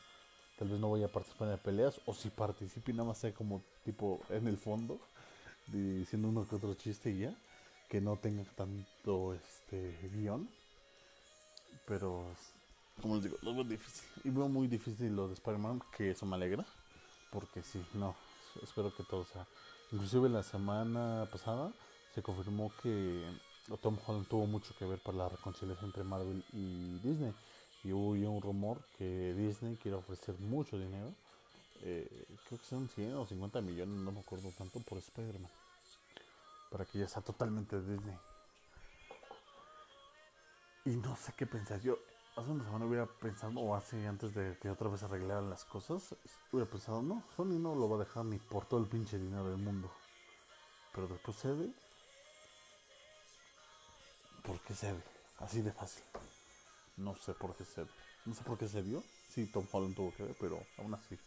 Tal 0.57 0.69
vez 0.69 0.79
no 0.79 0.87
voy 0.87 1.03
a 1.03 1.11
participar 1.11 1.49
en 1.49 1.57
peleas, 1.59 2.01
o 2.05 2.13
si 2.13 2.29
participe 2.29 2.91
nada 2.91 3.09
más 3.09 3.19
sea 3.19 3.33
como 3.33 3.61
tipo 3.85 4.21
en 4.29 4.47
el 4.47 4.57
fondo, 4.57 4.99
diciendo 5.67 6.29
uno 6.29 6.47
que 6.47 6.55
otro 6.55 6.73
chiste 6.73 7.11
y 7.11 7.19
ya, 7.19 7.35
que 7.89 8.01
no 8.01 8.17
tenga 8.17 8.43
tanto 8.55 9.33
este 9.33 10.09
guion. 10.13 10.49
Pero, 11.85 12.25
como 13.01 13.15
les 13.15 13.25
digo, 13.25 13.37
lo 13.41 13.53
veo 13.53 13.63
difícil. 13.63 14.09
Y 14.23 14.29
veo 14.29 14.49
muy 14.49 14.67
difícil 14.67 15.15
lo 15.15 15.27
de 15.27 15.35
Spider-Man, 15.35 15.81
que 15.95 16.11
eso 16.11 16.25
me 16.25 16.35
alegra, 16.35 16.65
porque 17.31 17.61
sí, 17.61 17.81
no, 17.93 18.15
espero 18.61 18.93
que 18.95 19.03
todo 19.03 19.25
sea. 19.25 19.45
Inclusive 19.91 20.27
la 20.27 20.43
semana 20.43 21.29
pasada 21.31 21.71
se 22.13 22.21
confirmó 22.21 22.71
que 22.81 23.23
Tom 23.81 23.97
Holland 24.05 24.27
tuvo 24.27 24.47
mucho 24.47 24.73
que 24.77 24.85
ver 24.85 24.99
para 24.99 25.17
la 25.17 25.29
reconciliación 25.29 25.85
entre 25.85 26.03
Marvel 26.03 26.43
y 26.51 26.99
Disney 26.99 27.33
y 27.83 27.91
hubo 27.91 28.09
un 28.09 28.41
rumor 28.41 28.83
que 28.97 29.33
Disney 29.33 29.75
quiere 29.77 29.97
ofrecer 29.97 30.35
mucho 30.39 30.77
dinero, 30.77 31.13
eh, 31.81 32.25
creo 32.47 32.59
que 32.59 32.65
son 32.65 32.89
100 32.89 33.15
o 33.15 33.25
50 33.25 33.61
millones, 33.61 33.99
no 33.99 34.11
me 34.11 34.19
acuerdo 34.19 34.51
tanto, 34.51 34.79
por 34.79 34.97
Spider-Man, 34.97 35.51
para 36.71 36.85
que 36.85 36.99
ya 36.99 37.07
sea 37.07 37.21
totalmente 37.21 37.79
Disney. 37.79 38.17
Y 40.85 40.95
no 40.97 41.15
sé 41.15 41.33
qué 41.37 41.45
pensar, 41.45 41.81
yo 41.81 41.97
hace 42.35 42.51
una 42.51 42.63
semana 42.63 42.85
hubiera 42.85 43.05
pensado, 43.05 43.59
o 43.59 43.75
hace 43.75 44.07
antes 44.07 44.33
de 44.33 44.57
que 44.59 44.69
otra 44.69 44.89
vez 44.89 45.03
arreglaran 45.03 45.49
las 45.49 45.65
cosas, 45.65 46.15
hubiera 46.51 46.69
pensado, 46.69 47.01
no, 47.01 47.23
Sony 47.35 47.59
no 47.59 47.75
lo 47.75 47.89
va 47.89 47.97
a 47.97 48.05
dejar 48.05 48.25
ni 48.25 48.37
por 48.37 48.65
todo 48.65 48.79
el 48.79 48.87
pinche 48.87 49.17
dinero 49.17 49.49
del 49.49 49.57
mundo. 49.57 49.91
Pero 50.93 51.07
después 51.07 51.37
cede. 51.37 51.71
¿Por 54.43 54.59
qué 54.61 54.73
cede? 54.73 55.03
Así 55.39 55.61
de 55.61 55.71
fácil. 55.71 56.03
No 56.97 57.15
sé 57.15 57.33
por 57.33 57.55
qué 57.55 57.63
se, 57.63 57.85
no 58.25 58.33
sé 58.33 58.43
por 58.43 58.57
qué 58.57 58.67
se 58.67 58.83
dio. 58.83 59.03
Sí, 59.29 59.45
Tom 59.47 59.65
Holland 59.71 59.95
tuvo 59.95 60.13
que 60.15 60.23
ver, 60.23 60.35
pero 60.39 60.59
aún 60.77 60.93
así. 60.93 61.17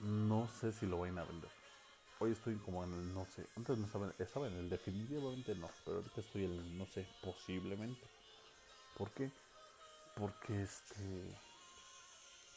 No 0.00 0.46
sé 0.48 0.72
si 0.72 0.86
lo 0.86 0.98
vayan 0.98 1.18
a 1.18 1.24
vender. 1.24 1.50
Hoy 2.20 2.32
estoy 2.32 2.56
como 2.56 2.84
en 2.84 2.92
el 2.92 3.14
no 3.14 3.24
sé. 3.26 3.44
Antes 3.56 3.78
no 3.78 3.86
estaba, 3.86 4.12
estaba 4.18 4.46
en 4.48 4.54
el 4.54 4.70
definitivamente 4.70 5.54
no, 5.54 5.68
pero 5.84 5.98
ahorita 5.98 6.20
estoy 6.20 6.44
en 6.44 6.52
el 6.52 6.78
no 6.78 6.86
sé, 6.86 7.06
posiblemente. 7.22 8.06
¿Por 8.96 9.10
qué? 9.10 9.30
Porque 10.14 10.62
este 10.62 10.94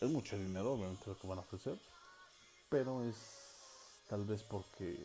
es 0.02 0.10
mucho 0.10 0.38
dinero, 0.38 0.74
obviamente 0.74 1.08
lo 1.08 1.20
que 1.20 1.28
van 1.28 1.40
a 1.40 1.42
ofrecer, 1.42 1.78
pero 2.70 3.04
es 3.04 3.18
tal 4.08 4.24
vez 4.24 4.44
porque 4.44 4.98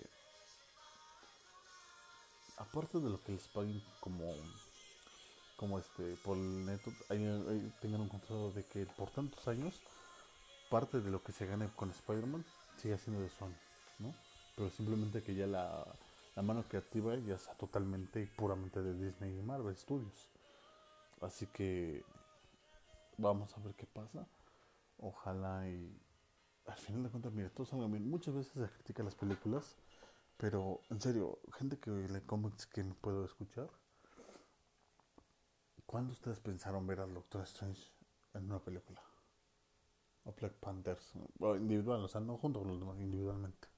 aparte 2.56 3.00
de 3.00 3.10
lo 3.10 3.22
que 3.24 3.32
les 3.32 3.48
paguen 3.48 3.82
como 4.00 4.24
como 5.64 5.78
este 5.78 6.16
por 6.16 6.36
el 6.36 6.66
neto 6.66 6.92
tengan 7.08 8.02
un 8.02 8.08
contrato 8.10 8.52
de 8.52 8.64
que 8.66 8.84
por 8.84 9.10
tantos 9.10 9.48
años 9.48 9.80
parte 10.68 11.00
de 11.00 11.10
lo 11.10 11.22
que 11.22 11.32
se 11.32 11.46
gane 11.46 11.70
con 11.74 11.88
Spider-Man 11.88 12.44
siga 12.76 12.98
siendo 12.98 13.22
de 13.22 13.30
Sony, 13.30 13.56
¿no? 13.98 14.14
Pero 14.56 14.68
simplemente 14.68 15.22
que 15.22 15.34
ya 15.34 15.46
la, 15.46 15.86
la 16.36 16.42
mano 16.42 16.64
creativa 16.64 17.16
ya 17.16 17.38
sea 17.38 17.54
totalmente 17.54 18.20
y 18.20 18.26
puramente 18.26 18.82
de 18.82 18.92
Disney 18.92 19.38
y 19.38 19.42
Marvel 19.42 19.74
Studios. 19.74 20.28
Así 21.22 21.46
que 21.46 22.04
vamos 23.16 23.56
a 23.56 23.60
ver 23.60 23.74
qué 23.74 23.86
pasa. 23.86 24.26
Ojalá 24.98 25.66
y 25.66 25.98
al 26.66 26.76
final 26.76 27.04
de 27.04 27.08
cuentas, 27.08 27.32
mira, 27.32 27.48
todo 27.48 27.64
salga 27.64 27.86
bien. 27.86 28.10
Muchas 28.10 28.34
veces 28.34 28.52
se 28.52 28.68
critica 28.68 29.02
las 29.02 29.14
películas, 29.14 29.76
pero 30.36 30.80
en 30.90 31.00
serio, 31.00 31.38
gente 31.54 31.78
que 31.78 31.90
lee 31.90 32.20
cómics 32.26 32.66
que 32.66 32.84
me 32.84 32.92
puedo 32.92 33.24
escuchar, 33.24 33.70
¿Cuándo 35.94 36.12
ustedes 36.12 36.40
pensaron 36.40 36.88
ver 36.88 36.98
al 36.98 37.14
Doctor 37.14 37.42
Strange 37.42 37.80
en 38.32 38.46
una 38.46 38.58
película? 38.58 39.00
O 40.24 40.32
Black 40.32 40.54
Panthers, 40.54 41.12
o 41.38 41.54
individual, 41.54 42.02
o 42.02 42.08
sea, 42.08 42.20
no 42.20 42.36
junto 42.36 42.58
con 42.58 42.68
los 42.70 42.80
demás, 42.80 42.98
individualmente. 42.98 43.68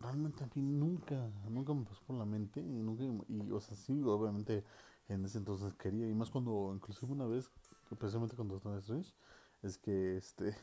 Realmente 0.00 0.42
a 0.42 0.48
mí 0.56 0.60
nunca, 0.60 1.30
nunca 1.48 1.72
me 1.72 1.84
pasó 1.84 2.02
por 2.04 2.16
la 2.16 2.24
mente, 2.24 2.58
y 2.58 2.82
nunca, 2.82 3.04
y 3.28 3.48
o 3.52 3.60
sea, 3.60 3.76
sí, 3.76 4.02
obviamente 4.02 4.64
en 5.06 5.24
ese 5.24 5.38
entonces 5.38 5.72
quería, 5.74 6.08
y 6.08 6.14
más 6.14 6.30
cuando, 6.30 6.72
inclusive 6.74 7.12
una 7.12 7.28
vez, 7.28 7.48
especialmente 7.92 8.34
con 8.34 8.48
Doctor 8.48 8.78
Strange, 8.78 9.14
es 9.62 9.78
que 9.78 10.16
este, 10.16 10.56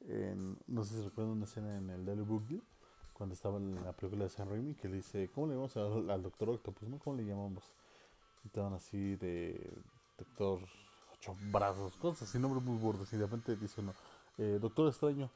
no 0.66 0.82
sé 0.82 0.96
si 0.96 1.02
recuerdan 1.04 1.34
una 1.34 1.44
escena 1.44 1.78
en 1.78 1.88
el 1.88 2.04
Daily 2.04 2.22
Boogie, 2.22 2.60
cuando 3.12 3.32
estaba 3.32 3.58
en 3.58 3.76
la 3.84 3.92
película 3.92 4.24
de 4.24 4.30
San 4.30 4.50
Raimi, 4.50 4.74
que 4.74 4.88
le 4.88 4.96
dice, 4.96 5.30
¿cómo 5.32 5.46
le 5.46 5.52
llamamos 5.52 5.76
al, 5.76 6.10
al 6.10 6.20
Doctor 6.20 6.50
Octopus? 6.50 6.88
¿Cómo 6.98 7.16
le 7.16 7.24
llamamos? 7.24 7.62
Estaban 8.44 8.74
así 8.74 9.16
de 9.16 9.72
doctor 10.18 10.60
ocho 11.14 11.36
brazos, 11.50 11.94
cosas 11.96 12.28
así, 12.28 12.38
nombres 12.38 12.64
muy 12.64 12.78
burdos. 12.78 13.12
Y 13.12 13.16
de 13.16 13.24
repente 13.24 13.56
dice 13.56 13.80
uno, 13.80 13.94
eh, 14.38 14.58
doctor 14.60 14.88
extraño, 14.88 15.30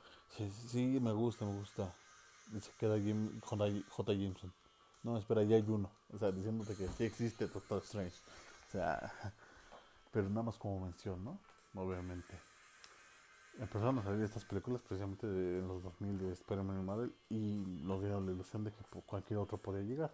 sí, 0.68 0.98
me 1.00 1.12
gusta, 1.12 1.44
me 1.44 1.58
gusta. 1.58 1.92
Y 2.54 2.60
se 2.60 2.72
queda 2.72 2.96
J. 3.42 3.66
J. 3.88 4.12
Jameson. 4.12 4.52
No, 5.02 5.18
espera, 5.18 5.42
ya 5.42 5.56
hay 5.56 5.64
uno. 5.68 5.90
O 6.12 6.18
sea, 6.18 6.32
diciéndote 6.32 6.74
que 6.74 6.88
sí 6.88 7.04
existe 7.04 7.46
Doctor 7.46 7.82
Strange. 7.82 8.16
O 8.68 8.70
sea, 8.72 9.12
pero 10.12 10.28
nada 10.28 10.44
más 10.44 10.56
como 10.56 10.80
mención, 10.80 11.22
¿no? 11.24 11.38
Obviamente. 11.74 12.34
Empezaron 13.58 13.98
a 13.98 14.02
salir 14.02 14.24
estas 14.24 14.44
películas 14.44 14.82
precisamente 14.82 15.26
de, 15.26 15.58
en 15.60 15.68
los 15.68 15.82
2000 15.82 16.18
de 16.18 16.32
Spider-Man 16.32 16.80
y 16.80 16.82
Marvel 16.82 17.14
y 17.28 17.64
nos 17.84 18.00
dieron 18.00 18.26
la 18.26 18.32
ilusión 18.32 18.64
de 18.64 18.72
que 18.72 18.82
cualquier 19.06 19.38
otro 19.38 19.58
podía 19.58 19.82
llegar. 19.82 20.10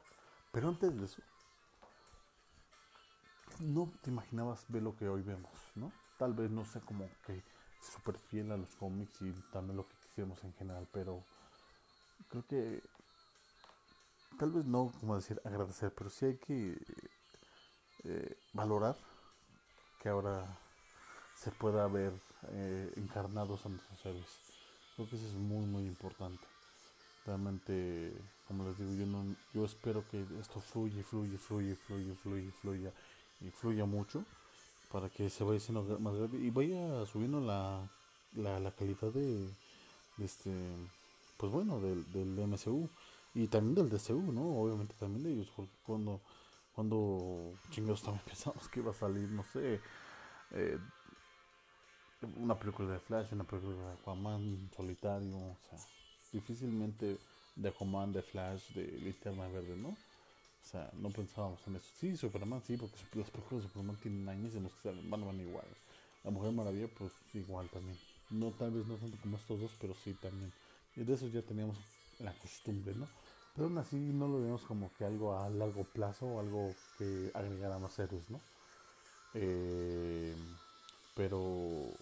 Pero 0.52 0.69
antes 0.69 0.94
de 0.94 1.05
eso, 1.05 1.23
no 3.61 3.93
te 4.03 4.11
imaginabas 4.11 4.65
ver 4.69 4.82
lo 4.82 4.97
que 4.97 5.09
hoy 5.09 5.23
vemos, 5.23 5.53
¿no? 5.74 5.93
Tal 6.19 6.35
vez 6.35 6.51
no 6.51 6.65
sea 6.65 6.81
como 6.82 7.09
que 7.27 7.43
súper 7.81 8.19
fiel 8.19 8.51
a 8.53 8.57
los 8.57 8.74
cómics 8.77 9.23
y 9.23 9.32
también 9.53 9.77
lo 9.77 9.87
que 9.87 9.95
quisiéramos 10.07 10.43
en 10.45 10.53
general, 10.55 10.87
pero 10.93 11.23
creo 12.28 12.47
que 12.47 12.82
tal 14.39 14.53
vez 14.53 14.65
no, 14.65 14.93
como 15.01 15.16
decir, 15.16 15.41
agradecer, 15.45 15.93
pero 15.95 16.11
sí 16.11 16.27
hay 16.27 16.37
que 16.37 16.77
eh, 18.05 18.37
valorar 18.53 18.97
que 20.03 20.09
ahora 20.09 20.59
se 21.35 21.51
pueda 21.51 21.87
ver 21.89 22.12
eh, 22.53 22.93
encarnados 22.97 23.65
a 23.65 23.69
nuestros 23.69 24.05
héroes. 24.07 24.41
Creo 24.97 25.09
que 25.09 25.16
eso 25.16 25.27
es 25.27 25.35
muy, 25.35 25.66
muy 25.66 25.87
importante. 25.87 26.47
Realmente, 27.27 28.15
como 28.49 28.65
les 28.65 28.78
digo, 28.78 28.93
yo, 28.95 29.07
no, 29.07 29.37
yo 29.53 29.65
espero 29.65 30.07
que 30.09 30.27
esto 30.41 30.61
fluya, 30.61 31.03
fluya, 31.05 31.39
fluya, 31.39 31.77
fluya, 31.77 32.15
fluya, 32.15 32.53
fluya 32.61 32.93
y 33.41 33.51
fluya 33.51 33.85
mucho 33.85 34.25
para 34.91 35.09
que 35.09 35.31
se 35.31 35.45
vaya 35.45 35.61
siendo 35.61 35.83
más 36.01 36.15
grande 36.15 36.39
y 36.39 36.51
vaya 36.51 37.07
subiendo 37.07 37.41
la, 37.41 37.89
la, 38.35 38.71
calidad 38.73 39.12
de, 39.12 39.49
este 40.19 40.53
pues 41.37 41.51
bueno 41.53 41.81
del, 41.81 42.11
del 42.12 42.47
MCU 42.47 42.89
y 43.35 43.47
también 43.47 43.75
del 43.75 43.89
DCU 43.89 44.33
no 44.33 44.61
obviamente 44.61 44.95
también 44.99 45.23
de 45.23 45.33
ellos 45.33 45.53
porque 45.55 45.73
cuando 45.85 46.21
cuando 46.75 47.55
chingados 47.71 48.03
también 48.03 48.25
pensamos 48.27 48.69
que 48.69 48.81
iba 48.81 48.91
a 48.91 48.95
salir 48.95 49.29
no 49.31 49.45
sé 49.45 49.81
eh, 50.53 50.79
una 52.37 52.59
película 52.59 52.91
de 52.91 52.99
Flash 52.99 53.33
una 53.33 53.45
película 53.45 53.77
de 53.77 53.93
Aquaman 53.93 54.71
solitario 54.77 55.37
o 55.37 55.57
sea 55.69 55.79
difícilmente 56.33 57.19
de 57.55 57.69
Aquaman 57.69 58.12
de 58.12 58.23
Flash 58.23 58.73
de 58.75 58.87
Linterna 58.87 59.49
Verde 59.49 59.77
no 59.77 59.97
sea, 60.70 60.90
no 60.94 61.12
pensábamos 61.12 61.66
en 61.66 61.76
eso. 61.76 61.90
Sí, 61.94 62.16
Superman, 62.16 62.62
sí, 62.62 62.76
porque 62.76 62.98
las 63.14 63.30
películas 63.30 63.64
de 63.64 63.68
Superman 63.68 63.97
tienen 63.98 64.62
los 64.62 64.74
que 64.76 64.82
salen, 64.82 65.09
van, 65.10 65.24
van 65.24 65.40
igual. 65.40 65.66
La 66.24 66.30
Mujer 66.30 66.52
Maravilla, 66.52 66.88
pues 66.88 67.12
igual 67.34 67.68
también. 67.70 67.98
No, 68.30 68.52
tal 68.52 68.70
vez 68.72 68.86
no 68.86 68.97
tanto 68.98 69.18
como 69.20 69.36
estos 69.36 69.60
dos, 69.60 69.74
pero 69.80 69.94
sí 69.94 70.14
también. 70.14 70.52
Y 70.97 71.05
de 71.05 71.14
eso 71.14 71.28
ya 71.28 71.42
teníamos 71.42 71.78
la 72.18 72.36
costumbre, 72.38 72.94
¿no? 72.94 73.10
Pero 73.52 73.66
aún 73.68 73.78
así 73.78 73.97
no 74.12 74.28
lo 74.28 74.40
vemos 74.40 74.64
como 74.64 74.92
que 74.94 75.05
algo 75.05 75.36
a 75.36 75.48
largo 75.51 75.84
plazo 75.84 76.26
o 76.28 76.40
algo 76.40 76.78
que 76.97 77.30
agregara 77.34 77.78
más 77.78 77.98
héroes, 77.98 78.30
¿no? 78.30 78.42
Eh, 79.34 80.36
pero 81.14 81.98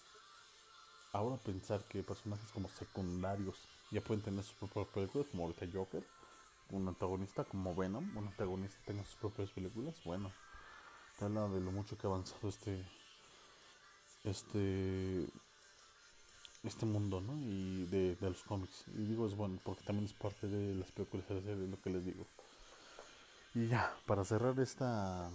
ahora 1.13 1.37
pensar 1.43 1.87
que 1.87 2.03
personajes 2.03 2.51
como 2.51 2.69
secundarios 2.71 3.69
ya 3.91 4.03
pueden 4.03 4.23
tener 4.23 4.43
sus 4.45 4.55
propias 4.55 4.87
películas, 4.89 5.27
como 5.29 5.45
ahorita 5.45 5.67
Joker, 5.73 6.07
un 6.71 6.89
antagonista 6.89 7.45
como 7.45 7.75
Venom, 7.75 8.17
un 8.17 8.27
antagonista 8.27 8.79
tenga 8.85 9.05
sus 9.05 9.17
propias 9.17 9.51
películas, 9.51 10.01
bueno, 10.05 10.33
te 11.19 11.25
habla 11.25 11.49
de 11.49 11.61
lo 11.61 11.73
mucho 11.73 11.97
que 11.97 12.07
ha 12.07 12.11
avanzado 12.11 12.49
este 12.49 12.85
este 14.25 15.27
este 16.65 16.87
mundo, 16.87 17.21
¿no? 17.21 17.39
Y 17.39 17.87
de, 17.87 18.17
los 18.21 18.43
cómics. 18.43 18.85
Y 18.89 19.05
digo 19.05 19.27
es 19.27 19.35
bueno 19.37 19.59
porque 19.65 19.85
también 19.85 20.07
es 20.07 20.13
parte 20.13 20.49
de 20.49 20.75
las 20.75 20.91
películas 20.93 21.27
de 21.29 21.69
lo 21.69 21.81
que 21.81 21.91
les 21.91 22.05
digo. 22.05 22.27
Y 23.55 23.69
ya, 23.69 23.97
para 24.07 24.25
cerrar 24.25 24.59
esta 24.61 25.31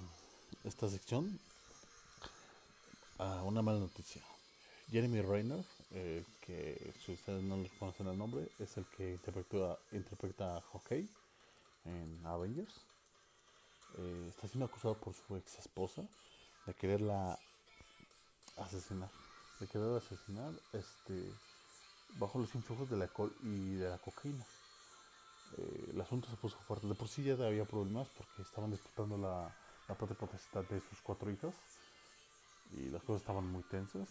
esta 0.63 0.89
sección, 0.89 1.39
una 3.43 3.61
mala 3.61 3.79
noticia. 3.79 4.21
Jeremy 4.89 5.21
Renner, 5.21 5.65
eh, 5.91 6.23
que 6.41 6.93
si 7.03 7.13
ustedes 7.13 7.43
no 7.43 7.57
les 7.57 7.71
conocen 7.73 8.07
el 8.07 8.17
nombre, 8.17 8.47
es 8.59 8.77
el 8.77 8.85
que 8.85 9.11
interpreta, 9.11 9.77
interpreta 9.91 10.57
a 10.57 10.61
Hawkeye 10.61 11.07
en 11.85 12.25
Avengers. 12.25 12.73
Eh, 13.97 14.25
está 14.29 14.47
siendo 14.47 14.65
acusado 14.65 14.95
por 14.95 15.13
su 15.13 15.35
ex 15.35 15.59
esposa 15.59 16.03
de 16.65 16.73
quererla 16.73 17.37
asesinar. 18.57 19.09
De 19.59 19.67
querer 19.67 19.97
asesinar 19.97 20.51
este, 20.73 21.31
bajo 22.17 22.39
los 22.39 22.53
influjos 22.55 22.89
del 22.89 23.01
alcohol 23.01 23.33
y 23.43 23.75
de 23.75 23.89
la 23.89 23.97
cocaína. 23.97 24.45
Eh, 25.57 25.89
el 25.93 26.01
asunto 26.01 26.27
se 26.29 26.35
puso 26.37 26.57
fuerte. 26.59 26.87
De 26.87 26.95
por 26.95 27.07
sí 27.07 27.23
ya 27.23 27.33
había 27.33 27.65
problemas 27.65 28.07
porque 28.17 28.41
estaban 28.41 28.71
disputando 28.71 29.17
la, 29.17 29.55
la 29.87 29.95
potestad 29.95 30.63
de 30.63 30.79
sus 30.81 30.99
cuatro 31.01 31.29
hijas 31.31 31.53
y 32.71 32.89
las 32.89 33.03
cosas 33.03 33.21
estaban 33.21 33.45
muy 33.45 33.63
tensas. 33.63 34.07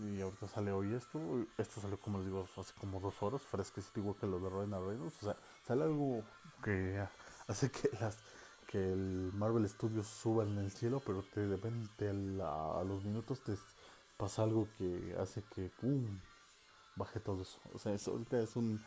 Y 0.00 0.20
ahorita 0.20 0.48
sale 0.48 0.72
hoy 0.72 0.94
esto. 0.94 1.20
Esto 1.58 1.80
salió, 1.80 1.98
como 1.98 2.18
les 2.18 2.26
digo, 2.26 2.48
hace 2.56 2.72
como 2.74 3.00
dos 3.00 3.22
horas, 3.22 3.42
fresquecito 3.42 4.00
igual 4.00 4.16
que 4.16 4.26
lo 4.26 4.38
de 4.38 4.48
Ryan 4.48 4.86
Reynolds. 4.86 5.22
O 5.22 5.26
sea, 5.26 5.36
sale 5.66 5.84
algo 5.84 6.22
que 6.64 7.04
hace 7.46 7.70
que 7.70 7.90
las 8.00 8.16
que 8.66 8.78
el 8.78 9.32
Marvel 9.34 9.68
Studios 9.68 10.06
suba 10.06 10.44
en 10.44 10.56
el 10.58 10.70
cielo, 10.70 11.02
pero 11.04 11.24
de 11.34 11.48
repente 11.48 12.08
a, 12.08 12.84
los 12.84 13.04
minutos 13.04 13.42
te 13.42 13.56
pasa 14.16 14.44
algo 14.44 14.68
que 14.78 15.16
hace 15.18 15.42
que 15.54 15.70
¡pum! 15.80 16.20
baje 16.94 17.18
todo 17.18 17.42
eso. 17.42 17.58
O 17.74 17.78
sea, 17.80 17.92
eso 17.92 18.12
ahorita 18.12 18.38
es 18.40 18.54
un, 18.54 18.80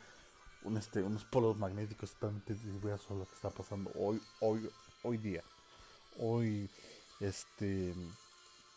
un 0.64 0.78
este, 0.78 1.04
unos 1.04 1.26
polos 1.26 1.58
magnéticos 1.58 2.14
totalmente 2.14 2.54
diversos 2.56 3.18
lo 3.18 3.26
que 3.26 3.36
está 3.36 3.50
pasando 3.50 3.92
hoy, 3.96 4.22
hoy, 4.40 4.70
hoy 5.04 5.18
día. 5.18 5.44
Hoy, 6.18 6.70
este 7.20 7.94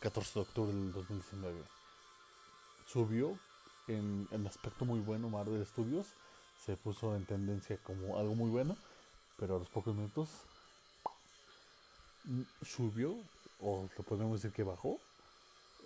14 0.01 0.35
de 0.35 0.41
octubre 0.41 0.73
del 0.73 0.93
2019. 0.93 1.76
Subió 2.87 3.39
en, 3.89 4.29
en 4.31 4.47
aspecto 4.47 4.85
muy 4.85 5.01
bueno 5.01 5.29
Marvel 5.29 5.65
Studios. 5.67 6.07
Se 6.65 6.77
puso 6.77 7.15
en 7.17 7.27
tendencia 7.27 7.79
como 7.83 8.19
algo 8.19 8.35
muy 8.35 8.51
bueno. 8.51 8.77
Pero 9.39 9.57
a 9.57 9.59
los 9.59 9.69
pocos 9.69 9.95
minutos 9.95 10.31
mm, 12.25 12.43
subió, 12.63 13.15
o 13.61 13.89
lo 13.97 14.05
podemos 14.05 14.41
decir 14.41 14.55
que 14.55 14.63
bajó, 14.63 14.99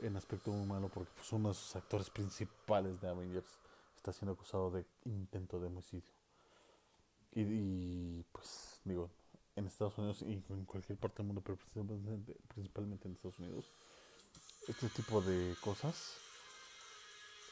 en 0.03 0.17
aspecto 0.17 0.51
muy 0.51 0.67
malo 0.67 0.89
porque 0.89 1.11
pues, 1.15 1.33
uno 1.33 1.49
de 1.51 1.55
sus 1.55 1.77
actores 1.77 2.09
principales 2.11 3.01
de 3.01 3.09
Avengers 3.09 3.59
está 3.97 4.13
siendo 4.13 4.33
acusado 4.33 4.71
de 4.71 4.85
intento 5.05 5.59
de 5.61 5.67
homicidio. 5.67 6.09
Y, 7.33 8.23
pues 8.33 8.81
digo, 8.85 9.09
en 9.55 9.67
Estados 9.67 9.97
Unidos 9.99 10.23
y 10.23 10.43
en 10.49 10.65
cualquier 10.65 10.99
parte 10.99 11.19
del 11.19 11.27
mundo, 11.27 11.43
pero 11.45 11.59
principalmente 12.49 13.07
en 13.07 13.15
Estados 13.15 13.39
Unidos, 13.39 13.67
este 14.67 14.89
tipo 14.89 15.21
de 15.21 15.55
cosas 15.61 16.17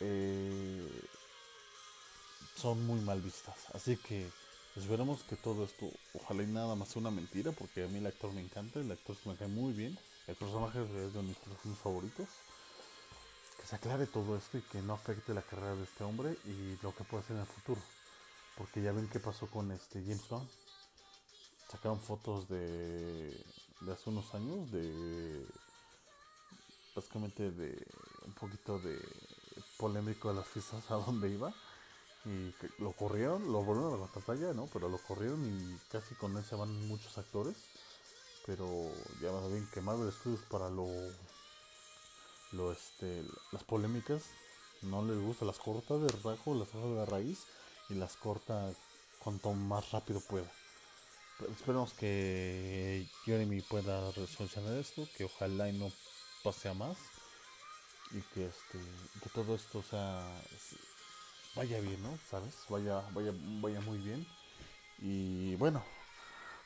eh, 0.01 1.09
son 2.57 2.85
muy 2.87 3.01
mal 3.01 3.21
vistas. 3.21 3.57
Así 3.75 3.97
que 3.97 4.29
esperemos 4.77 5.23
que 5.25 5.37
todo 5.37 5.65
esto, 5.65 5.91
ojalá 6.15 6.43
y 6.43 6.47
nada 6.47 6.75
más 6.75 6.89
sea 6.89 7.01
una 7.01 7.11
mentira, 7.11 7.53
porque 7.53 7.85
a 7.85 7.89
mí 7.89 7.99
el 7.99 8.07
actor 8.07 8.33
me 8.33 8.41
encanta, 8.41 8.81
el 8.81 8.91
actor 8.91 9.17
se 9.17 9.29
me 9.29 9.37
cae 9.37 9.49
muy 9.49 9.73
bien, 9.73 9.99
el 10.27 10.37
personaje 10.37 10.83
es 10.83 11.15
de 11.15 11.23
mis 11.23 11.37
personajes 11.37 11.83
favoritos. 11.83 12.29
Que 13.61 13.67
se 13.67 13.77
aclare 13.77 14.07
todo 14.07 14.37
esto 14.37 14.59
y 14.59 14.63
que 14.63 14.81
no 14.83 14.95
afecte 14.95 15.35
la 15.35 15.43
carrera 15.43 15.75
de 15.75 15.83
este 15.83 16.05
hombre 16.05 16.37
y 16.45 16.79
lo 16.83 16.95
que 16.95 17.03
puede 17.05 17.25
hacer 17.25 17.37
en 17.37 17.43
el 17.43 17.49
futuro. 17.49 17.81
Porque 18.57 18.83
ya 18.83 18.93
ven 18.93 19.09
qué 19.09 19.19
pasó 19.19 19.49
con 19.49 19.73
este 19.73 20.01
James 20.03 20.29
Gunn. 20.29 20.49
Sacaron 21.69 22.01
fotos 22.01 22.49
de, 22.49 23.31
de 23.81 23.93
hace 23.93 24.11
unos 24.11 24.33
años 24.35 24.71
de 24.71 25.45
básicamente 26.95 27.51
de 27.51 27.87
un 28.27 28.33
poquito 28.35 28.79
de 28.79 28.99
polémico 29.79 30.29
de 30.29 30.35
las 30.35 30.47
fiestas 30.47 30.91
a 30.91 30.95
donde 30.95 31.31
iba 31.31 31.55
y 32.25 32.53
lo 32.83 32.93
corrieron, 32.93 33.51
lo 33.51 33.63
volvieron 33.63 33.95
a 33.95 34.05
la 34.05 34.13
pantalla, 34.13 34.53
¿no? 34.53 34.69
Pero 34.73 34.89
lo 34.89 34.99
corrieron 34.99 35.45
y 35.47 35.79
casi 35.91 36.15
con 36.17 36.37
él 36.37 36.45
se 36.45 36.57
van 36.57 36.89
muchos 36.89 37.17
actores. 37.17 37.57
Pero 38.45 38.67
ya 39.23 39.31
más 39.33 39.51
bien 39.51 39.69
que 39.73 39.81
Marvel 39.81 40.13
Studios 40.13 40.41
para 40.51 40.69
lo, 40.69 40.87
lo 42.53 42.73
este, 42.73 43.23
las 43.53 43.63
polémicas 43.65 44.25
no 44.83 45.05
les 45.05 45.19
gusta, 45.19 45.45
las 45.45 45.59
corta 45.59 45.97
de 45.99 46.09
rajo, 46.09 46.55
las 46.55 46.75
hojas 46.75 46.97
de 46.97 47.07
raíz 47.07 47.41
y 47.89 47.95
las 47.95 48.17
corta 48.17 48.73
cuanto 49.19 49.53
más 49.53 49.91
rápido 49.91 50.21
pueda. 50.21 50.51
Pero 51.39 51.53
esperemos 51.53 51.95
que 51.95 53.07
Jeremy 53.25 53.61
pueda 53.63 54.11
resolucionar 54.13 54.75
esto, 54.75 55.07
que 55.17 55.25
ojalá 55.25 55.69
y 55.69 55.79
no 55.79 55.93
pase 56.43 56.69
a 56.69 56.75
más 56.75 56.97
y 58.13 58.21
que 58.35 58.47
este 58.47 58.79
que 59.23 59.29
todo 59.31 59.55
esto 59.55 59.83
sea 59.83 60.23
vaya 61.55 61.81
bien 61.81 62.03
no 62.03 62.19
sabes 62.31 62.55
vaya 62.69 63.03
vaya 63.13 63.33
vaya 63.61 63.81
muy 63.81 63.99
bien. 63.99 64.27
Y 65.01 65.55
bueno 65.57 65.85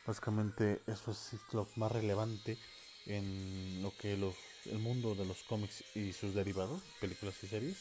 básicamente 0.07 0.81
eso 0.87 1.11
es 1.13 1.35
lo 1.53 1.67
más 1.77 1.93
relevante 1.93 2.59
en 3.07 3.83
lo 3.83 3.97
que 3.97 4.17
los 4.17 4.35
el 4.67 4.79
mundo 4.79 5.15
de 5.15 5.27
los 5.27 5.43
cómics 5.43 5.83
y 5.97 6.13
sus 6.13 6.35
derivados 6.35 6.81
películas 7.01 7.35
y 7.43 7.49
series 7.49 7.79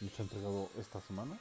nos 0.00 0.18
ha 0.18 0.22
entregado 0.22 0.70
esta 0.78 1.00
semana. 1.00 1.38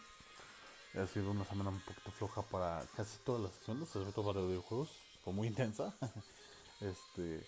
Ha 0.95 1.07
sido 1.07 1.31
una 1.31 1.45
semana 1.45 1.69
un 1.69 1.79
poquito 1.81 2.11
floja 2.11 2.41
para 2.43 2.85
casi 2.95 3.17
todas 3.19 3.41
las 3.41 3.53
sesiones 3.53 3.89
sobre 3.89 4.11
todo 4.11 4.33
para 4.33 4.45
videojuegos. 4.45 4.89
Fue 5.23 5.33
muy 5.33 5.47
intensa. 5.47 5.93
Este 6.81 7.45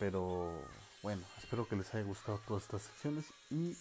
pero 0.00 0.50
bueno, 1.02 1.26
espero 1.38 1.66
que 1.66 1.74
les 1.74 1.92
haya 1.94 2.04
gustado 2.04 2.40
todas 2.46 2.62
estas 2.62 2.82
secciones 2.82 3.26
y 3.50 3.76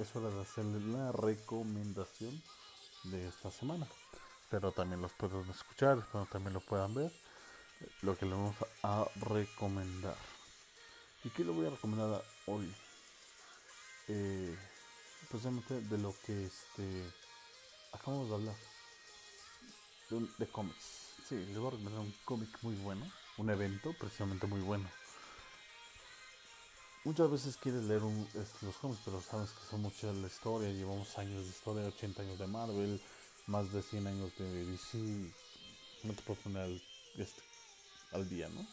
es 0.00 0.16
hora 0.16 0.28
de 0.28 0.42
hacerles 0.42 0.82
la 0.82 1.12
recomendación 1.12 2.42
de 3.04 3.28
esta 3.28 3.52
semana. 3.52 3.86
Espero 4.42 4.72
también 4.72 5.00
los 5.00 5.12
puedan 5.12 5.48
escuchar, 5.50 5.98
espero 5.98 6.26
también 6.26 6.52
lo 6.52 6.60
puedan 6.60 6.92
ver. 6.92 7.12
Lo 8.02 8.18
que 8.18 8.26
les 8.26 8.34
vamos 8.34 8.56
a 8.82 9.06
recomendar. 9.20 10.16
¿Y 11.22 11.30
qué 11.30 11.44
le 11.44 11.52
voy 11.52 11.66
a 11.66 11.70
recomendar 11.70 12.24
hoy? 12.46 12.74
Eh, 14.08 14.58
precisamente 15.28 15.80
de 15.80 15.98
lo 15.98 16.12
que 16.26 16.46
este 16.46 17.04
acabamos 17.92 18.28
de 18.30 18.34
hablar. 18.34 18.56
De, 20.10 20.28
de 20.38 20.50
cómics. 20.50 21.14
Sí, 21.28 21.36
les 21.36 21.56
voy 21.56 21.68
a 21.68 21.70
recomendar 21.70 22.00
un 22.00 22.14
cómic 22.24 22.50
muy 22.62 22.74
bueno. 22.76 23.06
Un 23.38 23.50
evento 23.50 23.92
precisamente 23.92 24.48
muy 24.48 24.60
bueno 24.60 24.88
muchas 27.04 27.30
veces 27.30 27.56
quieres 27.56 27.84
leer 27.84 28.02
este, 28.34 28.66
los 28.66 28.76
cómics, 28.76 29.00
pero 29.04 29.20
sabes 29.20 29.50
que 29.50 29.66
son 29.70 29.82
muchas 29.82 30.14
la 30.16 30.26
historia, 30.26 30.70
llevamos 30.70 31.16
años 31.18 31.44
de 31.44 31.50
historia, 31.50 31.86
80 31.88 32.22
años 32.22 32.38
de 32.38 32.46
Marvel, 32.46 33.00
más 33.46 33.70
de 33.72 33.82
100 33.82 34.06
años 34.06 34.32
de 34.38 34.64
DC, 34.64 34.98
no 36.04 36.14
te 36.14 36.22
puedo 36.22 36.40
poner 36.40 36.62
al, 36.62 36.82
este, 37.16 37.42
día, 38.28 38.48
¿no? 38.48 38.66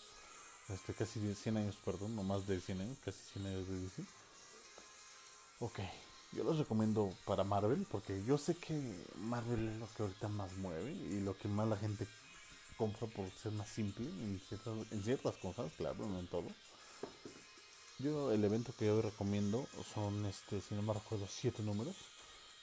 Este, 0.74 0.94
casi 0.94 1.34
100 1.34 1.58
años, 1.58 1.76
perdón, 1.84 2.16
no 2.16 2.24
más 2.24 2.48
de 2.48 2.62
100 2.62 2.82
años, 2.82 2.98
casi 3.04 3.20
100 3.34 3.46
años 3.46 3.68
de 3.68 3.82
DC. 3.82 4.04
Ok, 5.60 5.80
yo 6.32 6.44
los 6.44 6.58
recomiendo 6.58 7.14
para 7.26 7.44
Marvel, 7.44 7.86
porque 7.92 8.24
yo 8.24 8.38
sé 8.38 8.56
que 8.56 9.06
Marvel 9.16 9.68
es 9.68 9.78
lo 9.78 9.88
que 9.94 10.04
ahorita 10.04 10.28
más 10.30 10.54
mueve 10.54 10.92
y 10.92 11.20
lo 11.20 11.38
que 11.38 11.50
más 11.50 11.68
la 11.68 11.78
gente 11.78 12.08
compra 12.78 13.08
por 13.08 13.30
ser 13.32 13.52
más 13.52 13.68
simple 13.68 14.08
en 14.08 15.04
ciertas 15.04 15.36
cosas, 15.38 15.72
claro, 15.78 16.06
no 16.08 16.20
en 16.20 16.28
todo. 16.28 16.48
Yo 18.04 18.32
el 18.32 18.44
evento 18.44 18.74
que 18.78 18.88
yo 18.88 19.02
recomiendo 19.02 19.68
son, 19.94 20.26
este, 20.26 20.62
si 20.62 20.76
no 20.76 20.82
me 20.82 20.94
recuerdo, 20.94 21.28
siete 21.30 21.62
números. 21.62 21.96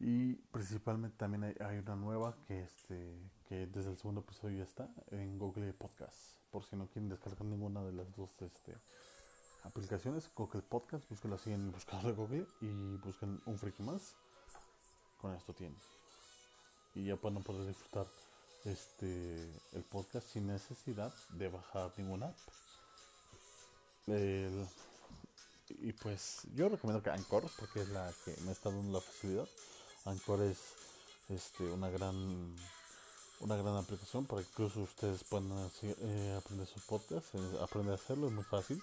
y 0.01 0.35
principalmente 0.51 1.17
también 1.17 1.45
hay, 1.45 1.79
una 1.79 1.95
nueva 1.95 2.35
que, 2.47 2.63
este, 2.63 3.15
que 3.49 3.67
desde 3.67 3.91
el 3.91 3.97
segundo 3.97 4.23
episodio 4.23 4.59
ya 4.59 4.65
está 4.65 4.89
en 5.11 5.39
Google 5.39 5.73
Podcast. 5.75 6.41
Por 6.51 6.65
si 6.65 6.77
no 6.77 6.89
quieren 6.89 7.09
descargar 7.09 7.45
ninguna 7.45 7.85
de 7.85 7.93
las 7.93 8.13
dos 8.17 8.31
este, 8.41 8.75
aplicaciones, 9.65 10.31
Google 10.35 10.63
Podcast, 10.63 11.09
búsquenlo 11.09 11.37
así 11.37 11.53
en 11.53 11.67
el 11.67 11.71
buscador 11.71 12.15
Google 12.15 12.47
y 12.61 12.97
busquen 12.97 13.41
un 13.47 13.59
friki 13.59 13.83
más. 13.83 14.15
Con 15.21 15.35
esto 15.35 15.53
tienen. 15.53 15.79
Y 16.95 17.05
ya 17.05 17.17
pueden 17.17 17.43
poder 17.43 17.67
disfrutar 17.67 18.07
este 18.65 19.43
el 19.73 19.83
podcast 19.85 20.27
sin 20.29 20.47
necesidad 20.47 21.13
de 21.31 21.49
bajar 21.49 21.93
ninguna 21.97 22.27
app. 22.27 22.39
y 25.69 25.93
pues 25.93 26.43
yo 26.55 26.69
recomiendo 26.69 27.03
que 27.03 27.11
Anchor, 27.11 27.45
porque 27.59 27.83
es 27.83 27.89
la 27.89 28.13
que 28.25 28.37
me 28.43 28.53
está 28.53 28.71
dando 28.71 28.93
la 28.93 29.01
facilidad. 29.01 29.49
Anchor 30.05 30.43
es 30.43 30.59
este, 31.29 31.65
una 31.65 31.89
gran 31.89 32.57
una 33.43 33.57
gran 33.57 33.77
aplicación 33.77 34.25
para 34.25 34.43
que 34.43 34.49
incluso 34.49 34.81
ustedes 34.81 35.25
puedan 35.25 35.51
eh, 35.83 36.37
aprender 36.39 36.67
sus 36.67 36.83
podcasts, 36.85 37.35
eh, 37.35 37.59
aprender 37.61 37.93
a 37.93 37.97
hacerlo, 37.97 38.29
es 38.29 38.33
muy 38.33 38.45
fácil. 38.45 38.81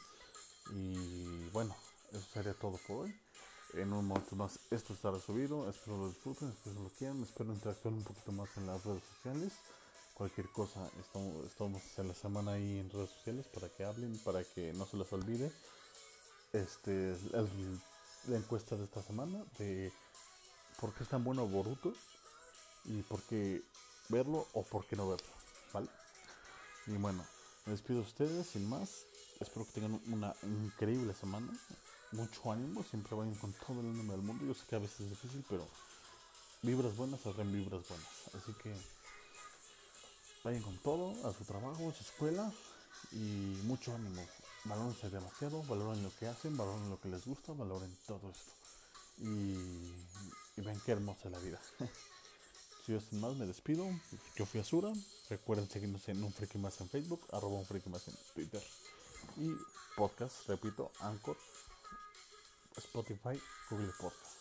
Y 0.71 1.49
bueno, 1.49 1.75
eso 2.11 2.25
sería 2.33 2.53
todo 2.53 2.79
por 2.87 3.05
hoy. 3.05 3.15
En 3.73 3.93
un 3.93 4.05
momento 4.07 4.35
más 4.35 4.59
esto 4.71 4.93
estará 4.93 5.19
subido, 5.19 5.69
espero 5.69 5.97
lo 5.97 6.09
disfruten, 6.09 6.49
espero 6.49 6.81
lo 6.81 6.89
quieran, 6.89 7.21
espero 7.21 7.53
interactuar 7.53 7.93
un 7.93 8.03
poquito 8.03 8.31
más 8.31 8.49
en 8.57 8.65
las 8.65 8.83
redes 8.83 9.03
sociales. 9.15 9.53
Cualquier 10.15 10.49
cosa, 10.49 10.89
estamos, 10.99 11.81
en 11.97 12.07
la 12.07 12.13
semana 12.13 12.53
ahí 12.53 12.79
en 12.79 12.89
redes 12.89 13.11
sociales 13.11 13.45
para 13.53 13.69
que 13.69 13.85
hablen, 13.85 14.17
para 14.19 14.43
que 14.43 14.73
no 14.73 14.85
se 14.85 14.97
les 14.97 15.13
olvide. 15.13 15.51
Este, 16.51 17.15
la 18.27 18.37
encuesta 18.37 18.75
de 18.75 18.85
esta 18.85 19.03
semana 19.03 19.43
de 19.59 19.93
por 20.81 20.93
qué 20.93 21.03
es 21.03 21.09
tan 21.09 21.23
bueno 21.23 21.45
Boruto 21.47 21.93
y 22.85 23.01
por 23.03 23.21
qué 23.23 23.61
verlo 24.09 24.47
o 24.53 24.63
por 24.63 24.85
qué 24.85 24.95
no 24.95 25.07
verlo, 25.07 25.27
¿vale? 25.73 25.87
Y 26.87 26.93
bueno, 26.93 27.23
me 27.65 27.73
despido 27.73 27.99
de 27.99 28.07
ustedes 28.07 28.47
sin 28.47 28.67
más. 28.67 29.05
Espero 29.39 29.65
que 29.65 29.71
tengan 29.73 30.01
una 30.07 30.35
increíble 30.43 31.13
semana. 31.13 31.51
Mucho 32.11 32.51
ánimo, 32.51 32.83
siempre 32.83 33.15
vayan 33.15 33.35
con 33.35 33.53
todo 33.53 33.79
el 33.81 33.87
ánimo 33.87 34.13
del 34.13 34.21
mundo. 34.21 34.45
Yo 34.45 34.53
sé 34.53 34.65
que 34.67 34.75
a 34.75 34.79
veces 34.79 35.01
es 35.01 35.09
difícil, 35.11 35.45
pero 35.49 35.67
vibras 36.61 36.95
buenas 36.95 37.25
hacen 37.25 37.51
vibras 37.51 37.87
buenas. 37.87 38.07
Así 38.33 38.53
que 38.61 38.73
vayan 40.43 40.61
con 40.63 40.77
todo, 40.79 41.27
a 41.27 41.33
su 41.33 41.43
trabajo, 41.45 41.89
a 41.89 41.93
su 41.93 42.03
escuela 42.03 42.51
y 43.11 43.61
mucho 43.63 43.93
ánimo. 43.93 44.25
Valórense 44.65 45.09
demasiado, 45.09 45.63
valoren 45.63 46.03
lo 46.03 46.11
que 46.17 46.27
hacen, 46.27 46.57
valoren 46.57 46.89
lo 46.89 46.99
que 46.99 47.09
les 47.09 47.25
gusta, 47.25 47.53
valoren 47.53 47.95
todo 48.07 48.29
esto. 48.31 48.51
Y 49.19 49.93
y 50.59 50.61
ven 50.61 50.79
qué 50.85 50.91
hermosa 50.91 51.29
la 51.29 51.39
vida. 51.39 51.59
si 52.85 52.91
yo 52.91 52.99
más 53.19 53.35
me 53.35 53.45
despido. 53.45 53.85
Yo 54.35 54.45
fui 54.45 54.59
Azura. 54.59 54.91
Recuerden 55.29 55.69
seguirnos 55.69 56.07
en 56.09 56.23
un 56.23 56.33
friki 56.33 56.57
más 56.57 56.79
en 56.81 56.89
Facebook, 56.89 57.21
arroba 57.31 57.59
un 57.59 57.65
friki 57.65 57.89
más 57.89 58.07
en 58.07 58.15
Twitter. 58.33 58.61
Y 59.39 59.55
podcast, 59.95 60.47
repito, 60.47 60.91
Anchor, 60.99 61.37
Spotify, 62.75 63.41
Google 63.69 63.93
Podcast. 63.97 64.35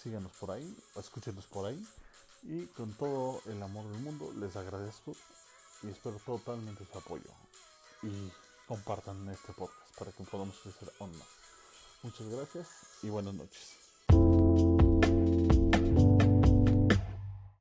Síganos 0.00 0.30
por 0.32 0.52
ahí, 0.52 0.76
escúchenos 0.94 1.44
por 1.46 1.66
ahí. 1.66 1.88
Y 2.44 2.66
con 2.66 2.92
todo 2.94 3.42
el 3.46 3.60
amor 3.60 3.84
del 3.88 4.00
mundo 4.00 4.32
les 4.36 4.54
agradezco 4.54 5.16
y 5.82 5.88
espero 5.88 6.20
totalmente 6.24 6.86
su 6.86 6.96
apoyo. 6.96 7.30
Y 8.04 8.30
compartan 8.68 9.28
este 9.30 9.52
podcast 9.52 9.98
para 9.98 10.12
que 10.12 10.22
podamos 10.22 10.56
crecer 10.58 10.92
aún 11.00 11.18
más. 11.18 11.28
Muchas 12.04 12.28
gracias 12.28 12.68
y 13.02 13.08
buenas 13.08 13.34
noches. 13.34 13.87